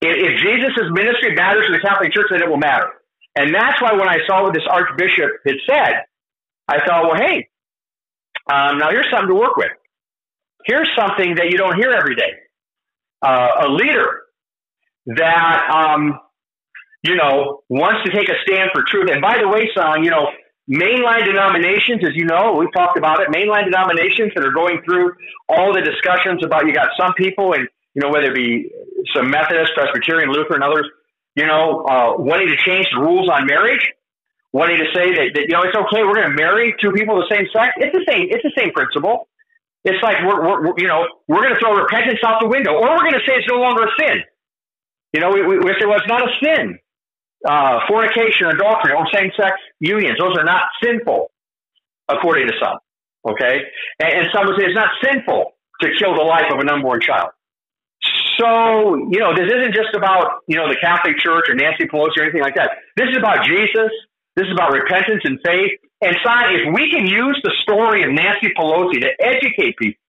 If 0.00 0.40
Jesus' 0.40 0.90
ministry 0.92 1.34
matters 1.34 1.66
to 1.66 1.72
the 1.72 1.80
Catholic 1.80 2.12
Church, 2.12 2.26
then 2.30 2.42
it 2.42 2.48
will 2.48 2.58
matter. 2.58 2.90
And 3.36 3.54
that's 3.54 3.80
why 3.80 3.92
when 3.94 4.08
I 4.08 4.18
saw 4.26 4.42
what 4.42 4.54
this 4.54 4.62
archbishop 4.68 5.30
had 5.46 5.56
said, 5.68 5.94
I 6.68 6.78
thought, 6.86 7.04
well, 7.04 7.16
hey, 7.16 7.48
um, 8.50 8.78
now 8.78 8.90
here's 8.90 9.08
something 9.10 9.28
to 9.28 9.34
work 9.34 9.56
with. 9.56 9.72
Here's 10.64 10.88
something 10.96 11.36
that 11.36 11.50
you 11.50 11.58
don't 11.58 11.76
hear 11.76 11.92
every 11.92 12.16
day. 12.16 12.32
Uh, 13.22 13.66
a 13.66 13.68
leader 13.68 14.22
that, 15.06 15.70
um, 15.70 16.18
you 17.02 17.16
know, 17.16 17.62
wants 17.68 18.00
to 18.04 18.12
take 18.16 18.28
a 18.28 18.34
stand 18.46 18.70
for 18.72 18.82
truth. 18.86 19.10
And 19.10 19.20
by 19.20 19.38
the 19.38 19.48
way, 19.48 19.68
son, 19.74 20.04
you 20.04 20.10
know, 20.10 20.28
mainline 20.70 21.24
denominations, 21.24 22.02
as 22.04 22.14
you 22.14 22.24
know, 22.24 22.56
we've 22.58 22.72
talked 22.72 22.96
about 22.96 23.20
it, 23.20 23.28
mainline 23.28 23.64
denominations 23.64 24.32
that 24.34 24.44
are 24.44 24.52
going 24.52 24.80
through 24.84 25.12
all 25.48 25.72
the 25.72 25.82
discussions 25.82 26.44
about 26.44 26.66
you 26.66 26.72
got 26.72 26.88
some 26.96 27.12
people 27.14 27.52
and 27.52 27.68
you 27.94 28.02
know, 28.02 28.10
whether 28.10 28.26
it 28.26 28.34
be 28.34 28.70
some 29.14 29.30
Methodist, 29.30 29.72
Presbyterian, 29.74 30.30
Lutheran, 30.30 30.62
others, 30.62 30.90
you 31.36 31.46
know, 31.46 31.86
uh, 31.86 32.18
wanting 32.18 32.48
to 32.48 32.56
change 32.56 32.86
the 32.92 33.00
rules 33.00 33.30
on 33.30 33.46
marriage, 33.46 33.92
wanting 34.52 34.78
to 34.78 34.86
say 34.94 35.14
that, 35.14 35.30
that 35.34 35.42
you 35.46 35.54
know 35.54 35.62
it's 35.62 35.74
okay, 35.74 36.02
we're 36.02 36.14
going 36.14 36.30
to 36.30 36.34
marry 36.34 36.74
two 36.82 36.90
people 36.90 37.22
of 37.22 37.28
the 37.28 37.34
same 37.34 37.46
sex. 37.54 37.74
It's 37.78 37.94
the 37.94 38.04
same. 38.06 38.26
It's 38.30 38.42
the 38.42 38.54
same 38.58 38.72
principle. 38.72 39.28
It's 39.84 40.02
like 40.02 40.22
we're, 40.26 40.42
we're, 40.42 40.60
we're 40.66 40.78
you 40.78 40.88
know 40.88 41.06
we're 41.28 41.42
going 41.42 41.54
to 41.54 41.60
throw 41.60 41.74
repentance 41.74 42.18
out 42.26 42.42
the 42.42 42.48
window, 42.48 42.74
or 42.74 42.82
we're 42.98 43.06
going 43.06 43.18
to 43.18 43.26
say 43.26 43.38
it's 43.38 43.48
no 43.48 43.62
longer 43.62 43.86
a 43.86 43.92
sin. 43.98 44.22
You 45.12 45.20
know, 45.20 45.30
we, 45.30 45.46
we, 45.46 45.58
we 45.58 45.70
say 45.78 45.86
well 45.86 45.98
it's 45.98 46.10
not 46.10 46.22
a 46.22 46.30
sin. 46.42 46.78
Uh, 47.44 47.80
fornication, 47.86 48.46
adultery, 48.48 48.92
or 48.96 49.06
same-sex 49.12 49.52
unions; 49.80 50.16
those 50.18 50.36
are 50.38 50.44
not 50.44 50.62
sinful, 50.82 51.30
according 52.08 52.48
to 52.48 52.54
some. 52.62 52.78
Okay, 53.26 53.60
and, 54.00 54.12
and 54.12 54.26
some 54.32 54.46
would 54.46 54.56
say 54.58 54.66
it's 54.66 54.74
not 54.74 54.90
sinful 55.02 55.52
to 55.80 55.88
kill 55.98 56.14
the 56.14 56.22
life 56.22 56.50
of 56.52 56.60
an 56.60 56.70
unborn 56.70 57.00
child. 57.00 57.30
So, 58.38 58.96
you 59.10 59.20
know, 59.20 59.32
this 59.34 59.46
isn't 59.46 59.74
just 59.74 59.94
about, 59.94 60.42
you 60.48 60.56
know, 60.56 60.68
the 60.68 60.76
Catholic 60.80 61.16
Church 61.18 61.48
or 61.48 61.54
Nancy 61.54 61.86
Pelosi 61.86 62.18
or 62.18 62.24
anything 62.24 62.42
like 62.42 62.56
that. 62.56 62.72
This 62.96 63.08
is 63.08 63.16
about 63.16 63.46
Jesus. 63.46 63.90
This 64.36 64.46
is 64.46 64.52
about 64.52 64.72
repentance 64.72 65.22
and 65.24 65.38
faith. 65.44 65.78
And 66.02 66.16
Simon, 66.24 66.60
if 66.60 66.74
we 66.74 66.90
can 66.90 67.06
use 67.06 67.40
the 67.44 67.52
story 67.62 68.02
of 68.02 68.10
Nancy 68.10 68.52
Pelosi 68.58 69.00
to 69.00 69.10
educate 69.20 69.76
people 69.78 70.02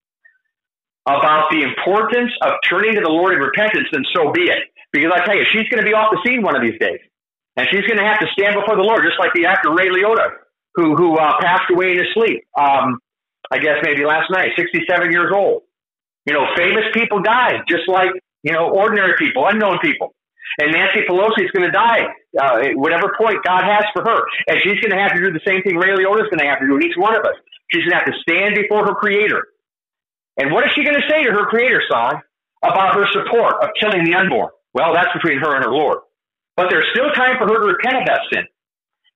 about 1.05 1.51
the 1.51 1.61
importance 1.61 2.31
of 2.41 2.53
turning 2.67 2.95
to 2.95 3.01
the 3.01 3.09
Lord 3.09 3.33
in 3.33 3.39
repentance, 3.39 3.87
then 3.91 4.03
so 4.13 4.31
be 4.31 4.49
it. 4.49 4.73
Because 4.91 5.11
I 5.13 5.23
tell 5.23 5.37
you, 5.37 5.45
she's 5.53 5.69
going 5.69 5.83
to 5.83 5.87
be 5.87 5.93
off 5.93 6.11
the 6.11 6.19
scene 6.25 6.41
one 6.41 6.55
of 6.55 6.63
these 6.63 6.79
days. 6.79 6.99
And 7.57 7.67
she's 7.71 7.85
going 7.87 7.99
to 7.99 8.05
have 8.05 8.19
to 8.19 8.27
stand 8.37 8.55
before 8.55 8.75
the 8.75 8.83
Lord, 8.83 9.03
just 9.05 9.19
like 9.19 9.33
the 9.35 9.45
actor 9.47 9.71
Ray 9.73 9.89
Liotta, 9.89 10.29
who, 10.75 10.95
who 10.95 11.17
uh, 11.17 11.39
passed 11.41 11.71
away 11.71 11.91
in 11.93 11.99
his 11.99 12.07
sleep, 12.13 12.43
um, 12.57 12.99
I 13.51 13.59
guess 13.59 13.77
maybe 13.83 14.05
last 14.05 14.31
night, 14.31 14.51
67 14.57 15.11
years 15.11 15.31
old. 15.35 15.63
You 16.25 16.33
know, 16.33 16.45
famous 16.57 16.85
people 16.93 17.21
die, 17.21 17.61
just 17.69 17.87
like, 17.87 18.11
you 18.43 18.53
know, 18.53 18.69
ordinary 18.71 19.15
people, 19.17 19.47
unknown 19.47 19.79
people. 19.81 20.15
And 20.59 20.71
Nancy 20.73 21.01
Pelosi 21.09 21.45
is 21.45 21.51
going 21.51 21.65
to 21.67 21.71
die 21.71 22.07
uh, 22.39 22.57
at 22.69 22.77
whatever 22.77 23.15
point 23.17 23.43
God 23.45 23.63
has 23.63 23.85
for 23.93 24.03
her. 24.03 24.21
And 24.47 24.59
she's 24.63 24.79
going 24.81 24.91
to 24.91 25.01
have 25.01 25.13
to 25.13 25.19
do 25.23 25.31
the 25.31 25.41
same 25.45 25.61
thing 25.63 25.77
Ray 25.77 25.89
Liotta 25.95 26.23
is 26.23 26.29
going 26.29 26.39
to 26.39 26.47
have 26.47 26.59
to 26.61 26.67
do, 26.67 26.79
each 26.79 26.97
one 26.97 27.15
of 27.15 27.23
us. 27.25 27.35
She's 27.71 27.83
going 27.83 27.91
to 27.91 27.97
have 27.97 28.07
to 28.07 28.19
stand 28.21 28.55
before 28.55 28.85
her 28.85 28.95
Creator 28.95 29.43
And 30.37 30.51
what 30.51 30.65
is 30.65 30.71
she 30.75 30.83
going 30.83 30.95
to 30.99 31.07
say 31.09 31.23
to 31.23 31.31
her 31.31 31.45
creator, 31.47 31.81
son, 31.91 32.21
about 32.63 32.95
her 32.95 33.05
support 33.11 33.55
of 33.63 33.69
killing 33.79 34.03
the 34.05 34.15
unborn? 34.15 34.49
Well, 34.73 34.93
that's 34.93 35.13
between 35.13 35.39
her 35.39 35.55
and 35.55 35.63
her 35.63 35.71
Lord. 35.71 35.99
But 36.55 36.69
there's 36.69 36.87
still 36.91 37.09
time 37.11 37.37
for 37.37 37.47
her 37.47 37.59
to 37.59 37.67
repent 37.67 37.97
of 37.97 38.05
that 38.07 38.21
sin. 38.31 38.45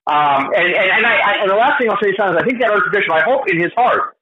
Um, 0.08 0.50
and, 0.56 0.68
and, 0.74 0.90
and, 0.92 1.06
I, 1.06 1.16
I, 1.20 1.32
and 1.42 1.50
the 1.50 1.56
last 1.56 1.80
thing 1.80 1.90
I'll 1.90 2.02
say, 2.02 2.16
son, 2.18 2.36
is 2.36 2.42
I 2.42 2.46
think 2.46 2.60
that 2.60 2.72
Archbishop, 2.72 3.12
I 3.12 3.22
hope 3.22 3.50
in 3.50 3.60
his 3.62 3.72
heart, 3.78 4.18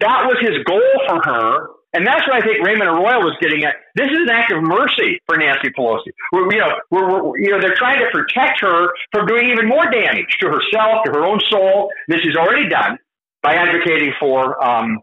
that 0.00 0.26
was 0.26 0.36
his 0.40 0.62
goal 0.64 0.92
for 1.06 1.22
her. 1.22 1.68
And 1.94 2.04
that's 2.04 2.26
what 2.26 2.34
I 2.34 2.44
think 2.44 2.66
Raymond 2.66 2.90
Arroyo 2.90 3.22
was 3.22 3.38
getting 3.40 3.62
at. 3.62 3.76
This 3.94 4.10
is 4.10 4.26
an 4.26 4.30
act 4.30 4.50
of 4.50 4.64
mercy 4.64 5.20
for 5.26 5.36
Nancy 5.38 5.70
Pelosi. 5.70 6.10
We're, 6.32 6.52
you 6.52 6.58
know, 6.58 6.74
we're, 6.90 7.06
we're, 7.06 7.38
you 7.38 7.50
know, 7.50 7.60
they're 7.60 7.76
trying 7.76 8.00
to 8.00 8.10
protect 8.10 8.60
her 8.62 8.90
from 9.12 9.26
doing 9.26 9.48
even 9.50 9.68
more 9.68 9.88
damage 9.88 10.36
to 10.40 10.48
herself, 10.48 11.06
to 11.06 11.12
her 11.12 11.24
own 11.24 11.38
soul. 11.48 11.92
This 12.08 12.20
is 12.24 12.34
already 12.34 12.68
done 12.68 12.98
by 13.42 13.54
advocating 13.54 14.12
for 14.18 14.58
um, 14.62 14.98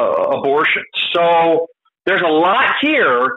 uh, 0.00 0.38
abortion. 0.38 0.84
So 1.12 1.66
there's 2.06 2.22
a 2.22 2.32
lot 2.32 2.76
here 2.80 3.36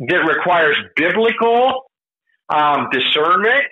that 0.00 0.20
requires 0.28 0.76
biblical 0.96 1.84
um, 2.50 2.88
discernment 2.92 3.64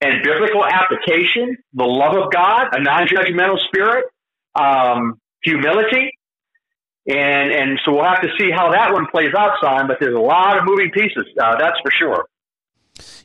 and 0.00 0.22
biblical 0.24 0.64
application, 0.64 1.56
the 1.74 1.84
love 1.84 2.16
of 2.16 2.32
God, 2.32 2.68
a 2.72 2.82
non-judgmental 2.82 3.58
spirit, 3.68 4.06
um, 4.54 5.20
humility, 5.42 6.18
and 7.06 7.52
and 7.52 7.80
so 7.84 7.92
we'll 7.92 8.04
have 8.04 8.22
to 8.22 8.28
see 8.38 8.50
how 8.50 8.70
that 8.72 8.92
one 8.92 9.06
plays 9.06 9.34
out, 9.36 9.52
Simon. 9.62 9.86
But 9.88 9.98
there's 10.00 10.14
a 10.14 10.20
lot 10.20 10.56
of 10.56 10.64
moving 10.64 10.90
pieces, 10.90 11.24
uh, 11.40 11.56
that's 11.58 11.78
for 11.82 11.90
sure. 11.90 12.26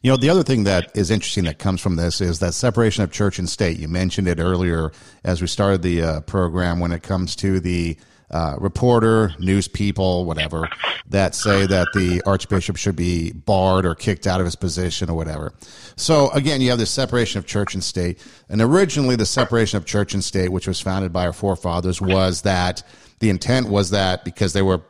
You 0.01 0.12
know, 0.12 0.18
the 0.18 0.30
other 0.30 0.43
thing 0.43 0.64
that 0.64 0.95
is 0.95 1.12
interesting 1.12 1.43
that 1.45 1.60
comes 1.60 1.82
from 1.82 1.95
this 1.95 2.22
is 2.22 2.39
that 2.39 2.53
separation 2.53 3.03
of 3.03 3.12
church 3.12 3.39
and 3.39 3.49
state. 3.49 3.78
You 3.78 3.88
mentioned 3.88 4.28
it 4.28 4.39
earlier 4.39 4.91
as 5.24 5.41
we 5.41 5.47
started 5.47 5.82
the 5.82 6.01
uh, 6.01 6.22
program 6.22 6.80
when 6.80 6.91
it 6.91 7.03
comes 7.03 7.36
to 7.38 7.60
the 7.60 7.97
uh, 8.30 8.56
reporter, 8.60 9.34
news 9.40 9.68
people, 9.68 10.26
whatever, 10.26 10.70
that 11.10 11.34
say 11.34 11.66
that 11.66 11.88
the 11.94 12.22
archbishop 12.26 12.76
should 12.76 12.96
be 12.96 13.32
barred 13.32 13.86
or 13.86 13.96
kicked 13.96 14.28
out 14.28 14.42
of 14.42 14.46
his 14.46 14.56
position 14.56 15.10
or 15.10 15.16
whatever. 15.16 15.54
So 15.96 16.30
again, 16.32 16.60
you 16.60 16.70
have 16.70 16.80
this 16.80 16.92
separation 16.92 17.40
of 17.40 17.46
church 17.46 17.74
and 17.74 17.84
state. 17.84 18.26
And 18.50 18.62
originally, 18.62 19.16
the 19.16 19.26
separation 19.26 19.78
of 19.78 19.86
church 19.86 20.14
and 20.14 20.24
state, 20.24 20.50
which 20.50 20.68
was 20.68 20.82
founded 20.82 21.14
by 21.14 21.26
our 21.26 21.34
forefathers, 21.34 22.02
was 22.02 22.42
that 22.42 22.84
the 23.20 23.30
intent 23.30 23.70
was 23.70 23.92
that 23.92 24.26
because 24.26 24.54
they 24.54 24.62
were 24.62 24.82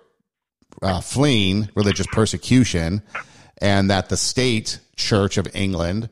uh, 0.82 1.02
fleeing 1.02 1.70
religious 1.76 2.08
persecution, 2.08 3.02
and 3.60 3.90
that 3.90 4.10
the 4.10 4.18
state 4.18 4.80
church 4.96 5.38
of 5.38 5.48
England 5.56 6.10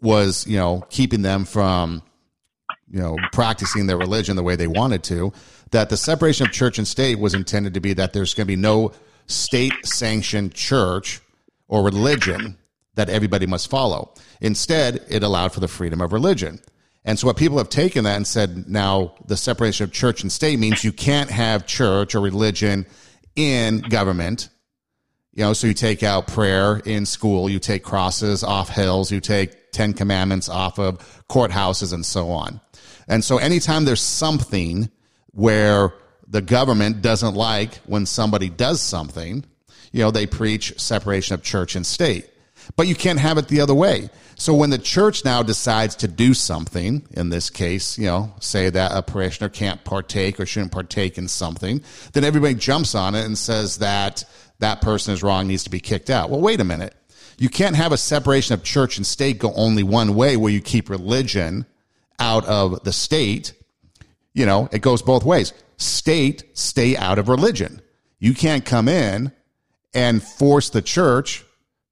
was, 0.00 0.46
you 0.46 0.56
know, 0.56 0.84
keeping 0.90 1.22
them 1.22 1.44
from, 1.44 2.02
you 2.92 3.00
know, 3.00 3.16
practicing 3.32 3.86
their 3.86 3.96
religion 3.96 4.36
the 4.36 4.42
way 4.42 4.54
they 4.54 4.66
wanted 4.66 5.02
to 5.02 5.32
that 5.70 5.88
the 5.88 5.96
separation 5.96 6.46
of 6.46 6.52
church 6.52 6.76
and 6.78 6.86
state 6.86 7.18
was 7.18 7.34
intended 7.34 7.74
to 7.74 7.80
be 7.80 7.94
that 7.94 8.12
there's 8.12 8.34
going 8.34 8.46
to 8.46 8.52
be 8.52 8.56
no 8.56 8.92
state 9.26 9.72
sanctioned 9.84 10.54
church 10.54 11.20
or 11.68 11.82
religion 11.82 12.58
that 12.94 13.08
everybody 13.08 13.46
must 13.46 13.70
follow. 13.70 14.12
Instead, 14.42 15.02
it 15.08 15.22
allowed 15.22 15.52
for 15.52 15.60
the 15.60 15.68
freedom 15.68 16.02
of 16.02 16.12
religion. 16.12 16.60
And 17.04 17.18
so 17.18 17.26
what 17.26 17.38
people 17.38 17.56
have 17.56 17.70
taken 17.70 18.04
that 18.04 18.16
and 18.16 18.26
said 18.26 18.68
now 18.68 19.14
the 19.26 19.36
separation 19.36 19.84
of 19.84 19.92
church 19.92 20.22
and 20.22 20.30
state 20.30 20.58
means 20.58 20.84
you 20.84 20.92
can't 20.92 21.30
have 21.30 21.66
church 21.66 22.14
or 22.14 22.20
religion 22.20 22.86
in 23.34 23.80
government. 23.80 24.50
You 25.32 25.44
know, 25.44 25.52
so 25.54 25.66
you 25.66 25.74
take 25.74 26.02
out 26.02 26.26
prayer 26.26 26.82
in 26.84 27.06
school, 27.06 27.48
you 27.48 27.58
take 27.58 27.82
crosses 27.82 28.44
off 28.44 28.68
hills, 28.68 29.10
you 29.10 29.20
take 29.20 29.72
10 29.72 29.94
commandments 29.94 30.50
off 30.50 30.78
of 30.78 30.98
courthouses 31.30 31.94
and 31.94 32.04
so 32.04 32.30
on. 32.30 32.60
And 33.08 33.24
so 33.24 33.38
anytime 33.38 33.84
there's 33.84 34.00
something 34.00 34.90
where 35.32 35.94
the 36.26 36.42
government 36.42 37.02
doesn't 37.02 37.34
like 37.34 37.74
when 37.86 38.06
somebody 38.06 38.48
does 38.48 38.80
something, 38.80 39.44
you 39.92 40.00
know, 40.00 40.10
they 40.10 40.26
preach 40.26 40.80
separation 40.80 41.34
of 41.34 41.42
church 41.42 41.76
and 41.76 41.84
state. 41.84 42.28
But 42.76 42.86
you 42.86 42.94
can't 42.94 43.18
have 43.18 43.38
it 43.38 43.48
the 43.48 43.60
other 43.60 43.74
way. 43.74 44.08
So 44.36 44.54
when 44.54 44.70
the 44.70 44.78
church 44.78 45.24
now 45.24 45.42
decides 45.42 45.96
to 45.96 46.08
do 46.08 46.32
something, 46.32 47.06
in 47.10 47.28
this 47.28 47.50
case, 47.50 47.98
you 47.98 48.06
know, 48.06 48.32
say 48.40 48.70
that 48.70 48.92
a 48.92 49.02
parishioner 49.02 49.48
can't 49.48 49.84
partake 49.84 50.40
or 50.40 50.46
shouldn't 50.46 50.72
partake 50.72 51.18
in 51.18 51.28
something, 51.28 51.82
then 52.12 52.24
everybody 52.24 52.54
jumps 52.54 52.94
on 52.94 53.14
it 53.14 53.24
and 53.24 53.36
says 53.36 53.78
that 53.78 54.24
that 54.60 54.80
person 54.80 55.12
is 55.12 55.22
wrong, 55.22 55.48
needs 55.48 55.64
to 55.64 55.70
be 55.70 55.80
kicked 55.80 56.08
out. 56.08 56.30
Well, 56.30 56.40
wait 56.40 56.60
a 56.60 56.64
minute. 56.64 56.94
You 57.38 57.48
can't 57.48 57.76
have 57.76 57.92
a 57.92 57.96
separation 57.96 58.54
of 58.54 58.62
church 58.62 58.96
and 58.96 59.06
state 59.06 59.38
go 59.38 59.52
only 59.54 59.82
one 59.82 60.14
way 60.14 60.36
where 60.36 60.52
you 60.52 60.60
keep 60.60 60.88
religion 60.88 61.66
out 62.18 62.44
of 62.46 62.84
the 62.84 62.92
state 62.92 63.54
you 64.34 64.46
know, 64.46 64.68
it 64.72 64.80
goes 64.80 65.02
both 65.02 65.24
ways. 65.24 65.52
State, 65.76 66.44
stay 66.54 66.96
out 66.96 67.18
of 67.18 67.28
religion. 67.28 67.82
You 68.18 68.34
can't 68.34 68.64
come 68.64 68.88
in 68.88 69.32
and 69.94 70.22
force 70.22 70.70
the 70.70 70.82
church 70.82 71.44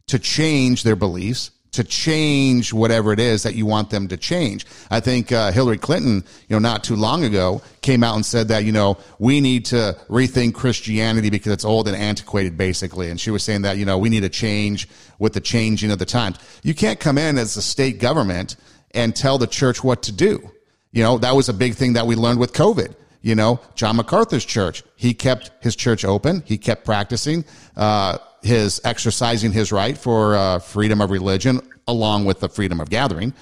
to 0.06 0.18
change 0.18 0.82
their 0.82 0.96
beliefs, 0.96 1.50
to 1.72 1.84
change 1.84 2.72
whatever 2.72 3.12
it 3.12 3.20
is 3.20 3.42
that 3.42 3.54
you 3.54 3.66
want 3.66 3.90
them 3.90 4.08
to 4.08 4.16
change. 4.16 4.66
I 4.90 5.00
think 5.00 5.30
uh, 5.30 5.52
Hillary 5.52 5.78
Clinton, 5.78 6.24
you 6.48 6.56
know, 6.56 6.58
not 6.58 6.82
too 6.82 6.96
long 6.96 7.24
ago 7.24 7.62
came 7.80 8.02
out 8.02 8.16
and 8.16 8.24
said 8.24 8.48
that, 8.48 8.64
you 8.64 8.72
know, 8.72 8.96
we 9.18 9.40
need 9.40 9.66
to 9.66 9.96
rethink 10.08 10.54
Christianity 10.54 11.30
because 11.30 11.52
it's 11.52 11.64
old 11.64 11.86
and 11.86 11.96
antiquated, 11.96 12.56
basically. 12.56 13.10
And 13.10 13.20
she 13.20 13.30
was 13.30 13.42
saying 13.42 13.62
that, 13.62 13.76
you 13.76 13.84
know, 13.84 13.98
we 13.98 14.08
need 14.08 14.20
to 14.20 14.28
change 14.28 14.88
with 15.18 15.34
the 15.34 15.40
changing 15.40 15.90
of 15.90 15.98
the 15.98 16.06
times. 16.06 16.38
You 16.62 16.74
can't 16.74 16.98
come 16.98 17.18
in 17.18 17.38
as 17.38 17.56
a 17.56 17.62
state 17.62 18.00
government 18.00 18.56
and 18.92 19.14
tell 19.14 19.38
the 19.38 19.46
church 19.46 19.82
what 19.84 20.02
to 20.04 20.12
do. 20.12 20.50
You 20.92 21.02
know, 21.02 21.18
that 21.18 21.34
was 21.34 21.48
a 21.48 21.54
big 21.54 21.74
thing 21.74 21.94
that 21.94 22.06
we 22.06 22.16
learned 22.16 22.40
with 22.40 22.52
COVID. 22.52 22.94
You 23.22 23.34
know, 23.34 23.60
John 23.74 23.96
MacArthur's 23.96 24.44
church, 24.44 24.82
he 24.96 25.12
kept 25.12 25.50
his 25.60 25.76
church 25.76 26.04
open. 26.04 26.42
He 26.46 26.56
kept 26.56 26.84
practicing, 26.84 27.44
uh, 27.76 28.18
his 28.42 28.80
exercising 28.84 29.52
his 29.52 29.72
right 29.72 29.96
for 29.96 30.34
uh, 30.34 30.58
freedom 30.58 31.00
of 31.00 31.10
religion 31.10 31.60
along 31.86 32.24
with 32.24 32.40
the 32.40 32.48
freedom 32.48 32.80
of 32.80 32.88
gathering. 32.88 33.34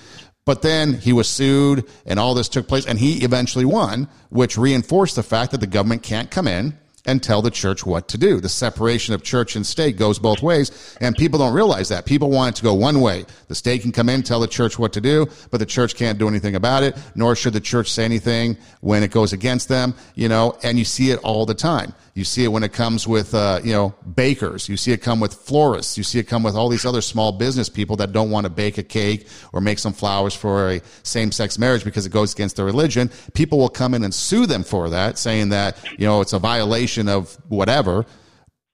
But 0.44 0.62
then 0.62 0.94
he 0.94 1.12
was 1.12 1.28
sued 1.28 1.84
and 2.07 2.18
all 2.18 2.34
this 2.34 2.49
took 2.49 2.66
place 2.66 2.86
and 2.86 2.99
he 2.99 3.22
eventually 3.22 3.66
won, 3.66 4.09
which 4.30 4.59
reinforced 4.59 5.14
the 5.14 5.22
fact 5.22 5.53
that 5.53 5.61
the 5.61 5.66
government 5.66 6.03
can't 6.03 6.30
come 6.30 6.49
in 6.49 6.76
and 7.07 7.22
tell 7.22 7.42
the 7.42 7.51
church 7.51 7.86
what 7.86 8.09
to 8.09 8.18
do. 8.18 8.40
The 8.40 8.49
separation 8.49 9.14
of 9.14 9.22
church 9.22 9.57
and 9.57 9.66
state 9.66 9.96
goes 9.96 10.18
both 10.18 10.42
ways, 10.42 10.96
and 11.01 11.16
people 11.16 11.38
don't 11.38 11.55
realize 11.55 11.88
that. 11.88 12.07
People 12.07 12.30
want 12.30 12.55
it 12.55 12.59
to 12.59 12.64
go 12.64 12.74
one 12.74 13.01
way. 13.01 13.24
The 13.49 13.55
state 13.55 13.82
can 13.82 13.92
come 13.92 14.09
in, 14.09 14.22
tell 14.22 14.40
the 14.40 14.46
church 14.46 14.78
what 14.78 14.92
to 14.94 15.01
do, 15.01 15.26
but 15.51 15.59
the 15.59 15.66
church 15.66 15.94
can't 15.94 16.18
do 16.18 16.28
anything 16.28 16.55
about 16.55 16.82
it, 16.82 16.96
nor 17.14 17.34
should 17.34 17.53
the 17.53 17.61
church 17.61 17.90
say 17.90 18.05
anything 18.05 18.57
when 18.80 19.03
it 19.03 19.11
goes 19.11 19.32
against 19.32 19.68
them, 19.68 19.94
you 20.14 20.28
know, 20.28 20.57
and 20.62 20.78
you 20.78 20.84
see 20.84 21.11
it 21.11 21.18
all 21.20 21.46
the 21.46 21.55
time. 21.55 21.94
You 22.14 22.24
see 22.24 22.44
it 22.44 22.48
when 22.48 22.62
it 22.62 22.72
comes 22.72 23.06
with, 23.06 23.34
uh, 23.34 23.61
you 23.62 23.72
know, 23.72 23.94
bakers. 24.14 24.68
You 24.68 24.76
see 24.76 24.92
it 24.92 24.98
come 24.98 25.20
with 25.20 25.34
florists. 25.34 25.96
You 25.96 26.04
see 26.04 26.18
it 26.18 26.24
come 26.24 26.42
with 26.42 26.56
all 26.56 26.68
these 26.68 26.84
other 26.84 27.00
small 27.00 27.32
business 27.32 27.68
people 27.68 27.96
that 27.96 28.12
don't 28.12 28.30
want 28.30 28.44
to 28.44 28.50
bake 28.50 28.78
a 28.78 28.82
cake 28.82 29.28
or 29.52 29.61
make 29.61 29.78
some 29.78 29.92
flowers 29.92 30.34
for 30.34 30.70
a 30.70 30.80
same 31.02 31.30
sex 31.30 31.59
marriage 31.59 31.84
because 31.84 32.06
it 32.06 32.11
goes 32.11 32.32
against 32.32 32.56
their 32.56 32.64
religion. 32.64 33.11
People 33.34 33.59
will 33.59 33.68
come 33.68 33.94
in 33.94 34.02
and 34.02 34.14
sue 34.14 34.46
them 34.46 34.64
for 34.64 34.88
that, 34.90 35.18
saying 35.18 35.50
that, 35.50 35.76
you 35.98 36.06
know, 36.06 36.20
it's 36.20 36.32
a 36.32 36.38
violation 36.38 37.09
of 37.09 37.36
whatever. 37.48 38.04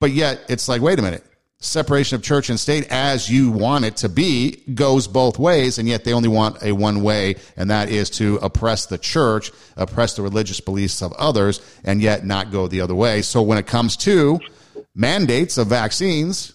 But 0.01 0.13
yet 0.13 0.41
it's 0.49 0.69
like, 0.69 0.81
wait 0.81 0.99
a 0.99 1.03
minute 1.03 1.25
separation 1.65 2.17
of 2.17 2.23
church 2.23 2.51
and 2.51 2.61
state 2.61 2.87
as 2.91 3.29
you 3.31 3.51
want 3.51 3.85
it 3.85 3.97
to 3.99 4.09
be 4.09 4.63
goes 4.75 5.09
both 5.09 5.39
ways, 5.39 5.79
and 5.79 5.89
yet 5.89 6.05
they 6.05 6.13
only 6.13 6.29
want 6.29 6.63
a 6.63 6.73
one 6.73 7.03
way, 7.03 7.37
and 7.57 7.71
that 7.71 7.89
is 7.89 8.11
to 8.11 8.37
oppress 8.37 8.87
the 8.87 8.99
church, 8.99 9.51
oppress 9.77 10.15
the 10.15 10.23
religious 10.23 10.61
beliefs 10.61 11.03
of 11.03 11.13
others, 11.15 11.61
and 11.85 12.01
yet 12.01 12.25
not 12.25 12.51
go 12.51 12.69
the 12.69 12.81
other 12.81 12.95
way. 12.95 13.23
So 13.23 13.43
when 13.43 13.59
it 13.59 13.67
comes 13.67 13.97
to 13.99 14.39
mandates 14.95 15.59
of 15.59 15.69
vaccines, 15.69 16.53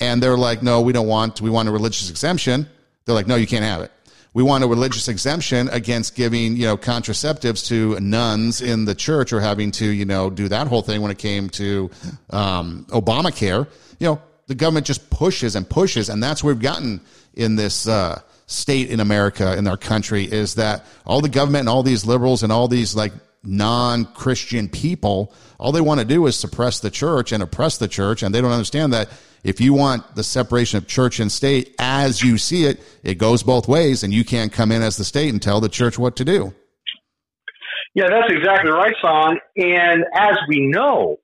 and 0.00 0.22
they're 0.22 0.36
like, 0.36 0.62
no, 0.62 0.80
we 0.80 0.92
don't 0.92 1.06
want, 1.06 1.40
we 1.40 1.50
want 1.50 1.68
a 1.68 1.72
religious 1.72 2.08
exemption, 2.10 2.66
they're 3.04 3.14
like, 3.14 3.26
no, 3.26 3.36
you 3.36 3.46
can't 3.46 3.64
have 3.64 3.82
it. 3.82 3.92
We 4.32 4.44
want 4.44 4.62
a 4.62 4.68
religious 4.68 5.08
exemption 5.08 5.68
against 5.70 6.14
giving, 6.14 6.56
you 6.56 6.64
know, 6.64 6.76
contraceptives 6.76 7.66
to 7.66 7.98
nuns 7.98 8.60
in 8.60 8.84
the 8.84 8.94
church 8.94 9.32
or 9.32 9.40
having 9.40 9.72
to, 9.72 9.84
you 9.84 10.04
know, 10.04 10.30
do 10.30 10.46
that 10.48 10.68
whole 10.68 10.82
thing 10.82 11.02
when 11.02 11.10
it 11.10 11.18
came 11.18 11.50
to 11.50 11.90
um, 12.30 12.86
Obamacare. 12.90 13.66
You 13.98 14.06
know, 14.06 14.22
the 14.50 14.56
government 14.56 14.84
just 14.84 15.08
pushes 15.10 15.54
and 15.54 15.70
pushes, 15.70 16.08
and 16.08 16.20
that's 16.20 16.42
where 16.42 16.52
we've 16.52 16.60
gotten 16.60 17.00
in 17.34 17.54
this 17.54 17.86
uh, 17.86 18.20
state 18.46 18.90
in 18.90 18.98
America, 18.98 19.56
in 19.56 19.68
our 19.68 19.76
country, 19.76 20.24
is 20.24 20.56
that 20.56 20.84
all 21.06 21.20
the 21.20 21.28
government 21.28 21.60
and 21.60 21.68
all 21.68 21.84
these 21.84 22.04
liberals 22.04 22.42
and 22.42 22.50
all 22.50 22.66
these 22.66 22.96
like 22.96 23.12
non-Christian 23.44 24.68
people, 24.68 25.32
all 25.60 25.70
they 25.70 25.80
want 25.80 26.00
to 26.00 26.04
do 26.04 26.26
is 26.26 26.34
suppress 26.34 26.80
the 26.80 26.90
church 26.90 27.30
and 27.30 27.44
oppress 27.44 27.78
the 27.78 27.86
church, 27.86 28.24
and 28.24 28.34
they 28.34 28.40
don't 28.40 28.50
understand 28.50 28.92
that 28.92 29.08
if 29.44 29.60
you 29.60 29.72
want 29.72 30.16
the 30.16 30.24
separation 30.24 30.78
of 30.78 30.88
church 30.88 31.20
and 31.20 31.30
state 31.30 31.72
as 31.78 32.20
you 32.20 32.36
see 32.36 32.64
it, 32.64 32.80
it 33.04 33.18
goes 33.18 33.44
both 33.44 33.68
ways, 33.68 34.02
and 34.02 34.12
you 34.12 34.24
can't 34.24 34.52
come 34.52 34.72
in 34.72 34.82
as 34.82 34.96
the 34.96 35.04
state 35.04 35.28
and 35.28 35.40
tell 35.40 35.60
the 35.60 35.68
church 35.68 35.96
what 35.96 36.16
to 36.16 36.24
do. 36.24 36.52
Yeah, 37.94 38.08
that's 38.10 38.32
exactly 38.32 38.72
right, 38.72 38.94
Son. 39.00 39.38
And 39.56 40.04
as 40.12 40.38
we 40.48 40.66
know, 40.66 41.19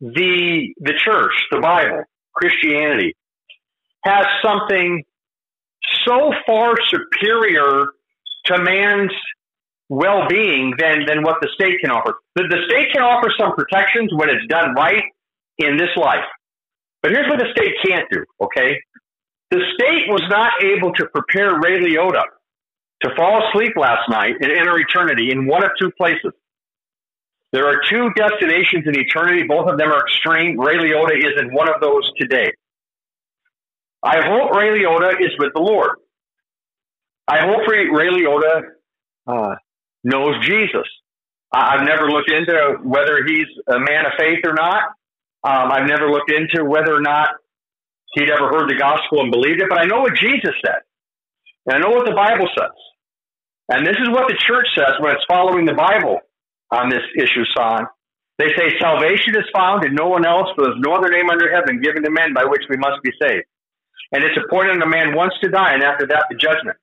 the 0.00 0.74
the 0.80 0.94
church, 1.04 1.32
the 1.50 1.60
Bible, 1.60 2.02
Christianity 2.34 3.16
has 4.04 4.24
something 4.42 5.04
so 6.06 6.32
far 6.46 6.74
superior 6.88 7.92
to 8.46 8.62
man's 8.62 9.12
well 9.88 10.28
being 10.28 10.72
than, 10.78 11.04
than 11.04 11.22
what 11.22 11.36
the 11.42 11.48
state 11.54 11.80
can 11.82 11.90
offer. 11.90 12.14
The, 12.36 12.44
the 12.44 12.58
state 12.68 12.92
can 12.92 13.02
offer 13.02 13.28
some 13.38 13.52
protections 13.54 14.10
when 14.14 14.30
it's 14.30 14.46
done 14.48 14.74
right 14.74 15.02
in 15.58 15.76
this 15.76 15.90
life. 15.96 16.24
But 17.02 17.12
here's 17.12 17.28
what 17.28 17.38
the 17.38 17.50
state 17.50 17.74
can't 17.84 18.08
do, 18.10 18.24
okay? 18.40 18.80
The 19.50 19.60
state 19.74 20.06
was 20.08 20.22
not 20.30 20.52
able 20.62 20.92
to 20.94 21.06
prepare 21.06 21.58
Ray 21.58 21.80
Liotta 21.80 22.22
to 23.02 23.10
fall 23.16 23.42
asleep 23.48 23.72
last 23.76 24.08
night 24.08 24.34
and 24.40 24.52
enter 24.52 24.78
eternity 24.78 25.30
in 25.32 25.46
one 25.46 25.64
of 25.64 25.70
two 25.80 25.90
places. 25.98 26.32
There 27.52 27.66
are 27.66 27.80
two 27.88 28.10
destinations 28.14 28.86
in 28.86 28.98
eternity. 28.98 29.42
Both 29.48 29.68
of 29.68 29.76
them 29.78 29.90
are 29.90 30.00
extreme. 30.06 30.58
Ray 30.58 30.76
Liotta 30.76 31.16
is 31.16 31.40
in 31.40 31.52
one 31.52 31.68
of 31.68 31.80
those 31.80 32.10
today. 32.16 32.52
I 34.02 34.20
hope 34.22 34.52
Ray 34.52 34.68
Liotta 34.68 35.20
is 35.20 35.32
with 35.38 35.52
the 35.54 35.60
Lord. 35.60 35.98
I 37.26 37.40
hope 37.40 37.66
Ray 37.68 37.88
Liotta 37.88 38.62
uh, 39.26 39.54
knows 40.04 40.46
Jesus. 40.46 40.86
I've 41.52 41.84
never 41.84 42.08
looked 42.08 42.30
into 42.30 42.78
whether 42.84 43.24
he's 43.26 43.48
a 43.66 43.78
man 43.78 44.06
of 44.06 44.12
faith 44.16 44.40
or 44.44 44.54
not. 44.54 44.82
Um, 45.42 45.72
I've 45.72 45.88
never 45.88 46.08
looked 46.08 46.30
into 46.30 46.64
whether 46.64 46.94
or 46.94 47.00
not 47.00 47.30
he'd 48.14 48.30
ever 48.30 48.48
heard 48.48 48.70
the 48.70 48.76
gospel 48.78 49.20
and 49.20 49.32
believed 49.32 49.60
it, 49.60 49.68
but 49.68 49.80
I 49.80 49.86
know 49.86 50.00
what 50.00 50.14
Jesus 50.14 50.54
said. 50.64 50.82
And 51.66 51.76
I 51.76 51.78
know 51.78 51.94
what 51.94 52.06
the 52.06 52.14
Bible 52.14 52.48
says. 52.56 52.76
And 53.68 53.86
this 53.86 53.96
is 54.00 54.08
what 54.08 54.28
the 54.28 54.38
church 54.38 54.66
says 54.76 54.94
when 55.00 55.14
it's 55.14 55.24
following 55.28 55.64
the 55.64 55.74
Bible 55.74 56.20
on 56.70 56.88
this 56.88 57.02
issue, 57.16 57.44
son. 57.56 57.86
They 58.38 58.48
say 58.56 58.72
salvation 58.80 59.36
is 59.36 59.44
found 59.54 59.84
in 59.84 59.94
no 59.94 60.08
one 60.08 60.24
else, 60.24 60.48
for 60.54 60.64
there's 60.64 60.80
no 60.80 60.94
other 60.94 61.10
name 61.10 61.28
under 61.28 61.52
heaven 61.52 61.80
given 61.80 62.02
to 62.02 62.10
men 62.10 62.32
by 62.32 62.44
which 62.44 62.62
we 62.70 62.76
must 62.76 63.02
be 63.02 63.10
saved. 63.20 63.44
And 64.12 64.24
it's 64.24 64.38
appointed 64.42 64.80
a 64.82 64.86
man 64.88 65.14
once 65.14 65.34
to 65.42 65.50
die, 65.50 65.74
and 65.74 65.82
after 65.82 66.06
that, 66.06 66.24
the 66.30 66.36
judgment. 66.36 66.78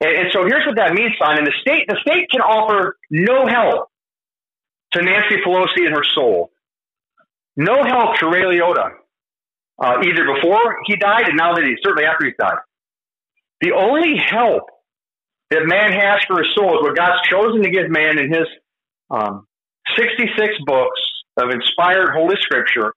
And, 0.00 0.16
and 0.16 0.28
so 0.32 0.46
here's 0.46 0.64
what 0.66 0.76
that 0.76 0.94
means, 0.94 1.12
son. 1.18 1.38
And 1.38 1.46
the 1.46 1.52
state, 1.60 1.86
the 1.88 1.98
state 2.00 2.30
can 2.30 2.40
offer 2.40 2.96
no 3.10 3.46
help 3.46 3.88
to 4.92 5.02
Nancy 5.02 5.36
Pelosi 5.44 5.84
and 5.84 5.94
her 5.94 6.04
soul. 6.14 6.50
No 7.56 7.84
help 7.84 8.16
to 8.20 8.30
Ray 8.30 8.42
Liotta, 8.42 8.90
uh, 9.82 9.96
either 10.02 10.24
before 10.34 10.78
he 10.86 10.96
died 10.96 11.28
and 11.28 11.36
now 11.36 11.54
that 11.54 11.64
he, 11.64 11.76
certainly 11.82 12.04
after 12.04 12.24
he's 12.24 12.36
died. 12.38 12.58
The 13.60 13.72
only 13.72 14.16
help 14.16 14.64
that 15.50 15.66
man 15.66 15.92
has 15.92 16.22
for 16.26 16.38
his 16.38 16.54
soul 16.54 16.78
is 16.78 16.82
what 16.82 16.96
God's 16.96 17.20
chosen 17.28 17.62
to 17.62 17.70
give 17.70 17.90
man 17.90 18.18
in 18.18 18.32
his 18.32 18.46
um, 19.10 19.46
66 19.96 20.54
books 20.66 21.00
of 21.36 21.50
inspired 21.50 22.10
Holy 22.14 22.36
Scripture 22.40 22.92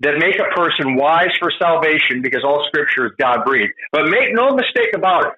that 0.00 0.18
make 0.18 0.38
a 0.38 0.54
person 0.54 0.96
wise 0.96 1.30
for 1.38 1.50
salvation 1.58 2.20
because 2.22 2.44
all 2.44 2.64
Scripture 2.68 3.06
is 3.06 3.12
God 3.18 3.44
breathed. 3.44 3.72
But 3.92 4.08
make 4.08 4.32
no 4.32 4.54
mistake 4.54 4.90
about 4.94 5.26
it. 5.26 5.32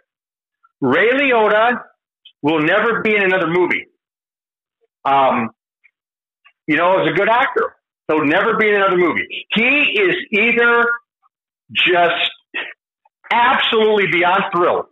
Ray 0.80 1.10
Liotta 1.10 1.80
will 2.42 2.60
never 2.60 3.00
be 3.02 3.14
in 3.14 3.22
another 3.22 3.48
movie. 3.48 3.86
Um, 5.04 5.50
you 6.66 6.76
know, 6.76 7.00
as 7.00 7.08
a 7.08 7.14
good 7.14 7.28
actor, 7.28 7.74
he'll 8.08 8.24
never 8.24 8.56
be 8.56 8.68
in 8.68 8.74
another 8.74 8.96
movie. 8.96 9.26
He 9.54 9.98
is 9.98 10.16
either 10.32 10.84
just 11.72 12.30
absolutely 13.32 14.06
beyond 14.10 14.44
thrilled 14.54 14.86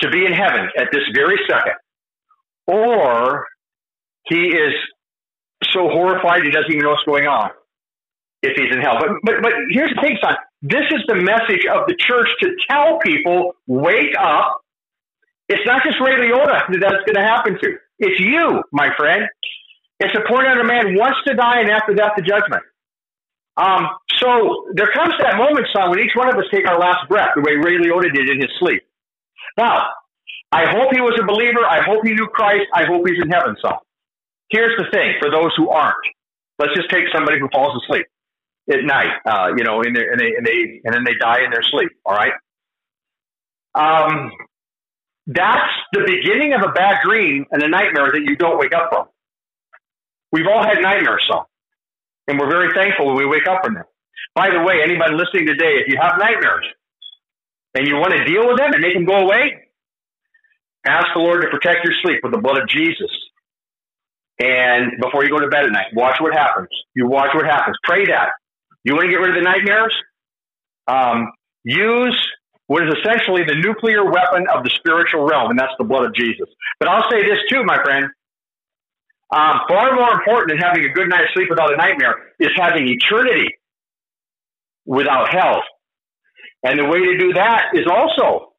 to 0.00 0.10
be 0.10 0.26
in 0.26 0.32
heaven 0.32 0.68
at 0.76 0.88
this 0.92 1.02
very 1.14 1.38
second, 1.48 1.74
or 2.66 3.46
he 4.24 4.48
is 4.48 4.74
so 5.72 5.88
horrified 5.88 6.44
he 6.44 6.50
doesn't 6.50 6.70
even 6.70 6.82
know 6.82 6.90
what's 6.90 7.04
going 7.04 7.26
on 7.26 7.50
if 8.42 8.56
he's 8.56 8.72
in 8.74 8.80
hell. 8.80 8.98
But 8.98 9.10
but 9.22 9.42
but 9.42 9.52
here's 9.70 9.94
the 9.94 10.00
thing, 10.00 10.18
son. 10.22 10.36
This 10.62 10.86
is 10.90 11.02
the 11.06 11.16
message 11.16 11.66
of 11.66 11.86
the 11.86 11.96
church 11.98 12.28
to 12.40 12.50
tell 12.68 12.98
people: 12.98 13.54
wake 13.66 14.14
up. 14.18 14.60
It's 15.48 15.66
not 15.66 15.82
just 15.84 16.00
Ray 16.00 16.16
Liotta 16.16 16.70
that 16.70 16.80
that's 16.80 17.04
going 17.04 17.16
to 17.16 17.26
happen 17.28 17.58
to. 17.60 17.76
It's 17.98 18.18
you, 18.18 18.62
my 18.72 18.88
friend. 18.96 19.24
It's 20.00 20.14
a 20.14 20.22
point 20.26 20.46
appointed 20.46 20.58
a 20.58 20.64
man 20.64 20.96
wants 20.96 21.18
to 21.26 21.34
die, 21.34 21.60
and 21.60 21.70
after 21.70 21.94
that, 21.96 22.12
the 22.16 22.22
judgment. 22.22 22.62
Um, 23.56 23.86
so 24.18 24.66
there 24.74 24.90
comes 24.92 25.14
that 25.20 25.36
moment, 25.36 25.66
son, 25.72 25.90
when 25.90 26.00
each 26.00 26.16
one 26.16 26.28
of 26.28 26.34
us 26.36 26.44
take 26.50 26.66
our 26.66 26.78
last 26.78 27.08
breath, 27.08 27.30
the 27.36 27.42
way 27.42 27.54
Ray 27.54 27.76
Liotta 27.78 28.12
did 28.12 28.28
in 28.30 28.40
his 28.40 28.50
sleep. 28.58 28.82
Now, 29.58 29.86
I 30.50 30.66
hope 30.66 30.92
he 30.92 31.00
was 31.00 31.18
a 31.20 31.26
believer. 31.26 31.64
I 31.68 31.82
hope 31.82 32.04
he 32.04 32.14
knew 32.14 32.26
Christ. 32.26 32.66
I 32.74 32.84
hope 32.84 33.06
he's 33.06 33.22
in 33.22 33.30
heaven, 33.30 33.54
son. 33.62 33.74
Here's 34.52 34.76
the 34.76 34.84
thing 34.92 35.14
for 35.18 35.30
those 35.30 35.50
who 35.56 35.70
aren't. 35.70 35.96
Let's 36.58 36.74
just 36.76 36.90
take 36.90 37.04
somebody 37.12 37.40
who 37.40 37.48
falls 37.52 37.82
asleep 37.82 38.06
at 38.70 38.84
night, 38.84 39.12
uh, 39.26 39.48
you 39.56 39.64
know, 39.64 39.80
and, 39.80 39.96
and, 39.96 40.20
they, 40.20 40.34
and, 40.36 40.46
they, 40.46 40.80
and 40.84 40.94
then 40.94 41.04
they 41.04 41.14
die 41.18 41.42
in 41.42 41.50
their 41.50 41.62
sleep, 41.62 41.90
all 42.04 42.14
right? 42.14 42.34
Um, 43.74 44.30
that's 45.26 45.72
the 45.92 46.04
beginning 46.06 46.52
of 46.52 46.62
a 46.62 46.72
bad 46.72 46.98
dream 47.02 47.46
and 47.50 47.62
a 47.62 47.68
nightmare 47.68 48.12
that 48.12 48.22
you 48.24 48.36
don't 48.36 48.58
wake 48.58 48.74
up 48.74 48.90
from. 48.90 49.06
We've 50.32 50.46
all 50.46 50.62
had 50.62 50.80
nightmares, 50.82 51.24
son, 51.30 51.44
and 52.28 52.38
we're 52.38 52.50
very 52.50 52.74
thankful 52.74 53.06
when 53.06 53.16
we 53.16 53.26
wake 53.26 53.46
up 53.48 53.64
from 53.64 53.74
them. 53.74 53.84
By 54.34 54.50
the 54.50 54.60
way, 54.62 54.80
anybody 54.84 55.14
listening 55.14 55.46
today, 55.46 55.80
if 55.80 55.88
you 55.88 55.98
have 56.00 56.18
nightmares 56.18 56.66
and 57.74 57.86
you 57.86 57.96
want 57.96 58.12
to 58.12 58.24
deal 58.24 58.46
with 58.46 58.58
them 58.58 58.72
and 58.72 58.82
make 58.82 58.94
them 58.94 59.06
go 59.06 59.16
away, 59.16 59.68
ask 60.84 61.06
the 61.14 61.20
Lord 61.20 61.42
to 61.42 61.48
protect 61.48 61.84
your 61.84 61.94
sleep 62.02 62.20
with 62.22 62.32
the 62.32 62.38
blood 62.38 62.60
of 62.60 62.68
Jesus. 62.68 63.10
And 64.42 64.98
before 65.00 65.22
you 65.22 65.30
go 65.30 65.38
to 65.38 65.46
bed 65.46 65.66
at 65.66 65.70
night, 65.70 65.94
watch 65.94 66.16
what 66.20 66.34
happens. 66.34 66.68
You 66.96 67.06
watch 67.06 67.30
what 67.32 67.46
happens. 67.46 67.76
Pray 67.84 68.06
that. 68.06 68.30
You 68.82 68.94
want 68.94 69.06
to 69.06 69.10
get 69.10 69.20
rid 69.22 69.30
of 69.30 69.36
the 69.36 69.42
nightmares? 69.42 69.94
Um, 70.88 71.30
use 71.62 72.18
what 72.66 72.82
is 72.82 72.92
essentially 72.98 73.44
the 73.46 73.54
nuclear 73.54 74.02
weapon 74.04 74.46
of 74.52 74.64
the 74.64 74.70
spiritual 74.70 75.22
realm, 75.22 75.50
and 75.50 75.58
that's 75.58 75.74
the 75.78 75.84
blood 75.84 76.06
of 76.06 76.14
Jesus. 76.14 76.48
But 76.80 76.88
I'll 76.88 77.08
say 77.08 77.22
this 77.22 77.38
too, 77.48 77.62
my 77.62 77.78
friend. 77.84 78.06
Um, 79.30 79.60
far 79.68 79.94
more 79.94 80.10
important 80.12 80.50
than 80.50 80.58
having 80.58 80.84
a 80.84 80.92
good 80.92 81.08
night's 81.08 81.32
sleep 81.34 81.46
without 81.48 81.72
a 81.72 81.76
nightmare 81.76 82.34
is 82.40 82.50
having 82.56 82.88
eternity 82.88 83.46
without 84.84 85.32
hell. 85.32 85.62
And 86.64 86.80
the 86.80 86.84
way 86.84 86.98
to 86.98 87.18
do 87.18 87.32
that 87.34 87.66
is 87.74 87.86
also 87.86 88.52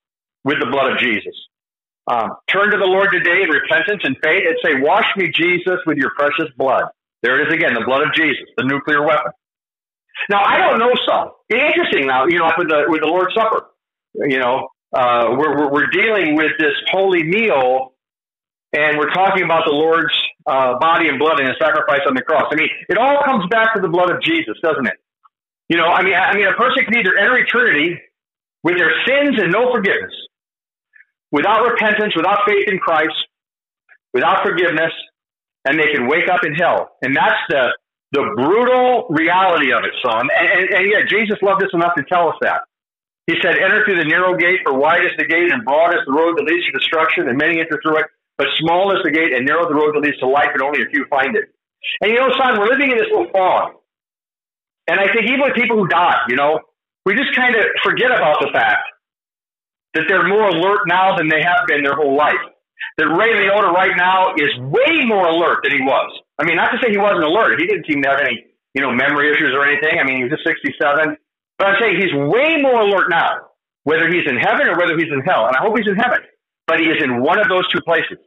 with 0.45 0.59
the 0.59 0.67
blood 0.71 0.93
of 0.93 0.97
Jesus. 0.99 1.35
Um, 2.07 2.31
turn 2.47 2.71
to 2.71 2.77
the 2.77 2.85
Lord 2.85 3.09
today 3.11 3.43
in 3.43 3.49
repentance 3.49 4.01
and 4.03 4.17
faith 4.21 4.43
and 4.45 4.57
say, 4.63 4.81
Wash 4.81 5.05
me, 5.15 5.31
Jesus, 5.31 5.79
with 5.85 5.97
your 5.97 6.11
precious 6.17 6.51
blood. 6.57 6.83
There 7.21 7.39
it 7.39 7.47
is 7.47 7.53
again, 7.53 7.73
the 7.73 7.85
blood 7.85 8.01
of 8.01 8.13
Jesus, 8.13 8.43
the 8.57 8.65
nuclear 8.65 9.05
weapon. 9.05 9.31
Now, 10.29 10.43
I 10.43 10.57
don't 10.57 10.79
know 10.79 10.91
some. 11.07 11.31
Interesting 11.49 12.07
now, 12.07 12.25
you 12.25 12.39
know, 12.39 12.51
with 12.57 12.67
the, 12.67 12.85
with 12.87 13.01
the 13.01 13.07
Lord's 13.07 13.33
Supper, 13.33 13.67
you 14.15 14.39
know, 14.39 14.67
uh, 14.93 15.29
we're, 15.31 15.57
we're, 15.57 15.71
we're 15.71 15.87
dealing 15.87 16.35
with 16.35 16.51
this 16.59 16.73
holy 16.91 17.23
meal 17.23 17.93
and 18.73 18.97
we're 18.97 19.11
talking 19.11 19.43
about 19.43 19.63
the 19.65 19.71
Lord's 19.71 20.13
uh, 20.47 20.77
body 20.79 21.07
and 21.07 21.19
blood 21.19 21.39
and 21.39 21.47
his 21.47 21.57
sacrifice 21.59 22.01
on 22.07 22.15
the 22.15 22.21
cross. 22.21 22.45
I 22.51 22.55
mean, 22.55 22.69
it 22.89 22.97
all 22.97 23.23
comes 23.23 23.45
back 23.49 23.73
to 23.75 23.81
the 23.81 23.87
blood 23.87 24.11
of 24.11 24.21
Jesus, 24.21 24.57
doesn't 24.61 24.87
it? 24.87 24.97
You 25.69 25.77
know, 25.77 25.85
I 25.85 26.03
mean, 26.03 26.13
I 26.13 26.35
mean, 26.35 26.47
a 26.47 26.53
person 26.53 26.83
can 26.85 26.97
either 26.97 27.15
enter 27.17 27.37
eternity 27.37 27.99
with 28.63 28.77
their 28.77 28.91
sins 29.07 29.39
and 29.41 29.51
no 29.51 29.71
forgiveness, 29.71 30.13
without 31.33 31.65
repentance, 31.65 32.13
without 32.15 32.45
faith 32.47 32.69
in 32.69 32.77
Christ, 32.77 33.17
without 34.13 34.45
forgiveness, 34.45 34.93
and 35.65 35.79
they 35.79 35.91
can 35.91 36.07
wake 36.07 36.29
up 36.29 36.45
in 36.45 36.53
hell. 36.53 36.95
And 37.01 37.17
that's 37.17 37.41
the 37.49 37.73
the 38.13 38.21
brutal 38.37 39.09
reality 39.09 39.73
of 39.73 39.81
it, 39.89 39.93
son. 40.05 40.29
And, 40.29 40.45
and, 40.45 40.65
and 40.69 40.85
yet, 40.85 41.09
Jesus 41.09 41.41
loved 41.41 41.65
us 41.65 41.73
enough 41.73 41.97
to 41.97 42.05
tell 42.05 42.29
us 42.29 42.37
that. 42.45 42.61
He 43.25 43.33
said, 43.41 43.57
"Enter 43.57 43.83
through 43.83 43.97
the 43.97 44.05
narrow 44.05 44.37
gate, 44.37 44.61
for 44.63 44.77
wide 44.77 45.01
is 45.01 45.17
the 45.17 45.25
gate, 45.25 45.51
and 45.51 45.65
broad 45.65 45.97
is 45.97 46.05
the 46.05 46.13
road 46.13 46.37
that 46.37 46.45
leads 46.45 46.63
to 46.69 46.77
destruction, 46.77 47.27
and 47.27 47.35
many 47.41 47.59
enter 47.59 47.81
through 47.81 48.05
it. 48.05 48.07
But 48.37 48.47
small 48.61 48.93
is 48.93 49.01
the 49.03 49.09
gate, 49.09 49.33
and 49.33 49.45
narrow 49.45 49.67
the 49.67 49.73
road 49.73 49.95
that 49.95 50.05
leads 50.05 50.19
to 50.19 50.27
life, 50.29 50.53
and 50.53 50.61
only 50.61 50.85
a 50.85 50.89
few 50.93 51.09
find 51.09 51.35
it." 51.35 51.49
And 52.01 52.11
you 52.13 52.19
know, 52.21 52.29
son, 52.37 52.59
we're 52.59 52.69
living 52.69 52.91
in 52.91 52.97
this 53.01 53.09
little 53.09 53.31
fog. 53.33 53.81
And 54.87 54.99
I 54.99 55.09
think 55.09 55.25
even 55.25 55.41
with 55.41 55.55
people 55.55 55.77
who 55.77 55.87
die, 55.87 56.21
you 56.29 56.35
know, 56.35 56.59
we 57.05 57.15
just 57.15 57.33
kind 57.35 57.55
of 57.55 57.65
forget 57.81 58.11
about 58.11 58.39
the 58.41 58.51
fact 58.53 58.92
that 59.93 60.05
they're 60.07 60.27
more 60.27 60.49
alert 60.49 60.87
now 60.87 61.15
than 61.17 61.29
they 61.29 61.41
have 61.41 61.67
been 61.67 61.83
their 61.83 61.95
whole 61.95 62.15
life. 62.17 62.41
That 62.97 63.07
Ray 63.07 63.33
Liotta 63.33 63.71
right 63.73 63.95
now 63.97 64.33
is 64.35 64.51
way 64.59 65.05
more 65.05 65.27
alert 65.27 65.63
than 65.63 65.71
he 65.71 65.81
was. 65.81 66.11
I 66.39 66.45
mean, 66.45 66.57
not 66.57 66.69
to 66.71 66.77
say 66.83 66.91
he 66.91 66.97
wasn't 66.97 67.23
alert. 67.23 67.59
He 67.59 67.67
didn't 67.67 67.85
seem 67.87 68.01
to 68.03 68.09
have 68.09 68.19
any, 68.19 68.45
you 68.73 68.81
know, 68.81 68.91
memory 68.91 69.31
issues 69.31 69.51
or 69.53 69.65
anything. 69.65 69.99
I 69.99 70.03
mean, 70.03 70.17
he 70.17 70.23
was 70.23 70.33
just 70.33 70.45
67. 70.45 71.17
But 71.57 71.67
I'm 71.67 71.75
saying 71.81 71.95
he's 72.01 72.13
way 72.13 72.57
more 72.61 72.81
alert 72.81 73.09
now, 73.09 73.53
whether 73.83 74.09
he's 74.09 74.27
in 74.27 74.37
heaven 74.37 74.67
or 74.67 74.77
whether 74.77 74.97
he's 74.97 75.11
in 75.13 75.21
hell. 75.21 75.47
And 75.47 75.55
I 75.55 75.61
hope 75.61 75.77
he's 75.77 75.87
in 75.87 75.95
heaven. 75.95 76.19
But 76.67 76.79
he 76.79 76.87
is 76.87 77.01
in 77.03 77.21
one 77.21 77.39
of 77.39 77.47
those 77.49 77.69
two 77.71 77.81
places. 77.81 78.17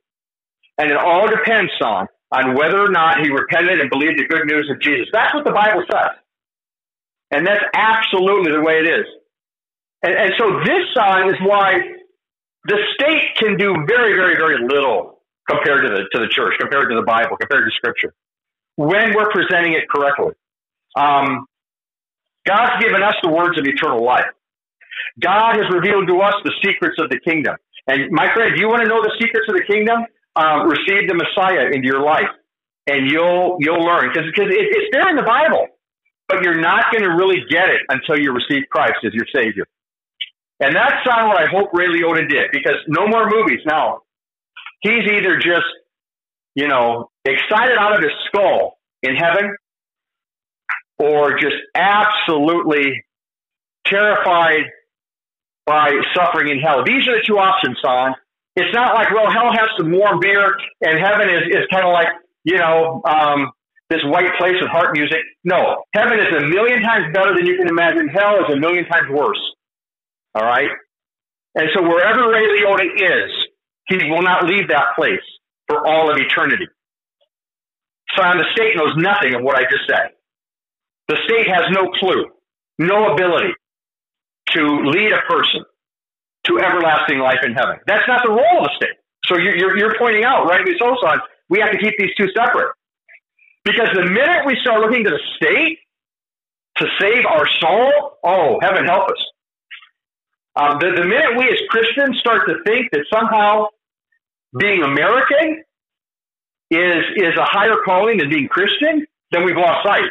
And 0.79 0.91
it 0.91 0.97
all 0.97 1.27
depends 1.29 1.73
on, 1.83 2.07
on 2.33 2.55
whether 2.55 2.79
or 2.79 2.91
not 2.91 3.21
he 3.21 3.31
repented 3.31 3.81
and 3.81 3.91
believed 3.91 4.19
the 4.19 4.27
good 4.27 4.47
news 4.47 4.71
of 4.71 4.81
Jesus. 4.81 5.07
That's 5.13 5.35
what 5.35 5.45
the 5.45 5.53
Bible 5.53 5.85
says. 5.91 6.17
And 7.31 7.47
that's 7.47 7.65
absolutely 7.75 8.53
the 8.53 8.63
way 8.63 8.81
it 8.81 8.89
is. 8.89 9.07
And, 10.07 10.15
and 10.15 10.33
so 10.39 10.63
this 10.63 10.87
sign 10.95 11.29
is 11.29 11.37
why 11.43 11.83
the 12.65 12.79
state 12.95 13.35
can 13.37 13.57
do 13.57 13.75
very, 13.89 14.15
very, 14.15 14.37
very 14.37 14.63
little 14.63 15.23
compared 15.51 15.83
to 15.83 15.89
the, 15.89 16.03
to 16.13 16.19
the 16.23 16.29
church, 16.31 16.55
compared 16.61 16.91
to 16.91 16.97
the 16.97 17.03
Bible, 17.03 17.37
compared 17.37 17.65
to 17.67 17.75
Scripture, 17.75 18.15
when 18.77 19.15
we're 19.15 19.31
presenting 19.31 19.73
it 19.75 19.91
correctly. 19.91 20.35
Um, 20.97 21.47
God's 22.47 22.81
given 22.81 23.03
us 23.03 23.15
the 23.23 23.31
words 23.31 23.59
of 23.59 23.67
eternal 23.67 24.05
life. 24.05 24.31
God 25.21 25.57
has 25.57 25.67
revealed 25.75 26.07
to 26.09 26.21
us 26.21 26.35
the 26.45 26.53
secrets 26.65 26.97
of 26.99 27.11
the 27.11 27.19
kingdom. 27.19 27.57
And 27.89 28.11
my 28.11 28.33
friend, 28.33 28.55
you 28.57 28.69
want 28.69 28.83
to 28.83 28.89
know 28.89 29.03
the 29.03 29.15
secrets 29.21 29.47
of 29.49 29.57
the 29.57 29.65
kingdom? 29.67 30.07
Um, 30.37 30.69
receive 30.69 31.09
the 31.09 31.15
Messiah 31.15 31.71
into 31.73 31.87
your 31.89 32.03
life, 32.05 32.29
and 32.87 33.11
you'll 33.11 33.57
you'll 33.59 33.81
learn 33.81 34.11
because 34.13 34.29
because 34.29 34.53
it, 34.53 34.69
it's 34.69 34.91
there 34.93 35.09
in 35.09 35.17
the 35.17 35.25
Bible, 35.25 35.67
but 36.29 36.43
you're 36.43 36.61
not 36.61 36.93
going 36.93 37.05
to 37.05 37.17
really 37.17 37.41
get 37.49 37.71
it 37.71 37.81
until 37.89 38.21
you 38.21 38.33
receive 38.33 38.65
Christ 38.71 39.01
as 39.03 39.15
your 39.15 39.25
Savior. 39.35 39.65
And 40.61 40.75
that's 40.75 41.07
not 41.07 41.29
what 41.29 41.39
I 41.39 41.47
hope 41.47 41.71
Ray 41.73 41.87
Liotta 41.87 42.29
did 42.29 42.51
because 42.51 42.77
no 42.89 43.07
more 43.07 43.29
movies 43.29 43.61
now. 43.67 44.01
He's 44.81 45.05
either 45.05 45.37
just, 45.37 45.67
you 46.55 46.69
know, 46.69 47.11
excited 47.25 47.77
out 47.79 47.95
of 47.95 48.03
his 48.03 48.13
skull 48.29 48.79
in 49.03 49.17
heaven 49.17 49.55
or 50.99 51.39
just 51.39 51.57
absolutely 51.75 53.05
terrified 53.87 54.65
by 55.67 55.91
suffering 56.15 56.49
in 56.49 56.61
hell. 56.61 56.85
These 56.85 57.07
are 57.09 57.19
the 57.19 57.25
two 57.27 57.39
options, 57.39 57.77
son. 57.85 58.15
It's 58.55 58.75
not 58.75 58.95
like, 58.95 59.11
well, 59.11 59.31
hell 59.31 59.53
has 59.53 59.69
some 59.79 59.93
warm 59.93 60.21
beer 60.21 60.57
and 60.81 60.99
heaven 60.99 61.29
is, 61.29 61.43
is 61.51 61.67
kind 61.71 61.85
of 61.85 61.93
like, 61.93 62.09
you 62.45 62.57
know, 62.57 63.03
um, 63.05 63.51
this 63.91 64.01
white 64.05 64.31
place 64.39 64.55
with 64.61 64.71
heart 64.71 64.97
music. 64.97 65.21
No, 65.45 65.85
heaven 65.95 66.19
is 66.19 66.33
a 66.35 66.47
million 66.47 66.83
times 66.83 67.13
better 67.13 67.35
than 67.35 67.47
you 67.47 67.57
can 67.57 67.69
imagine. 67.69 68.09
Hell 68.09 68.37
is 68.45 68.55
a 68.55 68.57
million 68.57 68.87
times 68.87 69.11
worse. 69.11 69.41
All 70.37 70.45
right? 70.45 70.69
And 71.55 71.69
so 71.75 71.83
wherever 71.83 72.29
Ray 72.29 72.45
Liotta 72.61 72.85
is, 72.85 73.33
he 73.89 73.97
will 74.11 74.21
not 74.23 74.45
leave 74.45 74.69
that 74.69 74.95
place 74.95 75.25
for 75.67 75.87
all 75.87 76.11
of 76.11 76.19
eternity. 76.19 76.67
So 78.15 78.23
the 78.23 78.45
state 78.53 78.77
knows 78.77 78.93
nothing 78.97 79.35
of 79.35 79.43
what 79.43 79.57
I 79.57 79.63
just 79.63 79.89
said. 79.89 80.13
The 81.09 81.17
state 81.25 81.49
has 81.49 81.65
no 81.71 81.89
clue, 81.93 82.27
no 82.79 83.15
ability 83.15 83.55
to 84.51 84.63
lead 84.85 85.13
a 85.13 85.23
person 85.31 85.65
to 86.45 86.59
everlasting 86.61 87.19
life 87.19 87.41
in 87.43 87.55
heaven. 87.55 87.77
That's 87.87 88.07
not 88.07 88.23
the 88.25 88.31
role 88.31 88.59
of 88.59 88.65
the 88.65 88.73
state. 88.77 88.97
So 89.25 89.39
you're, 89.39 89.57
you're, 89.57 89.79
you're 89.79 89.99
pointing 89.99 90.25
out, 90.25 90.47
right, 90.47 90.65
so 90.79 90.87
on, 90.87 91.21
we 91.49 91.61
have 91.61 91.73
to 91.73 91.79
keep 91.79 91.95
these 91.99 92.15
two 92.19 92.29
separate. 92.37 92.73
Because 93.65 93.89
the 93.95 94.05
minute 94.05 94.47
we 94.47 94.57
start 94.61 94.81
looking 94.81 95.05
to 95.05 95.11
the 95.11 95.21
state 95.37 95.79
to 96.77 96.87
save 97.01 97.25
our 97.27 97.49
soul, 97.61 98.19
oh, 98.25 98.59
heaven 98.63 98.85
help 98.85 99.11
us. 99.11 99.26
Um, 100.57 100.79
the, 100.81 100.89
the 100.97 101.05
minute 101.05 101.37
we 101.37 101.45
as 101.49 101.61
Christians 101.69 102.19
start 102.19 102.49
to 102.49 102.55
think 102.65 102.91
that 102.93 103.05
somehow 103.13 103.67
being 104.59 104.83
American 104.83 105.63
is 106.71 107.05
is 107.17 107.37
a 107.39 107.45
higher 107.45 107.77
calling 107.85 108.19
than 108.19 108.31
being 108.31 108.49
Christian, 108.49 109.07
then 109.31 109.45
we've 109.45 109.57
lost 109.57 109.87
sight. 109.87 110.11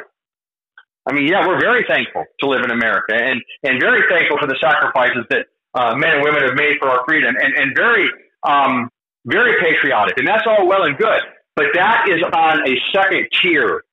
I 1.08 1.14
mean, 1.14 1.28
yeah, 1.28 1.48
we're 1.48 1.60
very 1.60 1.86
thankful 1.88 2.26
to 2.40 2.48
live 2.48 2.62
in 2.64 2.72
America, 2.72 3.14
and 3.16 3.42
and 3.64 3.82
very 3.82 4.04
thankful 4.08 4.38
for 4.40 4.48
the 4.48 4.58
sacrifices 4.62 5.26
that 5.30 5.48
uh, 5.74 5.96
men 5.96 6.16
and 6.16 6.24
women 6.24 6.44
have 6.44 6.56
made 6.56 6.78
for 6.80 6.90
our 6.90 7.04
freedom, 7.08 7.36
and 7.40 7.54
and 7.56 7.76
very 7.76 8.08
um, 8.48 8.90
very 9.26 9.60
patriotic, 9.62 10.18
and 10.18 10.28
that's 10.28 10.46
all 10.46 10.68
well 10.68 10.84
and 10.84 10.98
good. 10.98 11.22
But 11.56 11.68
that 11.74 12.08
is 12.10 12.22
on 12.22 12.70
a 12.70 12.76
second 12.94 13.28
tier. 13.42 13.84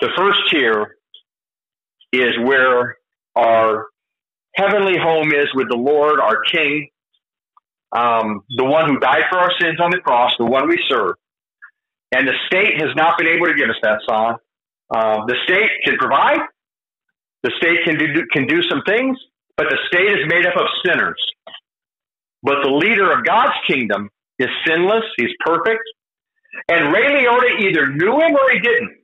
The 0.00 0.10
first 0.16 0.38
tier 0.50 0.96
is 2.12 2.38
where 2.44 2.96
our 3.34 3.86
heavenly 4.54 4.98
home 4.98 5.32
is 5.32 5.48
with 5.54 5.68
the 5.68 5.76
Lord, 5.76 6.20
our 6.20 6.42
King, 6.42 6.88
um, 7.94 8.42
the 8.56 8.64
one 8.64 8.88
who 8.88 8.98
died 8.98 9.24
for 9.30 9.38
our 9.38 9.52
sins 9.60 9.78
on 9.80 9.90
the 9.90 9.98
cross, 9.98 10.32
the 10.38 10.44
one 10.44 10.68
we 10.68 10.82
serve. 10.88 11.14
And 12.12 12.26
the 12.28 12.34
state 12.46 12.80
has 12.80 12.94
not 12.96 13.18
been 13.18 13.26
able 13.26 13.46
to 13.46 13.54
give 13.54 13.68
us 13.68 13.76
that 13.82 14.00
song. 14.08 14.36
Uh, 14.94 15.24
the 15.26 15.36
state 15.44 15.70
can 15.84 15.96
provide, 15.96 16.40
the 17.42 17.50
state 17.56 17.78
can 17.84 17.98
do, 17.98 18.26
can 18.30 18.46
do 18.46 18.62
some 18.62 18.82
things, 18.86 19.16
but 19.56 19.66
the 19.68 19.78
state 19.86 20.06
is 20.06 20.26
made 20.28 20.46
up 20.46 20.56
of 20.56 20.66
sinners. 20.84 21.20
But 22.42 22.62
the 22.62 22.70
leader 22.70 23.10
of 23.10 23.24
God's 23.24 23.54
kingdom 23.66 24.10
is 24.38 24.48
sinless, 24.66 25.04
he's 25.16 25.30
perfect. 25.40 25.82
And 26.68 26.92
Ray 26.92 27.08
Liotta 27.08 27.60
either 27.62 27.86
knew 27.88 28.12
him 28.20 28.34
or 28.34 28.50
he 28.52 28.60
didn't. 28.60 28.98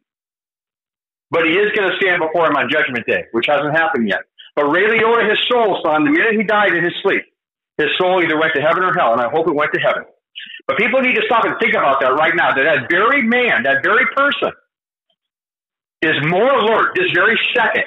But 1.30 1.44
he 1.44 1.52
is 1.52 1.70
going 1.76 1.90
to 1.90 1.96
stand 1.96 2.20
before 2.20 2.46
him 2.46 2.56
on 2.56 2.68
Judgment 2.70 3.06
Day, 3.06 3.24
which 3.32 3.46
hasn't 3.48 3.72
happened 3.76 4.08
yet. 4.08 4.20
But 4.56 4.66
Ray 4.66 4.86
Liotta, 4.86 5.28
his 5.28 5.38
soul, 5.48 5.80
son, 5.84 6.04
the 6.04 6.10
minute 6.10 6.34
he 6.36 6.44
died 6.44 6.74
in 6.74 6.84
his 6.84 6.94
sleep, 7.02 7.22
his 7.78 7.88
soul 7.98 8.22
either 8.22 8.38
went 8.38 8.52
to 8.54 8.60
heaven 8.60 8.84
or 8.84 8.92
hell, 8.92 9.12
and 9.12 9.20
I 9.20 9.30
hope 9.30 9.48
it 9.48 9.54
went 9.54 9.72
to 9.74 9.80
heaven. 9.80 10.04
But 10.66 10.76
people 10.76 11.00
need 11.00 11.16
to 11.16 11.22
stop 11.26 11.44
and 11.44 11.54
think 11.60 11.74
about 11.74 12.00
that 12.00 12.12
right 12.14 12.34
now. 12.34 12.54
That 12.54 12.64
that 12.64 12.90
very 12.90 13.22
man, 13.22 13.64
that 13.64 13.82
very 13.82 14.06
person, 14.14 14.52
is 16.02 16.14
more 16.28 16.50
alert 16.50 16.94
this 16.94 17.10
very 17.14 17.38
second, 17.54 17.84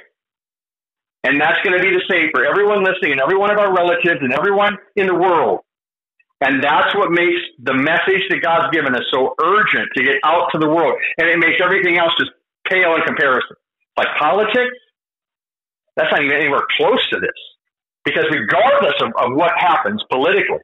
and 1.24 1.40
that's 1.40 1.62
going 1.64 1.78
to 1.78 1.84
be 1.84 1.94
the 1.94 2.04
same 2.10 2.30
for 2.34 2.46
everyone 2.46 2.84
listening, 2.84 3.14
and 3.14 3.22
every 3.22 3.38
one 3.38 3.52
of 3.52 3.58
our 3.58 3.74
relatives, 3.74 4.20
and 4.22 4.34
everyone 4.34 4.78
in 4.96 5.08
the 5.08 5.16
world. 5.16 5.62
And 6.42 6.62
that's 6.62 6.94
what 6.96 7.12
makes 7.12 7.40
the 7.64 7.74
message 7.74 8.28
that 8.30 8.42
God's 8.44 8.76
given 8.76 8.94
us 8.96 9.04
so 9.14 9.34
urgent 9.42 9.88
to 9.96 10.04
get 10.04 10.18
out 10.26 10.50
to 10.52 10.60
the 10.60 10.68
world, 10.68 11.00
and 11.18 11.30
it 11.30 11.38
makes 11.40 11.62
everything 11.64 11.98
else 11.98 12.12
just 12.20 12.32
pale 12.68 12.96
in 12.96 13.02
comparison. 13.04 13.56
Like 13.96 14.08
politics, 14.20 14.76
that's 15.96 16.12
not 16.12 16.24
even 16.24 16.36
anywhere 16.38 16.64
close 16.78 17.02
to 17.10 17.20
this. 17.20 17.38
Because 18.06 18.26
regardless 18.32 18.96
of, 19.02 19.10
of 19.18 19.36
what 19.36 19.52
happens 19.58 20.04
politically, 20.12 20.64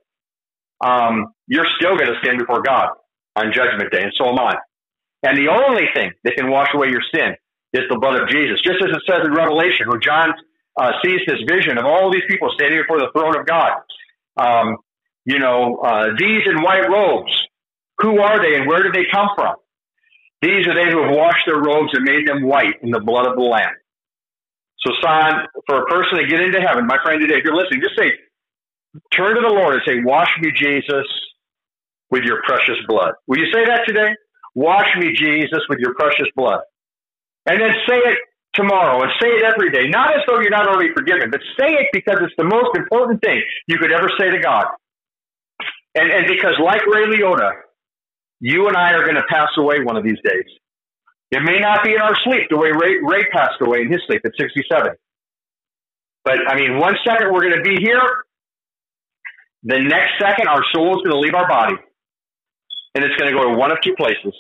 um, 0.83 1.33
you're 1.47 1.67
still 1.79 1.95
going 1.95 2.11
to 2.11 2.19
stand 2.21 2.39
before 2.39 2.61
God 2.61 2.89
on 3.35 3.53
Judgment 3.53 3.91
Day, 3.91 4.01
and 4.01 4.11
so 4.17 4.29
am 4.29 4.39
I. 4.39 4.55
And 5.23 5.37
the 5.37 5.49
only 5.51 5.85
thing 5.93 6.11
that 6.23 6.35
can 6.35 6.49
wash 6.49 6.69
away 6.73 6.87
your 6.89 7.03
sin 7.13 7.35
is 7.73 7.83
the 7.89 7.97
blood 7.99 8.21
of 8.21 8.29
Jesus. 8.29 8.61
Just 8.61 8.83
as 8.83 8.95
it 8.95 9.03
says 9.07 9.25
in 9.25 9.33
Revelation, 9.33 9.87
where 9.87 9.99
John 9.99 10.33
uh, 10.79 10.91
sees 11.03 11.19
this 11.27 11.39
vision 11.47 11.77
of 11.77 11.85
all 11.85 12.11
these 12.11 12.23
people 12.29 12.49
standing 12.55 12.79
before 12.81 12.99
the 12.99 13.11
throne 13.13 13.37
of 13.37 13.45
God. 13.45 13.71
Um, 14.37 14.77
you 15.25 15.39
know, 15.39 15.77
uh, 15.83 16.07
these 16.17 16.43
in 16.45 16.63
white 16.63 16.89
robes, 16.89 17.31
who 17.99 18.19
are 18.19 18.39
they 18.41 18.57
and 18.57 18.67
where 18.67 18.81
did 18.81 18.93
they 18.93 19.05
come 19.11 19.27
from? 19.35 19.55
These 20.41 20.67
are 20.67 20.73
they 20.73 20.89
who 20.89 21.03
have 21.03 21.15
washed 21.15 21.45
their 21.45 21.59
robes 21.59 21.91
and 21.93 22.03
made 22.03 22.25
them 22.25 22.43
white 22.43 22.81
in 22.81 22.91
the 22.91 23.01
blood 23.01 23.27
of 23.27 23.35
the 23.35 23.41
Lamb. 23.41 23.75
So, 24.85 24.93
son, 25.03 25.47
for 25.67 25.81
a 25.81 25.85
person 25.85 26.19
to 26.19 26.27
get 26.27 26.39
into 26.39 26.61
heaven, 26.61 26.87
my 26.87 26.97
friend 27.03 27.19
today, 27.21 27.39
if 27.39 27.43
you're 27.43 27.55
listening, 27.55 27.81
just 27.81 27.99
say, 27.99 28.11
turn 29.15 29.35
to 29.35 29.41
the 29.41 29.53
Lord 29.53 29.75
and 29.75 29.83
say, 29.85 29.99
Wash 30.03 30.29
me, 30.41 30.51
Jesus, 30.55 31.05
with 32.09 32.23
your 32.23 32.41
precious 32.43 32.77
blood. 32.87 33.13
Will 33.27 33.39
you 33.39 33.51
say 33.53 33.65
that 33.65 33.83
today? 33.87 34.15
Wash 34.55 34.87
me, 34.97 35.13
Jesus, 35.13 35.59
with 35.69 35.79
your 35.79 35.93
precious 35.95 36.27
blood. 36.35 36.61
And 37.45 37.61
then 37.61 37.71
say 37.87 37.97
it 37.97 38.17
tomorrow 38.53 39.01
and 39.01 39.11
say 39.21 39.27
it 39.27 39.43
every 39.43 39.71
day, 39.71 39.87
not 39.89 40.11
as 40.11 40.21
though 40.27 40.39
you're 40.39 40.49
not 40.49 40.67
already 40.67 40.93
forgiven, 40.93 41.29
but 41.29 41.41
say 41.59 41.71
it 41.73 41.87
because 41.93 42.17
it's 42.21 42.33
the 42.37 42.43
most 42.43 42.75
important 42.75 43.21
thing 43.21 43.41
you 43.67 43.77
could 43.77 43.91
ever 43.91 44.09
say 44.19 44.29
to 44.29 44.39
God. 44.39 44.65
And, 45.95 46.11
and 46.11 46.27
because, 46.27 46.55
like 46.63 46.85
Ray 46.85 47.05
Liotta, 47.05 47.51
you 48.39 48.67
and 48.67 48.77
I 48.77 48.93
are 48.93 49.03
going 49.03 49.15
to 49.15 49.27
pass 49.29 49.49
away 49.57 49.81
one 49.83 49.97
of 49.97 50.03
these 50.03 50.19
days. 50.23 50.45
It 51.31 51.43
may 51.43 51.59
not 51.59 51.83
be 51.83 51.93
in 51.93 52.01
our 52.01 52.15
sleep 52.23 52.49
the 52.49 52.57
way 52.57 52.71
Ray, 52.73 52.97
Ray 53.03 53.29
passed 53.31 53.61
away 53.61 53.81
in 53.81 53.91
his 53.91 54.01
sleep 54.07 54.21
at 54.25 54.31
67. 54.39 54.93
But 56.23 56.39
I 56.47 56.55
mean, 56.55 56.77
one 56.77 56.95
second 57.05 57.31
we're 57.31 57.41
going 57.41 57.57
to 57.57 57.63
be 57.63 57.77
here. 57.77 58.01
The 59.63 59.79
next 59.79 60.17
second, 60.19 60.47
our 60.47 60.63
soul 60.73 60.97
is 60.97 61.03
going 61.03 61.13
to 61.13 61.19
leave 61.19 61.35
our 61.35 61.47
body. 61.47 61.75
And 62.95 63.03
it's 63.03 63.15
going 63.17 63.31
to 63.31 63.37
go 63.37 63.51
to 63.51 63.57
one 63.57 63.71
of 63.71 63.77
two 63.83 63.93
places. 63.95 64.33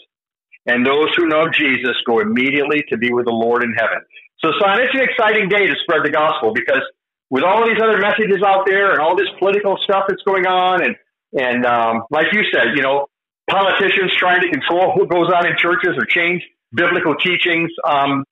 And 0.65 0.85
those 0.85 1.09
who 1.15 1.27
know 1.27 1.47
Jesus 1.49 1.95
go 2.05 2.19
immediately 2.19 2.83
to 2.89 2.97
be 2.97 3.13
with 3.13 3.25
the 3.25 3.33
Lord 3.33 3.63
in 3.63 3.73
heaven. 3.73 4.01
So, 4.43 4.51
son, 4.59 4.81
it's 4.81 4.93
an 4.93 5.01
exciting 5.01 5.49
day 5.49 5.67
to 5.67 5.75
spread 5.83 6.01
the 6.03 6.11
gospel 6.11 6.53
because 6.53 6.81
with 7.29 7.43
all 7.43 7.65
these 7.65 7.77
other 7.81 7.99
messages 7.99 8.41
out 8.45 8.65
there 8.65 8.91
and 8.91 8.99
all 8.99 9.15
this 9.15 9.29
political 9.37 9.77
stuff 9.83 10.05
that's 10.07 10.23
going 10.23 10.47
on, 10.47 10.83
and 10.83 10.95
and 11.33 11.65
um, 11.65 12.03
like 12.09 12.27
you 12.33 12.41
said, 12.51 12.73
you 12.75 12.81
know, 12.81 13.07
politicians 13.49 14.11
trying 14.17 14.41
to 14.41 14.49
control 14.49 14.95
what 14.95 15.09
goes 15.09 15.29
on 15.29 15.45
in 15.45 15.53
churches 15.57 15.93
or 15.97 16.05
change 16.05 16.41
biblical 16.73 17.15
teachings, 17.15 17.69
um, 17.87 18.23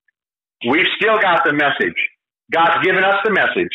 we've 0.70 0.88
still 1.00 1.20
got 1.20 1.44
the 1.46 1.54
message. 1.54 1.98
God's 2.52 2.86
given 2.86 3.04
us 3.04 3.16
the 3.26 3.32
message 3.32 3.74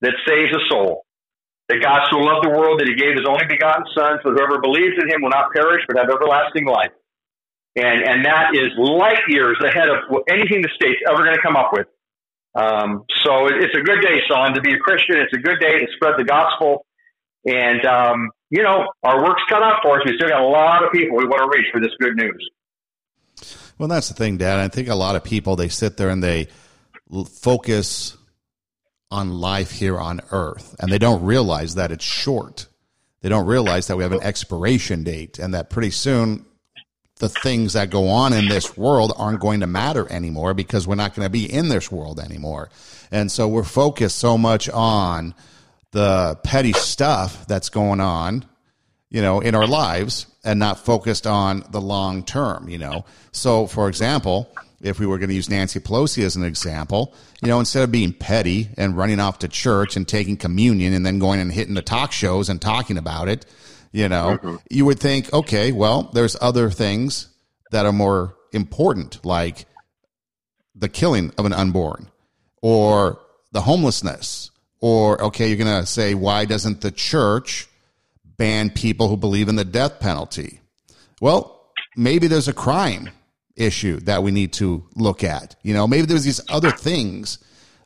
that 0.00 0.14
saves 0.26 0.52
a 0.52 0.60
soul. 0.68 1.04
That 1.68 1.82
God 1.82 2.06
so 2.10 2.18
loved 2.18 2.46
the 2.46 2.50
world 2.50 2.78
that 2.78 2.86
he 2.86 2.94
gave 2.94 3.18
his 3.18 3.26
only 3.26 3.44
begotten 3.48 3.84
Son, 3.96 4.18
so 4.22 4.30
whoever 4.30 4.60
believes 4.60 4.94
in 5.02 5.10
him 5.10 5.20
will 5.20 5.30
not 5.30 5.50
perish 5.52 5.82
but 5.88 5.98
have 5.98 6.08
everlasting 6.08 6.64
life. 6.64 6.94
And, 7.74 8.06
and 8.06 8.24
that 8.24 8.54
is 8.54 8.70
light 8.78 9.20
years 9.28 9.58
ahead 9.62 9.88
of 9.90 9.98
anything 10.30 10.62
the 10.62 10.70
state's 10.74 11.00
ever 11.10 11.24
going 11.24 11.34
to 11.34 11.42
come 11.42 11.56
up 11.56 11.70
with. 11.72 11.86
Um, 12.54 13.04
so 13.26 13.48
it's 13.48 13.74
a 13.76 13.82
good 13.82 14.00
day, 14.00 14.22
son, 14.30 14.54
to 14.54 14.62
be 14.62 14.72
a 14.72 14.78
Christian. 14.78 15.16
It's 15.18 15.34
a 15.34 15.42
good 15.42 15.60
day 15.60 15.80
to 15.80 15.86
spread 15.96 16.14
the 16.16 16.24
gospel. 16.24 16.86
And, 17.44 17.84
um, 17.84 18.30
you 18.48 18.62
know, 18.62 18.88
our 19.02 19.22
work's 19.22 19.42
cut 19.50 19.62
out 19.62 19.80
for 19.82 20.00
us. 20.00 20.06
We 20.06 20.16
still 20.16 20.30
got 20.30 20.40
a 20.40 20.46
lot 20.46 20.84
of 20.84 20.92
people 20.92 21.18
we 21.18 21.26
want 21.26 21.42
to 21.44 21.58
reach 21.58 21.68
for 21.70 21.80
this 21.80 21.92
good 22.00 22.16
news. 22.16 22.50
Well, 23.78 23.88
that's 23.88 24.08
the 24.08 24.14
thing, 24.14 24.38
Dad. 24.38 24.58
I 24.58 24.68
think 24.68 24.88
a 24.88 24.94
lot 24.94 25.16
of 25.16 25.24
people 25.24 25.56
they 25.56 25.68
sit 25.68 25.96
there 25.96 26.08
and 26.08 26.22
they 26.22 26.48
focus 27.30 28.16
on 29.10 29.40
life 29.40 29.70
here 29.70 29.98
on 29.98 30.20
Earth, 30.30 30.74
and 30.80 30.90
they 30.90 30.98
don't 30.98 31.22
realize 31.22 31.76
that 31.76 31.92
it's 31.92 32.04
short. 32.04 32.66
They 33.20 33.28
don't 33.28 33.46
realize 33.46 33.86
that 33.86 33.96
we 33.96 34.02
have 34.02 34.12
an 34.12 34.22
expiration 34.22 35.04
date, 35.04 35.38
and 35.38 35.54
that 35.54 35.70
pretty 35.70 35.90
soon 35.90 36.46
the 37.18 37.28
things 37.28 37.72
that 37.72 37.90
go 37.90 38.08
on 38.08 38.32
in 38.32 38.48
this 38.48 38.76
world 38.76 39.12
aren't 39.16 39.40
going 39.40 39.60
to 39.60 39.66
matter 39.66 40.10
anymore 40.12 40.52
because 40.54 40.86
we're 40.86 40.96
not 40.96 41.14
going 41.14 41.24
to 41.24 41.30
be 41.30 41.50
in 41.50 41.68
this 41.68 41.90
world 41.90 42.20
anymore. 42.20 42.68
And 43.10 43.32
so 43.32 43.48
we're 43.48 43.62
focused 43.62 44.18
so 44.18 44.36
much 44.36 44.68
on 44.68 45.34
the 45.92 46.38
petty 46.44 46.72
stuff 46.72 47.46
that's 47.46 47.70
going 47.70 48.00
on, 48.00 48.44
you 49.10 49.22
know, 49.22 49.40
in 49.40 49.54
our 49.54 49.66
lives 49.66 50.26
and 50.44 50.58
not 50.58 50.78
focused 50.78 51.26
on 51.26 51.64
the 51.70 51.80
long 51.80 52.24
term, 52.24 52.68
you 52.68 52.78
know. 52.78 53.04
So, 53.32 53.66
for 53.66 53.88
example, 53.88 54.50
if 54.80 54.98
we 54.98 55.06
were 55.06 55.18
going 55.18 55.28
to 55.28 55.34
use 55.34 55.48
Nancy 55.48 55.80
Pelosi 55.80 56.24
as 56.24 56.36
an 56.36 56.44
example, 56.44 57.14
you 57.42 57.48
know, 57.48 57.58
instead 57.58 57.82
of 57.82 57.92
being 57.92 58.12
petty 58.12 58.68
and 58.76 58.96
running 58.96 59.20
off 59.20 59.38
to 59.40 59.48
church 59.48 59.96
and 59.96 60.06
taking 60.06 60.36
communion 60.36 60.92
and 60.92 61.04
then 61.04 61.18
going 61.18 61.40
and 61.40 61.52
hitting 61.52 61.74
the 61.74 61.82
talk 61.82 62.12
shows 62.12 62.48
and 62.48 62.60
talking 62.60 62.98
about 62.98 63.28
it, 63.28 63.46
you 63.92 64.08
know, 64.08 64.38
mm-hmm. 64.38 64.56
you 64.70 64.84
would 64.84 65.00
think, 65.00 65.32
okay, 65.32 65.72
well, 65.72 66.10
there's 66.12 66.36
other 66.40 66.70
things 66.70 67.28
that 67.70 67.86
are 67.86 67.92
more 67.92 68.36
important, 68.52 69.24
like 69.24 69.66
the 70.74 70.88
killing 70.88 71.32
of 71.38 71.46
an 71.46 71.52
unborn 71.52 72.10
or 72.60 73.20
the 73.52 73.62
homelessness. 73.62 74.50
Or, 74.80 75.20
okay, 75.22 75.48
you're 75.48 75.56
going 75.56 75.80
to 75.80 75.86
say, 75.86 76.14
why 76.14 76.44
doesn't 76.44 76.82
the 76.82 76.90
church 76.90 77.66
ban 78.36 78.70
people 78.70 79.08
who 79.08 79.16
believe 79.16 79.48
in 79.48 79.56
the 79.56 79.64
death 79.64 80.00
penalty? 80.00 80.60
Well, 81.20 81.70
maybe 81.96 82.26
there's 82.26 82.48
a 82.48 82.52
crime 82.52 83.10
issue 83.56 84.00
that 84.00 84.22
we 84.22 84.30
need 84.30 84.52
to 84.54 84.84
look 84.94 85.24
at. 85.24 85.56
You 85.62 85.74
know, 85.74 85.86
maybe 85.86 86.06
there's 86.06 86.24
these 86.24 86.40
other 86.50 86.70
things, 86.70 87.38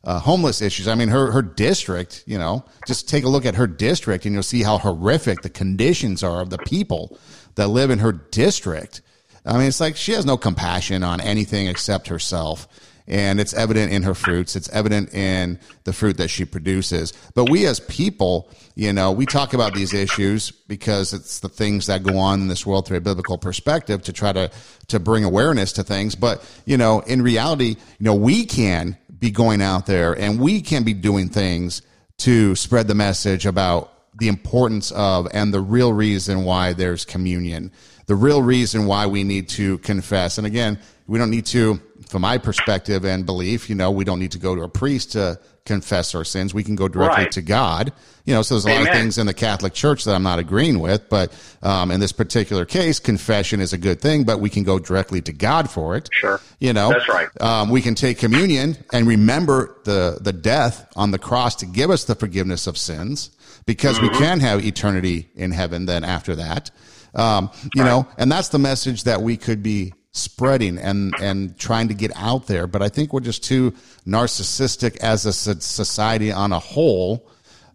uh, 0.02 0.18
homeless 0.18 0.60
issues. 0.60 0.88
I 0.88 0.94
mean, 0.94 1.08
her 1.08 1.30
her 1.30 1.42
district. 1.42 2.24
You 2.26 2.38
know, 2.38 2.64
just 2.86 3.08
take 3.08 3.24
a 3.24 3.28
look 3.28 3.46
at 3.46 3.54
her 3.54 3.66
district, 3.66 4.26
and 4.26 4.34
you'll 4.34 4.42
see 4.42 4.62
how 4.62 4.78
horrific 4.78 5.42
the 5.42 5.50
conditions 5.50 6.22
are 6.22 6.40
of 6.40 6.50
the 6.50 6.58
people 6.58 7.18
that 7.54 7.68
live 7.68 7.90
in 7.90 8.00
her 8.00 8.12
district. 8.12 9.02
I 9.46 9.56
mean, 9.56 9.68
it's 9.68 9.80
like 9.80 9.96
she 9.96 10.12
has 10.12 10.26
no 10.26 10.36
compassion 10.36 11.02
on 11.02 11.20
anything 11.20 11.66
except 11.66 12.08
herself 12.08 12.68
and 13.10 13.40
it's 13.40 13.52
evident 13.52 13.92
in 13.92 14.04
her 14.04 14.14
fruits. 14.14 14.54
It's 14.54 14.68
evident 14.68 15.12
in 15.12 15.58
the 15.82 15.92
fruit 15.92 16.16
that 16.18 16.28
she 16.28 16.44
produces. 16.44 17.12
But 17.34 17.50
we 17.50 17.66
as 17.66 17.80
people, 17.80 18.48
you 18.76 18.92
know, 18.92 19.10
we 19.10 19.26
talk 19.26 19.52
about 19.52 19.74
these 19.74 19.92
issues 19.92 20.52
because 20.52 21.12
it's 21.12 21.40
the 21.40 21.48
things 21.48 21.88
that 21.88 22.04
go 22.04 22.16
on 22.18 22.40
in 22.40 22.46
this 22.46 22.64
world 22.64 22.86
through 22.86 22.98
a 22.98 23.00
biblical 23.02 23.36
perspective 23.36 24.02
to 24.02 24.12
try 24.12 24.32
to 24.32 24.50
to 24.88 25.00
bring 25.00 25.24
awareness 25.24 25.72
to 25.72 25.82
things. 25.82 26.14
But 26.14 26.48
you 26.64 26.76
know, 26.76 27.00
in 27.00 27.20
reality, 27.20 27.70
you 27.98 28.04
know, 28.04 28.14
we 28.14 28.46
can 28.46 28.96
be 29.18 29.32
going 29.32 29.60
out 29.60 29.86
there 29.86 30.12
and 30.18 30.40
we 30.40 30.62
can 30.62 30.84
be 30.84 30.94
doing 30.94 31.28
things 31.28 31.82
to 32.18 32.54
spread 32.54 32.86
the 32.86 32.94
message 32.94 33.44
about 33.44 33.92
the 34.18 34.28
importance 34.28 34.92
of 34.92 35.26
and 35.32 35.52
the 35.52 35.60
real 35.60 35.92
reason 35.92 36.44
why 36.44 36.74
there's 36.74 37.04
communion, 37.04 37.72
the 38.06 38.14
real 38.14 38.40
reason 38.40 38.86
why 38.86 39.06
we 39.06 39.24
need 39.24 39.48
to 39.48 39.78
confess. 39.78 40.38
And 40.38 40.46
again, 40.46 40.78
we 41.10 41.18
don't 41.18 41.30
need 41.30 41.46
to 41.46 41.80
from 42.08 42.22
my 42.22 42.38
perspective 42.38 43.04
and 43.04 43.26
belief, 43.26 43.68
you 43.68 43.74
know, 43.74 43.90
we 43.90 44.04
don't 44.04 44.20
need 44.20 44.32
to 44.32 44.38
go 44.38 44.54
to 44.54 44.62
a 44.62 44.68
priest 44.68 45.12
to 45.12 45.40
confess 45.64 46.14
our 46.14 46.24
sins. 46.24 46.54
We 46.54 46.64
can 46.64 46.76
go 46.76 46.88
directly 46.88 47.24
right. 47.24 47.32
to 47.32 47.42
God. 47.42 47.92
You 48.24 48.34
know, 48.34 48.42
so 48.42 48.54
there's 48.54 48.64
a 48.64 48.68
Amen. 48.68 48.84
lot 48.84 48.90
of 48.90 49.00
things 49.00 49.18
in 49.18 49.26
the 49.26 49.34
Catholic 49.34 49.74
Church 49.74 50.04
that 50.04 50.14
I'm 50.14 50.22
not 50.22 50.38
agreeing 50.38 50.78
with, 50.78 51.08
but 51.08 51.32
um, 51.62 51.90
in 51.90 51.98
this 51.98 52.12
particular 52.12 52.64
case, 52.64 53.00
confession 53.00 53.60
is 53.60 53.72
a 53.72 53.78
good 53.78 54.00
thing, 54.00 54.22
but 54.24 54.38
we 54.38 54.48
can 54.48 54.62
go 54.62 54.78
directly 54.78 55.20
to 55.22 55.32
God 55.32 55.68
for 55.68 55.96
it. 55.96 56.08
Sure, 56.12 56.40
you 56.60 56.72
know, 56.72 56.90
that's 56.90 57.08
right. 57.08 57.28
Um, 57.40 57.70
we 57.70 57.82
can 57.82 57.94
take 57.94 58.18
communion 58.18 58.76
and 58.92 59.06
remember 59.06 59.78
the 59.84 60.18
the 60.20 60.32
death 60.32 60.86
on 60.94 61.10
the 61.10 61.18
cross 61.18 61.56
to 61.56 61.66
give 61.66 61.90
us 61.90 62.04
the 62.04 62.14
forgiveness 62.14 62.66
of 62.66 62.78
sins, 62.78 63.30
because 63.66 63.98
mm-hmm. 63.98 64.12
we 64.12 64.18
can 64.18 64.38
have 64.40 64.64
eternity 64.64 65.28
in 65.34 65.50
heaven. 65.50 65.86
Then 65.86 66.04
after 66.04 66.36
that, 66.36 66.70
um, 67.14 67.50
you 67.74 67.82
right. 67.82 67.88
know, 67.88 68.08
and 68.16 68.30
that's 68.30 68.48
the 68.48 68.60
message 68.60 69.04
that 69.04 69.22
we 69.22 69.36
could 69.36 69.62
be 69.62 69.92
spreading 70.12 70.76
and 70.78 71.14
and 71.20 71.56
trying 71.58 71.88
to 71.88 71.94
get 71.94 72.10
out 72.16 72.46
there. 72.46 72.66
But 72.66 72.82
i 72.82 72.88
think 72.88 73.12
we're 73.12 73.20
just 73.20 73.44
too 73.44 73.72
narcissistic 74.06 74.96
as 74.98 75.26
a 75.26 75.32
society 75.32 76.32
on 76.32 76.52
a 76.52 76.58
whole 76.58 77.28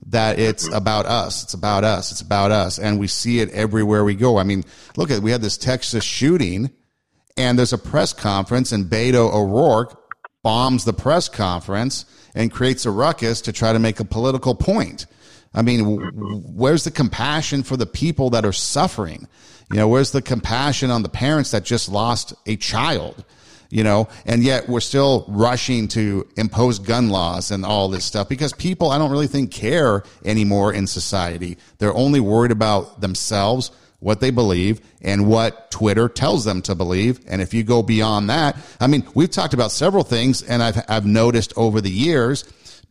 that 0.07 0.38
it's 0.38 0.65
mm-hmm. 0.65 0.75
about 0.75 1.05
us. 1.05 1.43
It's 1.43 1.53
about 1.53 1.83
us. 1.83 2.11
It's 2.11 2.21
about 2.21 2.51
us. 2.51 2.77
And 2.77 2.99
we 2.99 3.07
see 3.07 3.39
it 3.39 3.49
everywhere 3.51 4.03
we 4.03 4.15
go. 4.15 4.38
I 4.38 4.43
mean 4.43 4.63
look 4.97 5.11
at 5.11 5.21
we 5.21 5.31
had 5.31 5.41
this 5.41 5.57
texas 5.57 6.03
shooting 6.03 6.71
and 7.38 7.57
there's 7.57 7.73
a 7.73 7.77
press 7.77 8.13
conference 8.13 8.71
and 8.71 8.86
beto 8.86 9.33
o'rourke 9.33 10.01
bombs 10.43 10.86
the 10.86 10.93
press 10.93 11.27
conference 11.27 12.05
and 12.36 12.51
creates 12.51 12.86
a 12.86 12.91
ruckus 12.91 13.41
to 13.41 13.51
try 13.51 13.73
to 13.73 13.79
make 13.79 13.99
a 13.99 14.05
political 14.05 14.53
point 14.55 15.05
i 15.55 15.63
mean 15.63 15.83
where's 16.55 16.83
the 16.83 16.91
compassion 16.91 17.63
for 17.63 17.75
the 17.75 17.87
people 17.87 18.29
that 18.29 18.45
are 18.45 18.53
suffering 18.53 19.27
you 19.71 19.77
know, 19.77 19.87
where's 19.87 20.11
the 20.11 20.21
compassion 20.21 20.91
on 20.91 21.01
the 21.01 21.09
parents 21.09 21.51
that 21.51 21.63
just 21.63 21.89
lost 21.89 22.33
a 22.45 22.55
child? 22.55 23.25
You 23.71 23.83
know, 23.83 24.07
and 24.25 24.43
yet 24.43 24.69
we're 24.69 24.79
still 24.79 25.25
rushing 25.27 25.87
to 25.89 26.27
impose 26.37 26.77
gun 26.77 27.09
laws 27.09 27.49
and 27.49 27.65
all 27.65 27.89
this 27.89 28.05
stuff 28.05 28.29
because 28.29 28.53
people, 28.53 28.91
I 28.91 28.99
don't 28.99 29.11
really 29.11 29.27
think 29.27 29.51
care 29.51 30.03
anymore 30.23 30.71
in 30.71 30.85
society. 30.85 31.57
They're 31.79 31.93
only 31.93 32.19
worried 32.19 32.51
about 32.51 33.01
themselves, 33.01 33.71
what 33.99 34.21
they 34.21 34.29
believe, 34.29 34.81
and 35.01 35.27
what 35.27 35.71
Twitter 35.71 36.07
tells 36.07 36.45
them 36.45 36.61
to 36.61 36.75
believe. 36.75 37.19
And 37.27 37.41
if 37.41 37.55
you 37.55 37.63
go 37.63 37.81
beyond 37.81 38.29
that, 38.29 38.55
I 38.79 38.85
mean, 38.85 39.05
we've 39.15 39.31
talked 39.31 39.55
about 39.55 39.71
several 39.71 40.03
things, 40.03 40.43
and 40.43 40.61
I've, 40.61 40.81
I've 40.87 41.07
noticed 41.07 41.51
over 41.57 41.81
the 41.81 41.91
years 41.91 42.45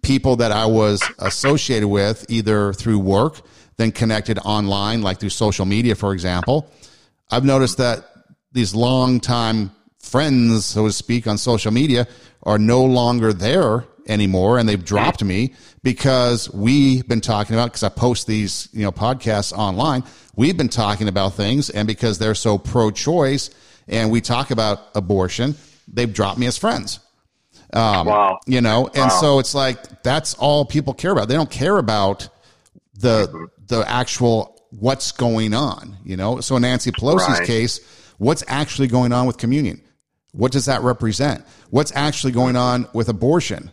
people 0.04 0.36
that 0.36 0.52
I 0.52 0.66
was 0.66 1.02
associated 1.18 1.88
with 1.88 2.24
either 2.28 2.72
through 2.72 3.00
work 3.00 3.40
then 3.76 3.90
connected 3.90 4.38
online, 4.38 5.02
like 5.02 5.18
through 5.18 5.30
social 5.30 5.66
media, 5.66 5.94
for 5.94 6.12
example. 6.12 6.70
I've 7.30 7.44
noticed 7.44 7.78
that 7.78 8.04
these 8.52 8.74
long-time 8.74 9.72
friends, 9.98 10.64
so 10.64 10.86
to 10.86 10.92
speak, 10.92 11.26
on 11.26 11.38
social 11.38 11.72
media 11.72 12.06
are 12.42 12.58
no 12.58 12.84
longer 12.84 13.32
there 13.32 13.84
anymore 14.06 14.58
and 14.58 14.68
they've 14.68 14.84
dropped 14.84 15.24
me 15.24 15.54
because 15.82 16.52
we've 16.52 17.08
been 17.08 17.22
talking 17.22 17.56
about 17.56 17.66
because 17.66 17.82
I 17.82 17.88
post 17.88 18.26
these, 18.26 18.68
you 18.72 18.82
know, 18.82 18.92
podcasts 18.92 19.52
online. 19.52 20.04
We've 20.36 20.56
been 20.56 20.68
talking 20.68 21.08
about 21.08 21.34
things 21.34 21.70
and 21.70 21.88
because 21.88 22.18
they're 22.18 22.34
so 22.34 22.58
pro 22.58 22.90
choice 22.90 23.50
and 23.88 24.10
we 24.10 24.20
talk 24.20 24.50
about 24.50 24.80
abortion, 24.94 25.56
they've 25.88 26.12
dropped 26.12 26.38
me 26.38 26.46
as 26.46 26.58
friends. 26.58 27.00
Um, 27.72 28.06
wow. 28.06 28.38
You 28.46 28.60
know, 28.60 28.86
and 28.86 28.96
wow. 28.96 29.20
so 29.20 29.38
it's 29.38 29.54
like 29.54 30.02
that's 30.02 30.34
all 30.34 30.64
people 30.64 30.94
care 30.94 31.12
about. 31.12 31.28
They 31.28 31.34
don't 31.34 31.50
care 31.50 31.78
about 31.78 32.28
the 32.94 33.26
mm-hmm 33.26 33.44
the 33.68 33.88
actual 33.88 34.60
what's 34.70 35.12
going 35.12 35.54
on, 35.54 35.96
you 36.04 36.16
know? 36.16 36.40
So 36.40 36.56
in 36.56 36.62
Nancy 36.62 36.90
Pelosi's 36.90 37.38
right. 37.38 37.46
case, 37.46 37.80
what's 38.18 38.44
actually 38.48 38.88
going 38.88 39.12
on 39.12 39.26
with 39.26 39.36
communion? 39.36 39.80
What 40.32 40.52
does 40.52 40.66
that 40.66 40.82
represent? 40.82 41.44
What's 41.70 41.92
actually 41.94 42.32
going 42.32 42.56
on 42.56 42.88
with 42.92 43.08
abortion? 43.08 43.70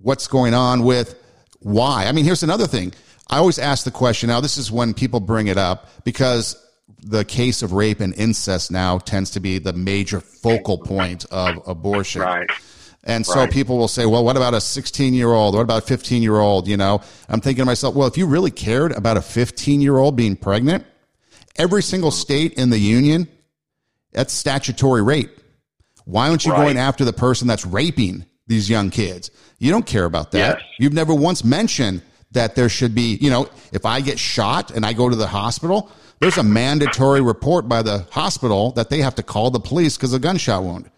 What's 0.00 0.28
going 0.28 0.54
on 0.54 0.84
with 0.84 1.20
why? 1.60 2.06
I 2.06 2.12
mean, 2.12 2.24
here's 2.24 2.42
another 2.42 2.66
thing. 2.66 2.92
I 3.28 3.38
always 3.38 3.58
ask 3.58 3.84
the 3.84 3.90
question. 3.90 4.28
Now, 4.28 4.40
this 4.40 4.56
is 4.58 4.70
when 4.70 4.94
people 4.94 5.18
bring 5.18 5.48
it 5.48 5.56
up 5.56 5.88
because 6.04 6.60
the 7.02 7.24
case 7.24 7.62
of 7.62 7.72
rape 7.72 8.00
and 8.00 8.14
incest 8.14 8.70
now 8.70 8.98
tends 8.98 9.30
to 9.30 9.40
be 9.40 9.58
the 9.58 9.72
major 9.72 10.20
focal 10.20 10.78
point 10.78 11.24
of 11.30 11.66
abortion. 11.66 12.22
Right. 12.22 12.48
And 13.04 13.26
so 13.26 13.40
right. 13.40 13.50
people 13.50 13.76
will 13.76 13.88
say, 13.88 14.06
well, 14.06 14.24
what 14.24 14.36
about 14.36 14.54
a 14.54 14.60
16 14.60 15.12
year 15.14 15.28
old? 15.28 15.54
What 15.54 15.60
about 15.60 15.82
a 15.82 15.86
15 15.86 16.22
year 16.22 16.36
old? 16.36 16.66
You 16.66 16.76
know, 16.76 17.02
I'm 17.28 17.40
thinking 17.40 17.62
to 17.62 17.66
myself, 17.66 17.94
well, 17.94 18.08
if 18.08 18.16
you 18.16 18.26
really 18.26 18.50
cared 18.50 18.92
about 18.92 19.16
a 19.16 19.22
15 19.22 19.80
year 19.80 19.98
old 19.98 20.16
being 20.16 20.36
pregnant, 20.36 20.86
every 21.56 21.82
single 21.82 22.10
mm-hmm. 22.10 22.20
state 22.20 22.52
in 22.54 22.70
the 22.70 22.78
union, 22.78 23.28
that's 24.12 24.32
statutory 24.32 25.02
rape. 25.02 25.38
Why 26.06 26.28
aren't 26.28 26.44
you 26.44 26.52
right. 26.52 26.62
going 26.62 26.78
after 26.78 27.04
the 27.04 27.12
person 27.12 27.46
that's 27.46 27.66
raping 27.66 28.24
these 28.46 28.68
young 28.70 28.90
kids? 28.90 29.30
You 29.58 29.70
don't 29.70 29.86
care 29.86 30.04
about 30.04 30.32
that. 30.32 30.58
Yes. 30.58 30.62
You've 30.78 30.92
never 30.92 31.14
once 31.14 31.44
mentioned 31.44 32.02
that 32.32 32.54
there 32.54 32.68
should 32.68 32.94
be, 32.94 33.16
you 33.20 33.30
know, 33.30 33.48
if 33.72 33.86
I 33.86 34.00
get 34.00 34.18
shot 34.18 34.70
and 34.70 34.84
I 34.84 34.92
go 34.92 35.08
to 35.08 35.16
the 35.16 35.26
hospital, 35.26 35.90
there's 36.20 36.38
a 36.38 36.42
mandatory 36.42 37.20
report 37.20 37.68
by 37.68 37.82
the 37.82 38.06
hospital 38.10 38.72
that 38.72 38.90
they 38.90 38.98
have 38.98 39.14
to 39.16 39.22
call 39.22 39.50
the 39.50 39.60
police 39.60 39.96
because 39.96 40.12
of 40.12 40.20
a 40.20 40.22
gunshot 40.22 40.62
wound. 40.62 40.90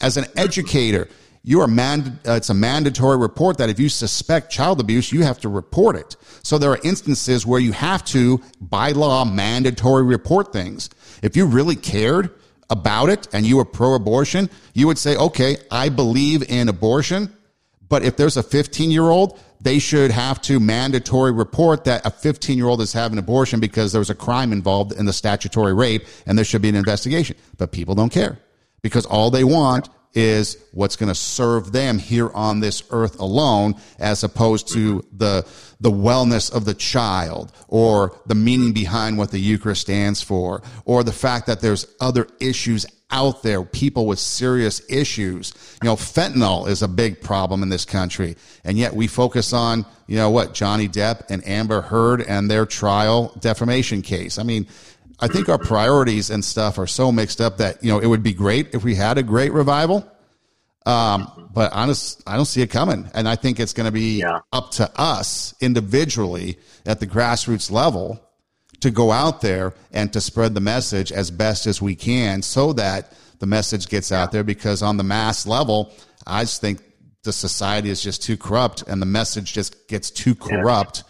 As 0.00 0.16
an 0.16 0.24
mm-hmm. 0.24 0.38
educator, 0.38 1.08
you 1.42 1.60
are 1.60 1.68
mand- 1.68 2.18
uh, 2.26 2.32
it's 2.32 2.50
a 2.50 2.54
mandatory 2.54 3.16
report 3.16 3.58
that 3.58 3.70
if 3.70 3.78
you 3.78 3.88
suspect 3.88 4.50
child 4.50 4.80
abuse, 4.80 5.12
you 5.12 5.22
have 5.22 5.40
to 5.40 5.48
report 5.48 5.96
it. 5.96 6.16
So 6.42 6.58
there 6.58 6.70
are 6.70 6.78
instances 6.84 7.46
where 7.46 7.60
you 7.60 7.72
have 7.72 8.04
to, 8.06 8.40
by 8.60 8.92
law, 8.92 9.24
mandatory 9.24 10.02
report 10.02 10.52
things. 10.52 10.90
If 11.22 11.36
you 11.36 11.46
really 11.46 11.76
cared 11.76 12.34
about 12.70 13.08
it 13.08 13.28
and 13.32 13.46
you 13.46 13.56
were 13.56 13.64
pro 13.64 13.94
abortion, 13.94 14.50
you 14.74 14.86
would 14.86 14.98
say, 14.98 15.16
okay, 15.16 15.56
I 15.70 15.88
believe 15.88 16.42
in 16.48 16.68
abortion, 16.68 17.34
but 17.88 18.02
if 18.02 18.16
there's 18.16 18.36
a 18.36 18.42
15 18.42 18.90
year 18.90 19.04
old, 19.04 19.40
they 19.60 19.78
should 19.78 20.10
have 20.10 20.40
to 20.42 20.60
mandatory 20.60 21.32
report 21.32 21.84
that 21.84 22.06
a 22.06 22.10
15 22.10 22.56
year 22.56 22.68
old 22.68 22.80
is 22.80 22.92
having 22.92 23.18
abortion 23.18 23.60
because 23.60 23.92
there 23.92 23.98
was 23.98 24.10
a 24.10 24.14
crime 24.14 24.52
involved 24.52 24.92
in 24.92 25.06
the 25.06 25.12
statutory 25.12 25.74
rape 25.74 26.04
and 26.26 26.36
there 26.36 26.44
should 26.44 26.62
be 26.62 26.68
an 26.68 26.76
investigation. 26.76 27.36
But 27.56 27.72
people 27.72 27.94
don't 27.94 28.12
care 28.12 28.38
because 28.82 29.06
all 29.06 29.30
they 29.30 29.44
want 29.44 29.88
is 30.14 30.56
what's 30.72 30.96
going 30.96 31.08
to 31.08 31.14
serve 31.14 31.72
them 31.72 31.98
here 31.98 32.30
on 32.30 32.60
this 32.60 32.82
earth 32.90 33.18
alone 33.20 33.74
as 33.98 34.24
opposed 34.24 34.68
to 34.68 35.04
the 35.12 35.46
the 35.80 35.90
wellness 35.90 36.52
of 36.52 36.64
the 36.64 36.74
child 36.74 37.52
or 37.68 38.20
the 38.26 38.34
meaning 38.34 38.72
behind 38.72 39.16
what 39.16 39.30
the 39.30 39.38
Eucharist 39.38 39.82
stands 39.82 40.20
for 40.20 40.60
or 40.84 41.04
the 41.04 41.12
fact 41.12 41.46
that 41.46 41.60
there's 41.60 41.86
other 42.00 42.26
issues 42.40 42.84
out 43.10 43.42
there 43.42 43.62
people 43.62 44.06
with 44.06 44.18
serious 44.18 44.82
issues. 44.88 45.54
You 45.82 45.88
know 45.88 45.96
fentanyl 45.96 46.68
is 46.68 46.82
a 46.82 46.88
big 46.88 47.20
problem 47.20 47.62
in 47.62 47.68
this 47.68 47.84
country 47.84 48.36
and 48.64 48.76
yet 48.76 48.94
we 48.94 49.06
focus 49.06 49.52
on 49.52 49.86
you 50.06 50.16
know 50.16 50.30
what 50.30 50.52
Johnny 50.52 50.88
Depp 50.88 51.30
and 51.30 51.46
Amber 51.46 51.80
Heard 51.80 52.22
and 52.22 52.50
their 52.50 52.66
trial 52.66 53.32
defamation 53.38 54.02
case. 54.02 54.38
I 54.38 54.42
mean 54.42 54.66
I 55.20 55.26
think 55.26 55.48
our 55.48 55.58
priorities 55.58 56.30
and 56.30 56.44
stuff 56.44 56.78
are 56.78 56.86
so 56.86 57.10
mixed 57.10 57.40
up 57.40 57.58
that 57.58 57.82
you 57.82 57.90
know 57.90 57.98
it 57.98 58.06
would 58.06 58.22
be 58.22 58.32
great 58.32 58.74
if 58.74 58.84
we 58.84 58.94
had 58.94 59.18
a 59.18 59.22
great 59.22 59.52
revival. 59.52 60.08
Um, 60.86 61.50
but 61.52 61.72
honest, 61.72 62.22
I 62.26 62.36
don't 62.36 62.46
see 62.46 62.62
it 62.62 62.70
coming, 62.70 63.10
and 63.14 63.28
I 63.28 63.36
think 63.36 63.60
it's 63.60 63.72
going 63.72 63.86
to 63.86 63.92
be 63.92 64.20
yeah. 64.20 64.40
up 64.52 64.70
to 64.72 64.90
us 64.98 65.54
individually 65.60 66.58
at 66.86 67.00
the 67.00 67.06
grassroots 67.06 67.70
level 67.70 68.22
to 68.80 68.90
go 68.90 69.10
out 69.10 69.40
there 69.40 69.74
and 69.92 70.12
to 70.12 70.20
spread 70.20 70.54
the 70.54 70.60
message 70.60 71.10
as 71.10 71.30
best 71.30 71.66
as 71.66 71.82
we 71.82 71.94
can, 71.94 72.42
so 72.42 72.72
that 72.74 73.12
the 73.40 73.46
message 73.46 73.88
gets 73.88 74.12
out 74.12 74.30
there. 74.32 74.44
Because 74.44 74.82
on 74.82 74.96
the 74.96 75.04
mass 75.04 75.46
level, 75.46 75.92
I 76.26 76.44
just 76.44 76.60
think 76.60 76.80
the 77.24 77.32
society 77.32 77.90
is 77.90 78.00
just 78.00 78.22
too 78.22 78.36
corrupt, 78.36 78.84
and 78.86 79.02
the 79.02 79.06
message 79.06 79.52
just 79.52 79.88
gets 79.88 80.10
too 80.10 80.34
corrupt. 80.34 80.98
Yeah 80.98 81.07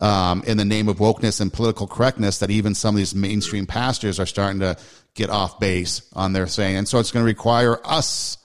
um, 0.00 0.42
in 0.46 0.56
the 0.56 0.64
name 0.64 0.88
of 0.88 0.98
wokeness 0.98 1.40
and 1.40 1.52
political 1.52 1.86
correctness 1.86 2.38
that 2.38 2.50
even 2.50 2.74
some 2.74 2.94
of 2.94 2.98
these 2.98 3.14
mainstream 3.14 3.66
pastors 3.66 4.18
are 4.18 4.26
starting 4.26 4.60
to 4.60 4.76
get 5.14 5.30
off 5.30 5.60
base 5.60 6.02
on 6.14 6.32
their 6.32 6.46
saying. 6.46 6.76
And 6.76 6.88
so 6.88 6.98
it's 6.98 7.10
going 7.10 7.22
to 7.22 7.26
require 7.26 7.78
us 7.84 8.38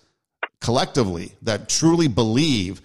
collectively 0.60 1.34
that 1.43 1.70
truly 1.70 2.08
believe 2.08 2.82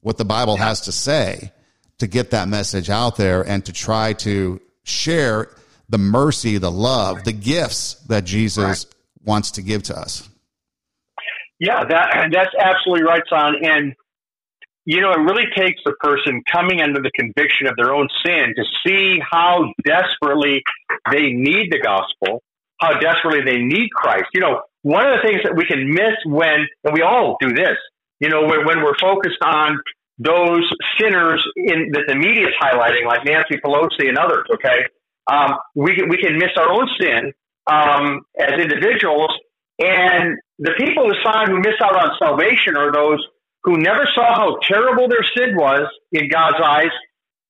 what 0.00 0.18
the 0.18 0.24
Bible 0.24 0.56
has 0.56 0.82
to 0.82 0.92
say 0.92 1.52
to 1.98 2.06
get 2.06 2.30
that 2.30 2.48
message 2.48 2.90
out 2.90 3.16
there 3.16 3.42
and 3.42 3.64
to 3.66 3.72
try 3.72 4.12
to 4.12 4.60
share 4.84 5.50
the 5.88 5.98
mercy, 5.98 6.58
the 6.58 6.70
love, 6.70 7.24
the 7.24 7.32
gifts 7.32 7.94
that 8.08 8.24
Jesus 8.24 8.86
wants 9.24 9.52
to 9.52 9.62
give 9.62 9.82
to 9.84 9.96
us. 9.98 10.28
Yeah, 11.58 11.84
that 11.84 12.28
that's 12.32 12.54
absolutely 12.58 13.04
right, 13.04 13.22
son. 13.30 13.54
And 13.62 13.94
you 14.84 15.00
know, 15.00 15.12
it 15.12 15.20
really 15.20 15.46
takes 15.56 15.80
a 15.86 15.92
person 15.92 16.42
coming 16.50 16.82
under 16.82 17.00
the 17.00 17.10
conviction 17.18 17.66
of 17.66 17.74
their 17.76 17.94
own 17.94 18.08
sin 18.24 18.54
to 18.56 18.64
see 18.86 19.18
how 19.20 19.72
desperately 19.84 20.62
they 21.10 21.32
need 21.32 21.70
the 21.70 21.80
gospel, 21.80 22.42
how 22.80 22.98
desperately 22.98 23.40
they 23.44 23.62
need 23.62 23.88
Christ. 23.90 24.26
You 24.34 24.40
know, 24.40 24.62
one 24.82 25.06
of 25.06 25.16
the 25.16 25.26
things 25.26 25.40
that 25.44 25.56
we 25.56 25.64
can 25.64 25.88
miss 25.88 26.16
when, 26.26 26.66
and 26.84 26.92
we 26.92 27.00
all 27.00 27.36
do 27.40 27.52
this, 27.54 27.76
you 28.20 28.28
know, 28.28 28.42
when, 28.42 28.66
when 28.66 28.82
we're 28.82 28.98
focused 29.00 29.40
on 29.42 29.78
those 30.18 30.68
sinners 31.00 31.42
in 31.56 31.90
that 31.92 32.04
the 32.06 32.14
media 32.14 32.48
is 32.48 32.54
highlighting, 32.60 33.06
like 33.06 33.24
Nancy 33.24 33.56
Pelosi 33.64 34.08
and 34.08 34.18
others, 34.18 34.46
okay, 34.54 34.84
um, 35.32 35.56
we, 35.74 35.96
can, 35.96 36.08
we 36.08 36.18
can 36.18 36.36
miss 36.36 36.50
our 36.58 36.70
own 36.70 36.88
sin 37.00 37.32
um, 37.66 38.20
as 38.38 38.60
individuals. 38.60 39.30
And 39.80 40.36
the 40.58 40.72
people 40.78 41.08
who 41.08 41.14
sign 41.24 41.50
who 41.50 41.58
miss 41.58 41.80
out 41.82 41.96
on 41.96 42.14
salvation 42.18 42.76
are 42.76 42.92
those 42.92 43.26
who 43.64 43.78
never 43.78 44.06
saw 44.14 44.34
how 44.34 44.58
terrible 44.62 45.08
their 45.08 45.24
sin 45.36 45.56
was 45.56 45.88
in 46.12 46.28
God's 46.28 46.58
eyes, 46.62 46.92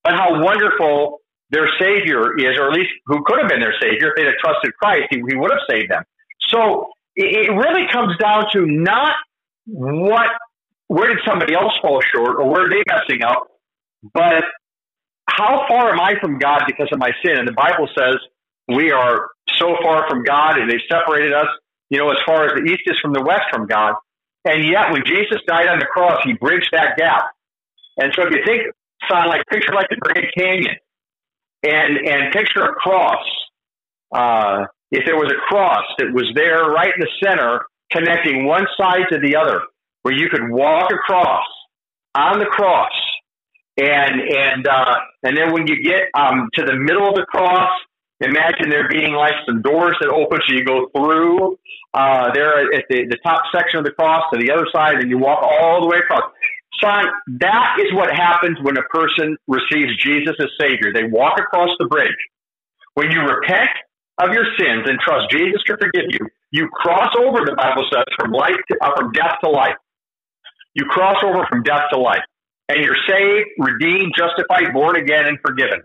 but 0.03 0.13
how 0.13 0.41
wonderful 0.43 1.19
their 1.49 1.69
Savior 1.79 2.37
is, 2.37 2.57
or 2.57 2.71
at 2.71 2.73
least 2.73 2.91
who 3.05 3.23
could 3.25 3.39
have 3.39 3.49
been 3.49 3.59
their 3.59 3.75
Savior 3.79 4.09
if 4.09 4.15
they 4.15 4.23
had 4.23 4.35
trusted 4.43 4.73
Christ, 4.81 5.07
he, 5.09 5.21
he 5.27 5.35
would 5.35 5.51
have 5.51 5.61
saved 5.69 5.91
them. 5.91 6.03
So 6.49 6.87
it, 7.15 7.47
it 7.47 7.51
really 7.51 7.87
comes 7.91 8.17
down 8.17 8.45
to 8.53 8.65
not 8.65 9.13
what, 9.65 10.31
where 10.87 11.07
did 11.09 11.19
somebody 11.25 11.53
else 11.53 11.73
fall 11.81 12.01
short 12.13 12.37
or 12.37 12.49
where 12.49 12.65
are 12.65 12.69
they 12.69 12.83
messing 12.87 13.23
up, 13.23 13.47
but 14.13 14.43
how 15.29 15.65
far 15.67 15.91
am 15.91 15.99
I 15.99 16.13
from 16.19 16.39
God 16.39 16.63
because 16.65 16.87
of 16.91 16.99
my 16.99 17.11
sin? 17.23 17.37
And 17.37 17.47
the 17.47 17.53
Bible 17.53 17.89
says 17.97 18.15
we 18.67 18.91
are 18.91 19.29
so 19.53 19.75
far 19.83 20.07
from 20.09 20.23
God 20.23 20.57
and 20.57 20.69
they 20.69 20.79
separated 20.89 21.33
us, 21.33 21.47
you 21.89 21.99
know, 21.99 22.09
as 22.09 22.17
far 22.25 22.45
as 22.45 22.53
the 22.53 22.71
east 22.71 22.83
is 22.85 22.97
from 23.01 23.13
the 23.13 23.21
west 23.21 23.43
from 23.51 23.67
God. 23.67 23.95
And 24.45 24.63
yet, 24.63 24.91
when 24.91 25.03
Jesus 25.05 25.41
died 25.47 25.67
on 25.67 25.79
the 25.79 25.85
cross, 25.85 26.21
he 26.23 26.33
bridged 26.33 26.69
that 26.71 26.97
gap. 26.97 27.25
And 27.97 28.13
so, 28.15 28.23
if 28.27 28.31
you 28.31 28.43
think, 28.45 28.61
son, 29.09 29.27
like 29.27 29.41
picture 29.47 29.73
like 29.73 29.89
the 29.89 29.97
Grand 29.97 30.27
Canyon, 30.37 30.75
and 31.63 31.97
and 31.97 32.31
picture 32.31 32.63
a 32.63 32.73
cross. 32.73 33.25
Uh, 34.13 34.65
if 34.91 35.03
there 35.05 35.15
was 35.15 35.31
a 35.31 35.39
cross 35.47 35.83
that 35.97 36.13
was 36.13 36.31
there 36.35 36.69
right 36.69 36.93
in 36.93 36.99
the 36.99 37.09
center, 37.23 37.65
connecting 37.91 38.45
one 38.45 38.65
side 38.77 39.05
to 39.11 39.19
the 39.19 39.35
other, 39.35 39.61
where 40.03 40.13
you 40.13 40.29
could 40.29 40.49
walk 40.49 40.91
across 40.91 41.45
on 42.13 42.39
the 42.39 42.45
cross, 42.45 42.91
and 43.77 44.21
and 44.21 44.67
uh, 44.67 44.95
and 45.23 45.35
then 45.35 45.51
when 45.51 45.67
you 45.67 45.81
get 45.83 46.03
um, 46.13 46.49
to 46.53 46.63
the 46.63 46.75
middle 46.75 47.07
of 47.09 47.15
the 47.15 47.25
cross, 47.25 47.71
Imagine 48.21 48.69
there 48.69 48.87
being 48.89 49.13
like 49.13 49.33
some 49.45 49.61
doors 49.61 49.95
that 49.99 50.09
open 50.09 50.39
so 50.47 50.53
you 50.53 50.63
go 50.63 50.87
through 50.95 51.57
uh, 51.93 52.31
there 52.33 52.73
at 52.73 52.85
the, 52.89 53.05
the 53.09 53.17
top 53.23 53.43
section 53.53 53.79
of 53.79 53.85
the 53.85 53.91
cross 53.91 54.23
to 54.33 54.39
the 54.39 54.51
other 54.51 54.67
side 54.73 54.95
and 54.99 55.09
you 55.09 55.17
walk 55.17 55.43
all 55.43 55.81
the 55.81 55.87
way 55.87 55.97
across. 55.97 56.23
Son, 56.81 57.05
that 57.39 57.77
is 57.79 57.93
what 57.93 58.11
happens 58.11 58.57
when 58.61 58.77
a 58.77 58.83
person 58.83 59.37
receives 59.47 59.95
Jesus 59.97 60.35
as 60.39 60.47
Savior. 60.59 60.91
They 60.93 61.05
walk 61.05 61.39
across 61.39 61.69
the 61.79 61.87
bridge. 61.87 62.15
When 62.95 63.11
you 63.11 63.21
repent 63.21 63.69
of 64.17 64.31
your 64.31 64.45
sins 64.57 64.83
and 64.87 64.99
trust 64.99 65.29
Jesus 65.31 65.61
to 65.67 65.77
forgive 65.77 66.07
you, 66.09 66.19
you 66.51 66.69
cross 66.69 67.13
over, 67.19 67.39
the 67.45 67.55
Bible 67.55 67.83
says, 67.91 68.05
from 68.17 68.31
life 68.31 68.55
to, 68.71 68.77
uh, 68.81 68.95
from 68.95 69.11
death 69.11 69.37
to 69.43 69.49
life. 69.49 69.75
You 70.73 70.85
cross 70.85 71.17
over 71.23 71.45
from 71.49 71.63
death 71.63 71.91
to 71.91 71.99
life. 71.99 72.23
And 72.67 72.83
you're 72.83 72.97
saved, 73.07 73.49
redeemed, 73.59 74.13
justified, 74.17 74.73
born 74.73 74.95
again, 74.95 75.27
and 75.27 75.37
forgiven. 75.45 75.83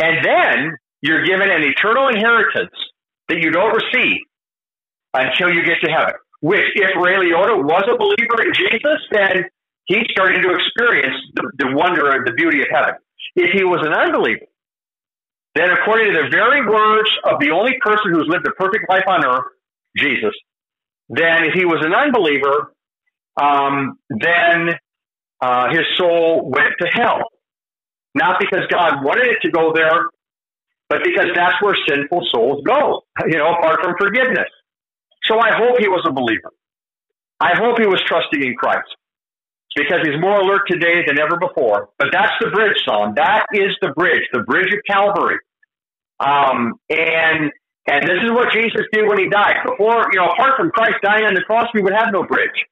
And 0.00 0.24
then 0.24 0.76
you're 1.04 1.24
given 1.26 1.50
an 1.50 1.62
eternal 1.62 2.08
inheritance 2.08 2.72
that 3.28 3.36
you 3.36 3.50
don't 3.50 3.76
receive 3.76 4.24
until 5.12 5.52
you 5.52 5.62
get 5.64 5.76
to 5.84 5.90
heaven. 5.92 6.14
Which, 6.40 6.64
if 6.74 6.96
Ray 6.96 7.16
Liotta 7.16 7.62
was 7.62 7.84
a 7.84 7.96
believer 7.96 8.40
in 8.40 8.52
Jesus, 8.54 9.00
then 9.12 9.44
he's 9.84 10.04
starting 10.10 10.40
to 10.42 10.56
experience 10.56 11.16
the, 11.34 11.52
the 11.58 11.76
wonder 11.76 12.10
and 12.10 12.26
the 12.26 12.32
beauty 12.32 12.62
of 12.62 12.68
heaven. 12.72 12.94
If 13.36 13.50
he 13.52 13.64
was 13.64 13.84
an 13.84 13.92
unbeliever, 13.92 14.46
then 15.54 15.70
according 15.70 16.12
to 16.12 16.22
the 16.22 16.28
very 16.30 16.66
words 16.66 17.10
of 17.24 17.38
the 17.38 17.50
only 17.50 17.76
person 17.80 18.12
who's 18.12 18.26
lived 18.26 18.46
a 18.46 18.52
perfect 18.52 18.88
life 18.88 19.04
on 19.06 19.24
earth, 19.26 19.44
Jesus, 19.96 20.32
then 21.10 21.44
if 21.44 21.52
he 21.52 21.66
was 21.66 21.84
an 21.84 21.92
unbeliever, 21.92 22.72
um, 23.40 23.98
then 24.08 24.70
uh, 25.40 25.68
his 25.70 25.84
soul 25.96 26.50
went 26.50 26.72
to 26.80 26.86
hell. 26.88 27.20
Not 28.14 28.40
because 28.40 28.66
God 28.70 29.04
wanted 29.04 29.26
it 29.26 29.38
to 29.42 29.50
go 29.50 29.72
there, 29.74 30.08
but 30.88 31.02
because 31.02 31.26
that's 31.34 31.60
where 31.62 31.76
sinful 31.88 32.26
souls 32.32 32.62
go, 32.66 33.02
you 33.26 33.38
know, 33.38 33.54
apart 33.54 33.80
from 33.82 33.94
forgiveness. 33.98 34.50
So 35.24 35.38
I 35.38 35.52
hope 35.56 35.78
he 35.78 35.88
was 35.88 36.04
a 36.06 36.12
believer. 36.12 36.52
I 37.40 37.56
hope 37.56 37.78
he 37.78 37.86
was 37.86 38.00
trusting 38.06 38.42
in 38.42 38.54
Christ 38.54 38.88
because 39.74 40.00
he's 40.04 40.20
more 40.20 40.40
alert 40.40 40.62
today 40.68 41.02
than 41.06 41.18
ever 41.18 41.36
before. 41.36 41.88
But 41.98 42.08
that's 42.12 42.32
the 42.40 42.50
bridge, 42.50 42.76
son. 42.86 43.14
That 43.16 43.46
is 43.52 43.76
the 43.80 43.92
bridge, 43.96 44.22
the 44.32 44.40
bridge 44.40 44.72
of 44.72 44.80
Calvary. 44.86 45.38
Um, 46.20 46.74
and 46.90 47.50
and 47.86 48.02
this 48.08 48.16
is 48.24 48.30
what 48.30 48.52
Jesus 48.52 48.80
did 48.92 49.06
when 49.06 49.18
he 49.18 49.28
died. 49.28 49.56
Before, 49.64 50.08
you 50.12 50.18
know, 50.18 50.30
apart 50.32 50.56
from 50.56 50.70
Christ 50.70 50.96
dying 51.02 51.24
on 51.24 51.34
the 51.34 51.42
cross, 51.42 51.68
we 51.74 51.82
would 51.82 51.92
have 51.92 52.12
no 52.12 52.24
bridge. 52.24 52.64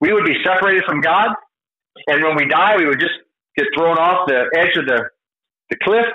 We 0.00 0.12
would 0.12 0.24
be 0.24 0.36
separated 0.44 0.84
from 0.84 1.00
God. 1.00 1.30
And 2.06 2.22
when 2.22 2.36
we 2.36 2.46
die, 2.46 2.76
we 2.76 2.86
would 2.86 3.00
just 3.00 3.18
get 3.56 3.66
thrown 3.76 3.98
off 3.98 4.28
the 4.28 4.46
edge 4.56 4.76
of 4.76 4.86
the, 4.86 5.10
the 5.70 5.76
cliff 5.82 6.06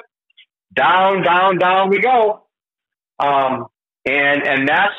down, 0.75 1.23
down, 1.23 1.57
down 1.57 1.89
we 1.89 1.99
go. 1.99 2.43
Um, 3.19 3.67
and 4.05 4.43
and 4.43 4.67
that's 4.67 4.93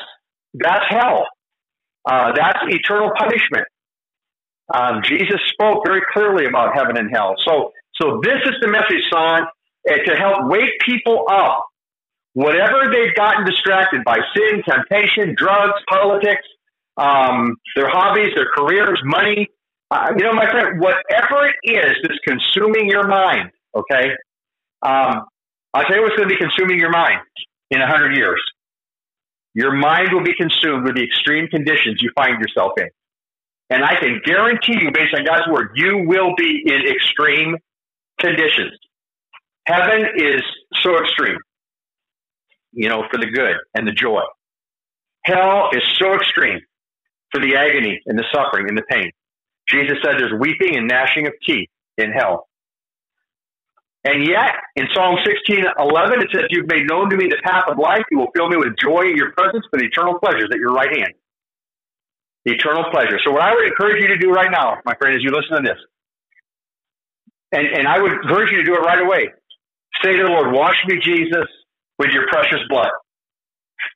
that's 0.53 0.85
hell. 0.89 1.25
Uh, 2.05 2.33
that's 2.35 2.59
eternal 2.67 3.11
punishment. 3.17 3.67
Um, 4.73 5.01
Jesus 5.03 5.39
spoke 5.47 5.83
very 5.85 6.01
clearly 6.11 6.45
about 6.45 6.75
heaven 6.75 6.97
and 6.97 7.09
hell. 7.13 7.35
So 7.45 7.71
so 8.01 8.19
this 8.23 8.39
is 8.45 8.55
the 8.61 8.67
message, 8.67 9.03
son, 9.11 9.43
uh, 9.89 9.97
to 10.05 10.15
help 10.15 10.49
wake 10.49 10.71
people 10.85 11.25
up. 11.29 11.65
Whatever 12.33 12.91
they've 12.91 13.15
gotten 13.15 13.45
distracted 13.45 14.03
by 14.03 14.19
sin, 14.35 14.61
temptation, 14.63 15.33
drugs, 15.35 15.81
politics, 15.89 16.45
um, 16.97 17.55
their 17.75 17.89
hobbies, 17.89 18.33
their 18.35 18.49
careers, 18.55 19.01
money. 19.03 19.47
Uh, 19.89 20.11
you 20.17 20.23
know, 20.23 20.33
my 20.33 20.49
friend, 20.51 20.79
whatever 20.79 21.47
it 21.47 21.55
is 21.63 21.95
that's 22.03 22.19
consuming 22.27 22.89
your 22.89 23.07
mind, 23.07 23.49
okay, 23.73 24.09
um, 24.83 25.25
I'll 25.73 25.83
tell 25.85 25.97
you 25.97 26.01
what's 26.01 26.15
going 26.15 26.29
to 26.29 26.35
be 26.35 26.39
consuming 26.39 26.79
your 26.79 26.91
mind 26.91 27.19
in 27.71 27.81
a 27.81 27.87
hundred 27.87 28.15
years. 28.15 28.41
Your 29.53 29.73
mind 29.73 30.09
will 30.13 30.23
be 30.23 30.35
consumed 30.35 30.85
with 30.85 30.95
the 30.95 31.03
extreme 31.03 31.47
conditions 31.47 32.01
you 32.01 32.11
find 32.15 32.39
yourself 32.39 32.73
in. 32.77 32.89
And 33.69 33.83
I 33.83 33.95
can 33.99 34.21
guarantee 34.23 34.77
you, 34.81 34.91
based 34.91 35.13
on 35.13 35.25
God's 35.25 35.47
word, 35.51 35.71
you 35.75 36.03
will 36.05 36.33
be 36.37 36.63
in 36.65 36.87
extreme 36.87 37.57
conditions. 38.19 38.77
Heaven 39.65 40.05
is 40.15 40.41
so 40.81 40.97
extreme, 41.03 41.37
you 42.71 42.87
know, 42.87 43.03
for 43.11 43.19
the 43.19 43.25
good 43.25 43.55
and 43.73 43.85
the 43.85 43.91
joy. 43.91 44.21
Hell 45.25 45.69
is 45.73 45.83
so 45.99 46.13
extreme 46.13 46.59
for 47.31 47.41
the 47.41 47.55
agony 47.57 47.99
and 48.05 48.17
the 48.17 48.23
suffering 48.33 48.69
and 48.69 48.77
the 48.77 48.83
pain. 48.89 49.11
Jesus 49.67 49.97
said 50.01 50.13
there's 50.17 50.39
weeping 50.39 50.77
and 50.77 50.87
gnashing 50.87 51.27
of 51.27 51.33
teeth 51.45 51.67
in 51.97 52.11
hell. 52.11 52.46
And 54.07 54.23
yet, 54.25 54.55
in 54.77 54.87
Psalm 54.95 55.17
16, 55.25 55.65
11, 55.67 56.21
it 56.21 56.29
says, 56.31 56.45
You've 56.49 56.71
made 56.71 56.87
known 56.87 57.09
to 57.09 57.17
me 57.17 57.27
the 57.27 57.43
path 57.43 57.65
of 57.67 57.77
life. 57.77 58.03
You 58.09 58.19
will 58.19 58.31
fill 58.33 58.47
me 58.47 58.55
with 58.55 58.79
joy 58.79 59.11
in 59.11 59.17
your 59.17 59.33
presence 59.35 59.65
for 59.69 59.77
the 59.77 59.83
eternal 59.83 60.17
pleasures 60.17 60.47
at 60.47 60.59
your 60.59 60.71
right 60.71 60.95
hand. 60.95 61.11
The 62.45 62.53
eternal 62.53 62.85
pleasure. 62.89 63.19
So, 63.25 63.31
what 63.31 63.41
I 63.41 63.53
would 63.53 63.67
encourage 63.67 64.01
you 64.01 64.07
to 64.07 64.17
do 64.17 64.31
right 64.31 64.49
now, 64.49 64.77
my 64.85 64.95
friend, 64.95 65.13
is 65.13 65.23
you 65.23 65.31
listen 65.35 65.59
to 65.59 65.61
this. 65.61 65.79
And, 67.51 67.67
and 67.67 67.85
I 67.85 67.99
would 67.99 68.13
encourage 68.13 68.49
you 68.51 68.59
to 68.59 68.63
do 68.63 68.75
it 68.75 68.79
right 68.79 69.03
away. 69.03 69.27
Say 70.01 70.15
to 70.15 70.23
the 70.23 70.31
Lord, 70.31 70.53
Wash 70.53 70.77
me, 70.87 70.99
Jesus, 71.03 71.47
with 71.99 72.11
your 72.11 72.29
precious 72.29 72.63
blood. 72.69 72.91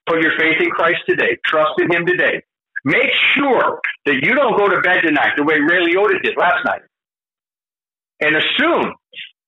Put 0.08 0.22
your 0.22 0.36
faith 0.38 0.60
in 0.60 0.72
Christ 0.72 1.00
today. 1.08 1.38
Trust 1.46 1.80
in 1.80 1.90
Him 1.90 2.06
today. 2.06 2.44
Make 2.84 3.12
sure 3.36 3.80
that 4.06 4.16
you 4.16 4.36
don't 4.36 4.58
go 4.58 4.68
to 4.68 4.82
bed 4.82 5.08
tonight 5.08 5.38
the 5.38 5.44
way 5.44 5.56
Ray 5.56 5.86
Liotta 5.88 6.22
did 6.22 6.36
last 6.36 6.66
night 6.66 6.82
and 8.20 8.36
assume 8.36 8.94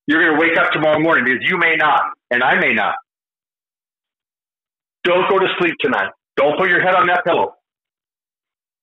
you're 0.08 0.22
going 0.24 0.36
to 0.36 0.42
wake 0.42 0.58
up 0.58 0.72
tomorrow 0.72 1.00
morning 1.00 1.26
because 1.26 1.40
you 1.50 1.58
may 1.58 1.76
not, 1.76 2.02
and 2.32 2.44
I 2.44 2.60
may 2.60 2.74
not. 2.74 2.96
Don't 5.04 5.30
go 5.30 5.40
to 5.40 5.48
sleep 5.60 5.76
tonight. 5.80 6.12
Don't 6.36 6.58
put 6.58 6.70
your 6.70 6.82
head 6.82 6.96
on 6.96 7.08
that 7.08 7.24
pillow 7.26 7.56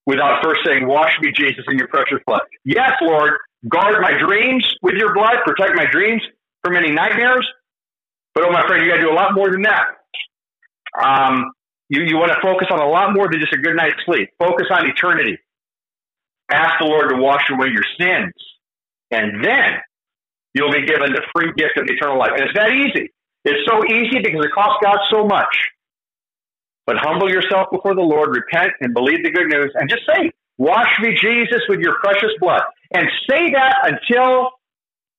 without 0.07 0.43
first 0.43 0.61
saying, 0.65 0.87
Wash 0.87 1.13
me, 1.21 1.33
Jesus, 1.33 1.65
in 1.69 1.79
your 1.79 1.89
precious 1.89 2.19
blood. 2.27 2.43
Yes, 2.65 2.93
Lord, 3.01 3.33
guard 3.69 4.01
my 4.01 4.13
dreams 4.19 4.67
with 4.83 4.95
your 4.95 5.15
blood, 5.15 5.37
protect 5.45 5.73
my 5.77 5.87
dreams 5.91 6.23
from 6.65 6.77
any 6.77 6.91
nightmares. 6.91 7.47
But, 8.35 8.45
oh, 8.45 8.53
my 8.53 8.67
friend, 8.67 8.85
you 8.85 8.91
got 8.91 8.97
to 8.97 9.03
do 9.03 9.11
a 9.11 9.15
lot 9.15 9.35
more 9.35 9.51
than 9.51 9.63
that. 9.63 9.87
Um, 11.03 11.53
you, 11.89 12.03
you 12.05 12.17
want 12.17 12.33
to 12.33 12.39
focus 12.41 12.69
on 12.71 12.81
a 12.81 12.89
lot 12.89 13.13
more 13.13 13.29
than 13.31 13.41
just 13.41 13.53
a 13.53 13.59
good 13.59 13.75
night's 13.75 13.97
sleep. 14.07 14.31
Focus 14.39 14.67
on 14.71 14.89
eternity. 14.89 15.37
Ask 16.51 16.75
the 16.81 16.87
Lord 16.87 17.11
to 17.11 17.17
wash 17.17 17.43
away 17.51 17.69
your 17.69 17.85
sins. 17.99 18.33
And 19.11 19.45
then 19.45 19.81
you'll 20.55 20.73
be 20.73 20.87
given 20.87 21.13
the 21.13 21.23
free 21.35 21.53
gift 21.57 21.79
of 21.79 21.87
eternal 21.87 22.19
life. 22.19 22.33
And 22.35 22.43
it's 22.49 22.57
that 22.57 22.73
easy. 22.73 23.13
It's 23.45 23.63
so 23.69 23.81
easy 23.87 24.21
because 24.23 24.45
it 24.45 24.53
costs 24.53 24.79
God 24.83 24.99
so 25.11 25.25
much. 25.25 25.55
But 26.87 26.97
humble 26.99 27.31
yourself 27.31 27.69
before 27.71 27.95
the 27.95 28.03
Lord, 28.03 28.35
repent 28.35 28.73
and 28.81 28.93
believe 28.93 29.23
the 29.23 29.31
good 29.31 29.49
news, 29.49 29.71
and 29.75 29.89
just 29.89 30.03
say, 30.07 30.33
Wash 30.59 30.93
me, 31.01 31.17
Jesus, 31.17 31.63
with 31.69 31.81
your 31.81 31.97
precious 32.05 32.37
blood. 32.39 32.61
And 32.93 33.09
say 33.31 33.51
that 33.53 33.77
until 33.81 34.51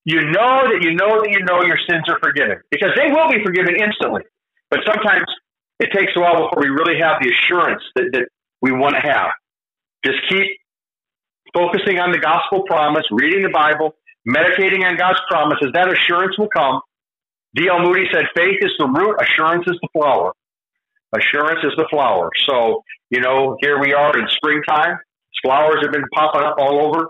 you 0.06 0.22
know 0.30 0.70
that 0.70 0.80
you 0.82 0.94
know 0.94 1.22
that 1.22 1.30
you 1.32 1.42
know 1.46 1.64
your 1.64 1.80
sins 1.90 2.04
are 2.10 2.20
forgiven. 2.22 2.62
Because 2.70 2.92
they 2.96 3.12
will 3.12 3.30
be 3.30 3.42
forgiven 3.44 3.76
instantly. 3.76 4.22
But 4.70 4.82
sometimes 4.86 5.26
it 5.80 5.90
takes 5.98 6.14
a 6.16 6.22
while 6.22 6.46
before 6.46 6.62
we 6.62 6.70
really 6.70 7.00
have 7.02 7.18
the 7.22 7.34
assurance 7.34 7.82
that, 7.96 8.10
that 8.14 8.30
we 8.62 8.72
want 8.72 8.94
to 8.96 9.02
have. 9.02 9.32
Just 10.06 10.20
keep 10.30 10.46
focusing 11.54 11.98
on 11.98 12.12
the 12.12 12.20
gospel 12.20 12.62
promise, 12.64 13.04
reading 13.10 13.42
the 13.42 13.50
Bible, 13.50 13.96
meditating 14.26 14.84
on 14.84 14.98
God's 14.98 15.20
promises. 15.30 15.70
That 15.74 15.92
assurance 15.92 16.38
will 16.38 16.50
come. 16.50 16.82
D.L. 17.56 17.80
Moody 17.80 18.06
said, 18.12 18.26
faith 18.36 18.60
is 18.62 18.72
the 18.80 18.88
root, 18.88 19.18
assurance 19.20 19.66
is 19.68 19.78
the 19.82 19.90
flower. 19.94 20.32
Assurance 21.14 21.60
is 21.64 21.74
the 21.76 21.86
flower. 21.90 22.30
So, 22.48 22.84
you 23.10 23.20
know, 23.20 23.58
here 23.60 23.80
we 23.80 23.94
are 23.94 24.18
in 24.18 24.28
springtime. 24.30 24.98
Flowers 25.44 25.80
have 25.82 25.92
been 25.92 26.08
popping 26.14 26.44
up 26.44 26.56
all 26.60 26.86
over. 26.88 27.10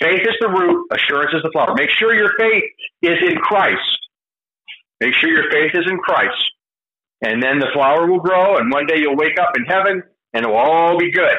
Faith 0.00 0.22
is 0.22 0.36
the 0.40 0.48
root, 0.48 0.88
assurance 0.92 1.30
is 1.34 1.42
the 1.42 1.50
flower. 1.52 1.74
Make 1.76 1.90
sure 1.90 2.14
your 2.14 2.32
faith 2.38 2.64
is 3.02 3.18
in 3.28 3.36
Christ. 3.36 3.78
Make 5.00 5.14
sure 5.14 5.30
your 5.30 5.50
faith 5.50 5.72
is 5.74 5.84
in 5.90 5.98
Christ. 5.98 6.42
And 7.20 7.42
then 7.42 7.58
the 7.58 7.68
flower 7.74 8.06
will 8.06 8.20
grow, 8.20 8.56
and 8.56 8.72
one 8.72 8.86
day 8.86 8.98
you'll 8.98 9.16
wake 9.16 9.38
up 9.38 9.50
in 9.56 9.64
heaven, 9.64 10.02
and 10.32 10.44
it 10.44 10.48
will 10.48 10.56
all 10.56 10.98
be 10.98 11.12
good. 11.12 11.36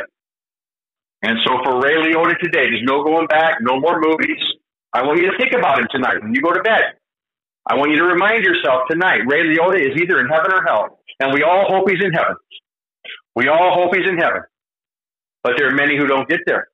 And 1.23 1.39
so 1.45 1.57
for 1.63 1.81
Ray 1.81 1.95
Liotta 1.95 2.37
today, 2.39 2.69
there's 2.69 2.83
no 2.83 3.03
going 3.03 3.27
back, 3.27 3.57
no 3.61 3.79
more 3.79 3.99
movies. 3.99 4.39
I 4.93 5.03
want 5.03 5.19
you 5.19 5.31
to 5.31 5.37
think 5.37 5.53
about 5.53 5.79
him 5.79 5.87
tonight 5.91 6.21
when 6.21 6.33
you 6.35 6.41
go 6.41 6.53
to 6.53 6.61
bed. 6.61 6.99
I 7.67 7.75
want 7.75 7.91
you 7.91 7.97
to 7.97 8.03
remind 8.03 8.43
yourself 8.43 8.83
tonight, 8.89 9.21
Ray 9.25 9.43
Liotta 9.43 9.79
is 9.79 9.99
either 10.01 10.19
in 10.19 10.27
heaven 10.27 10.51
or 10.51 10.63
hell. 10.63 10.99
And 11.19 11.33
we 11.33 11.43
all 11.43 11.65
hope 11.69 11.89
he's 11.89 12.03
in 12.03 12.11
heaven. 12.11 12.35
We 13.35 13.47
all 13.47 13.73
hope 13.73 13.95
he's 13.95 14.07
in 14.07 14.17
heaven. 14.17 14.43
But 15.43 15.53
there 15.57 15.67
are 15.67 15.75
many 15.75 15.97
who 15.97 16.07
don't 16.07 16.27
get 16.27 16.41
there. 16.45 16.67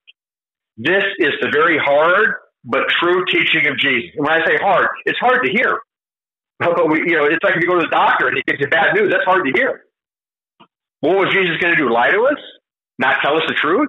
This 0.76 1.04
is 1.18 1.32
the 1.40 1.50
very 1.52 1.78
hard 1.78 2.34
but 2.64 2.82
true 3.00 3.24
teaching 3.26 3.66
of 3.68 3.78
Jesus. 3.78 4.10
And 4.16 4.26
when 4.26 4.32
I 4.32 4.44
say 4.46 4.56
hard, 4.60 4.88
it's 5.06 5.18
hard 5.18 5.44
to 5.44 5.52
hear. 5.52 5.78
But 6.60 6.90
we, 6.90 7.00
you 7.08 7.16
know, 7.16 7.24
it's 7.24 7.42
like 7.42 7.56
if 7.56 7.62
you 7.62 7.68
go 7.68 7.76
to 7.76 7.86
the 7.88 7.90
doctor 7.90 8.28
and 8.28 8.36
he 8.36 8.42
gives 8.46 8.60
you 8.60 8.68
bad 8.68 8.94
news. 8.94 9.10
That's 9.10 9.24
hard 9.24 9.46
to 9.46 9.52
hear. 9.56 9.80
What 11.00 11.16
was 11.16 11.32
Jesus 11.32 11.56
going 11.56 11.74
to 11.74 11.80
do? 11.80 11.90
Lie 11.90 12.10
to 12.10 12.20
us? 12.28 12.38
Not 12.98 13.16
tell 13.24 13.36
us 13.36 13.44
the 13.48 13.54
truth? 13.54 13.88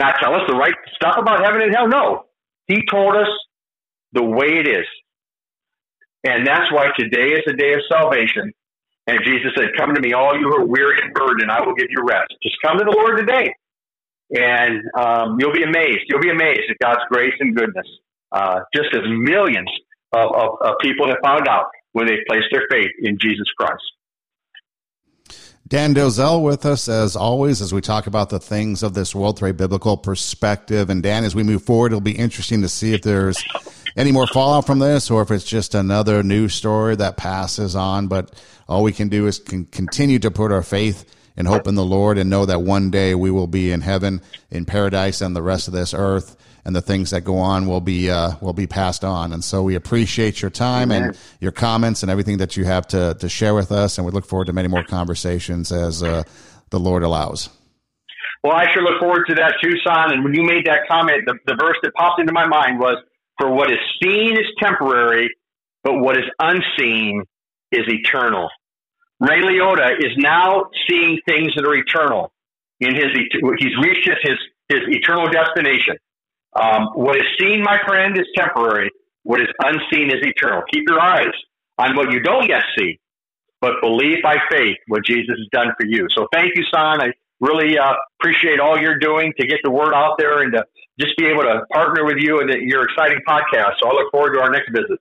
Not 0.00 0.16
tell 0.20 0.34
us 0.34 0.42
the 0.48 0.56
right 0.56 0.74
stuff 0.96 1.14
about 1.16 1.44
heaven 1.44 1.62
and 1.62 1.72
hell? 1.72 1.86
No. 1.86 2.24
He 2.66 2.82
told 2.90 3.14
us 3.14 3.28
the 4.12 4.22
way 4.22 4.58
it 4.58 4.68
is. 4.68 4.86
And 6.24 6.46
that's 6.46 6.70
why 6.70 6.88
today 6.96 7.34
is 7.34 7.42
the 7.46 7.54
day 7.54 7.74
of 7.74 7.80
salvation. 7.90 8.52
And 9.06 9.18
Jesus 9.24 9.50
said, 9.56 9.70
Come 9.76 9.94
to 9.94 10.00
me, 10.00 10.12
all 10.12 10.38
you 10.38 10.48
who 10.48 10.56
are 10.56 10.66
weary 10.66 11.00
and 11.02 11.12
burdened, 11.12 11.50
I 11.50 11.60
will 11.64 11.74
give 11.74 11.88
you 11.90 12.04
rest. 12.06 12.32
Just 12.42 12.56
come 12.64 12.78
to 12.78 12.84
the 12.84 12.92
Lord 12.96 13.18
today. 13.18 13.52
And 14.30 14.82
um, 14.96 15.36
you'll 15.40 15.52
be 15.52 15.64
amazed. 15.64 16.04
You'll 16.08 16.22
be 16.22 16.30
amazed 16.30 16.70
at 16.70 16.78
God's 16.80 17.02
grace 17.10 17.34
and 17.40 17.56
goodness. 17.56 17.86
Uh, 18.30 18.60
just 18.74 18.88
as 18.94 19.02
millions 19.06 19.68
of, 20.12 20.30
of, 20.34 20.50
of 20.62 20.74
people 20.80 21.06
have 21.08 21.18
found 21.22 21.48
out 21.48 21.66
when 21.92 22.06
they 22.06 22.16
placed 22.26 22.46
their 22.50 22.62
faith 22.70 22.90
in 23.00 23.18
Jesus 23.20 23.46
Christ. 23.58 23.82
Dan 25.68 25.94
Dozel 25.94 26.42
with 26.42 26.66
us 26.66 26.88
as 26.88 27.16
always 27.16 27.60
as 27.60 27.72
we 27.72 27.80
talk 27.80 28.06
about 28.06 28.30
the 28.30 28.38
things 28.38 28.82
of 28.82 28.94
this 28.94 29.14
world 29.14 29.38
through 29.38 29.50
a 29.50 29.54
biblical 29.54 29.96
perspective. 29.96 30.90
And 30.90 31.02
Dan, 31.02 31.24
as 31.24 31.34
we 31.34 31.42
move 31.42 31.62
forward, 31.62 31.92
it'll 31.92 32.00
be 32.00 32.16
interesting 32.16 32.62
to 32.62 32.68
see 32.68 32.94
if 32.94 33.02
there's 33.02 33.42
any 33.96 34.12
more 34.12 34.26
fallout 34.26 34.66
from 34.66 34.78
this 34.78 35.10
or 35.10 35.22
if 35.22 35.30
it's 35.30 35.44
just 35.44 35.74
another 35.74 36.22
news 36.22 36.54
story 36.54 36.96
that 36.96 37.16
passes 37.16 37.76
on. 37.76 38.08
But 38.08 38.32
all 38.68 38.82
we 38.82 38.92
can 38.92 39.08
do 39.08 39.26
is 39.26 39.38
can 39.38 39.66
continue 39.66 40.18
to 40.20 40.30
put 40.30 40.52
our 40.52 40.62
faith 40.62 41.04
and 41.36 41.48
hope 41.48 41.66
in 41.66 41.74
the 41.74 41.84
Lord 41.84 42.18
and 42.18 42.28
know 42.28 42.46
that 42.46 42.62
one 42.62 42.90
day 42.90 43.14
we 43.14 43.30
will 43.30 43.46
be 43.46 43.70
in 43.70 43.80
heaven, 43.80 44.20
in 44.50 44.64
paradise, 44.64 45.20
and 45.20 45.34
the 45.34 45.42
rest 45.42 45.66
of 45.66 45.74
this 45.74 45.94
earth 45.94 46.36
and 46.64 46.76
the 46.76 46.82
things 46.82 47.10
that 47.10 47.22
go 47.22 47.38
on 47.38 47.66
will 47.66 47.80
be 47.80 48.10
uh, 48.10 48.32
will 48.40 48.52
be 48.52 48.66
passed 48.66 49.04
on. 49.04 49.32
And 49.32 49.42
so 49.42 49.62
we 49.62 49.74
appreciate 49.74 50.40
your 50.40 50.50
time 50.50 50.92
Amen. 50.92 51.08
and 51.08 51.18
your 51.40 51.52
comments 51.52 52.02
and 52.02 52.10
everything 52.10 52.38
that 52.38 52.56
you 52.56 52.64
have 52.64 52.86
to 52.88 53.16
to 53.18 53.28
share 53.28 53.54
with 53.54 53.72
us. 53.72 53.98
And 53.98 54.04
we 54.06 54.12
look 54.12 54.26
forward 54.26 54.46
to 54.46 54.52
many 54.52 54.68
more 54.68 54.84
conversations 54.84 55.72
as 55.72 56.02
uh, 56.02 56.22
the 56.70 56.78
Lord 56.78 57.02
allows. 57.02 57.48
Well, 58.44 58.54
I 58.54 58.66
sure 58.72 58.82
look 58.82 59.00
forward 59.00 59.24
to 59.28 59.34
that 59.36 59.54
too, 59.62 59.72
son. 59.86 60.12
And 60.12 60.24
when 60.24 60.34
you 60.34 60.42
made 60.42 60.66
that 60.66 60.88
comment, 60.90 61.22
the, 61.26 61.38
the 61.46 61.56
verse 61.60 61.76
that 61.82 61.94
popped 61.94 62.20
into 62.20 62.32
my 62.32 62.46
mind 62.46 62.80
was, 62.80 62.96
"For 63.38 63.52
what 63.52 63.70
is 63.70 63.78
seen 64.02 64.32
is 64.32 64.46
temporary, 64.58 65.28
but 65.84 65.98
what 65.98 66.16
is 66.16 66.24
unseen 66.38 67.24
is 67.70 67.82
eternal." 67.88 68.48
Ray 69.20 69.40
Liotta 69.40 69.98
is 69.98 70.12
now 70.16 70.64
seeing 70.88 71.20
things 71.28 71.54
that 71.54 71.64
are 71.64 71.74
eternal. 71.74 72.32
In 72.80 72.94
his, 72.94 73.06
he's 73.14 73.76
reached 73.80 74.08
his 74.22 74.36
his 74.68 74.80
eternal 74.88 75.28
destination. 75.28 75.96
Um, 76.60 76.88
what 76.94 77.16
is 77.16 77.22
seen, 77.38 77.62
my 77.62 77.78
friend, 77.86 78.18
is 78.18 78.26
temporary. 78.36 78.90
What 79.22 79.40
is 79.40 79.48
unseen 79.64 80.10
is 80.10 80.20
eternal. 80.22 80.62
Keep 80.72 80.84
your 80.88 81.00
eyes 81.00 81.32
on 81.78 81.96
what 81.96 82.12
you 82.12 82.20
don't 82.20 82.48
yet 82.48 82.62
see, 82.76 82.98
but 83.60 83.74
believe 83.80 84.22
by 84.22 84.36
faith 84.50 84.76
what 84.88 85.04
Jesus 85.04 85.36
has 85.38 85.48
done 85.52 85.72
for 85.78 85.86
you. 85.86 86.08
So 86.10 86.26
thank 86.32 86.56
you, 86.56 86.64
son. 86.74 87.00
I 87.00 87.12
really 87.40 87.78
uh, 87.78 87.94
appreciate 88.20 88.60
all 88.60 88.78
you're 88.78 88.98
doing 88.98 89.32
to 89.38 89.46
get 89.46 89.60
the 89.62 89.70
word 89.70 89.94
out 89.94 90.16
there 90.18 90.40
and 90.42 90.52
to 90.52 90.64
just 91.02 91.16
be 91.16 91.26
able 91.26 91.42
to 91.42 91.62
partner 91.72 92.04
with 92.04 92.16
you 92.18 92.40
in 92.40 92.48
your 92.68 92.84
exciting 92.84 93.20
podcast. 93.26 93.74
So 93.80 93.88
I 93.88 93.92
look 93.92 94.10
forward 94.10 94.34
to 94.34 94.40
our 94.40 94.50
next 94.50 94.70
visit. 94.70 94.98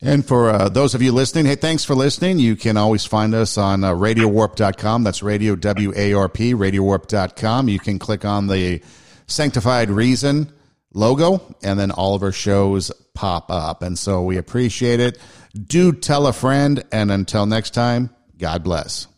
And 0.00 0.24
for 0.24 0.50
uh, 0.50 0.68
those 0.68 0.94
of 0.94 1.02
you 1.02 1.10
listening, 1.10 1.46
hey, 1.46 1.56
thanks 1.56 1.84
for 1.84 1.96
listening. 1.96 2.38
You 2.38 2.54
can 2.54 2.76
always 2.76 3.04
find 3.04 3.34
us 3.34 3.58
on 3.58 3.82
uh, 3.82 3.92
radiowarp.com. 3.92 5.02
That's 5.02 5.22
radio 5.24 5.56
W 5.56 5.92
A 5.96 6.12
R 6.12 6.28
P, 6.28 6.54
radiowarp.com. 6.54 7.68
You 7.68 7.80
can 7.80 7.98
click 7.98 8.24
on 8.24 8.46
the 8.46 8.80
Sanctified 9.26 9.90
Reason 9.90 10.52
logo, 10.94 11.54
and 11.62 11.78
then 11.78 11.90
all 11.90 12.14
of 12.14 12.22
our 12.22 12.32
shows 12.32 12.90
pop 13.14 13.50
up. 13.50 13.82
And 13.82 13.98
so 13.98 14.22
we 14.22 14.36
appreciate 14.36 15.00
it. 15.00 15.18
Do 15.54 15.92
tell 15.92 16.26
a 16.26 16.32
friend, 16.32 16.84
and 16.92 17.10
until 17.10 17.46
next 17.46 17.70
time, 17.70 18.10
God 18.38 18.62
bless. 18.62 19.06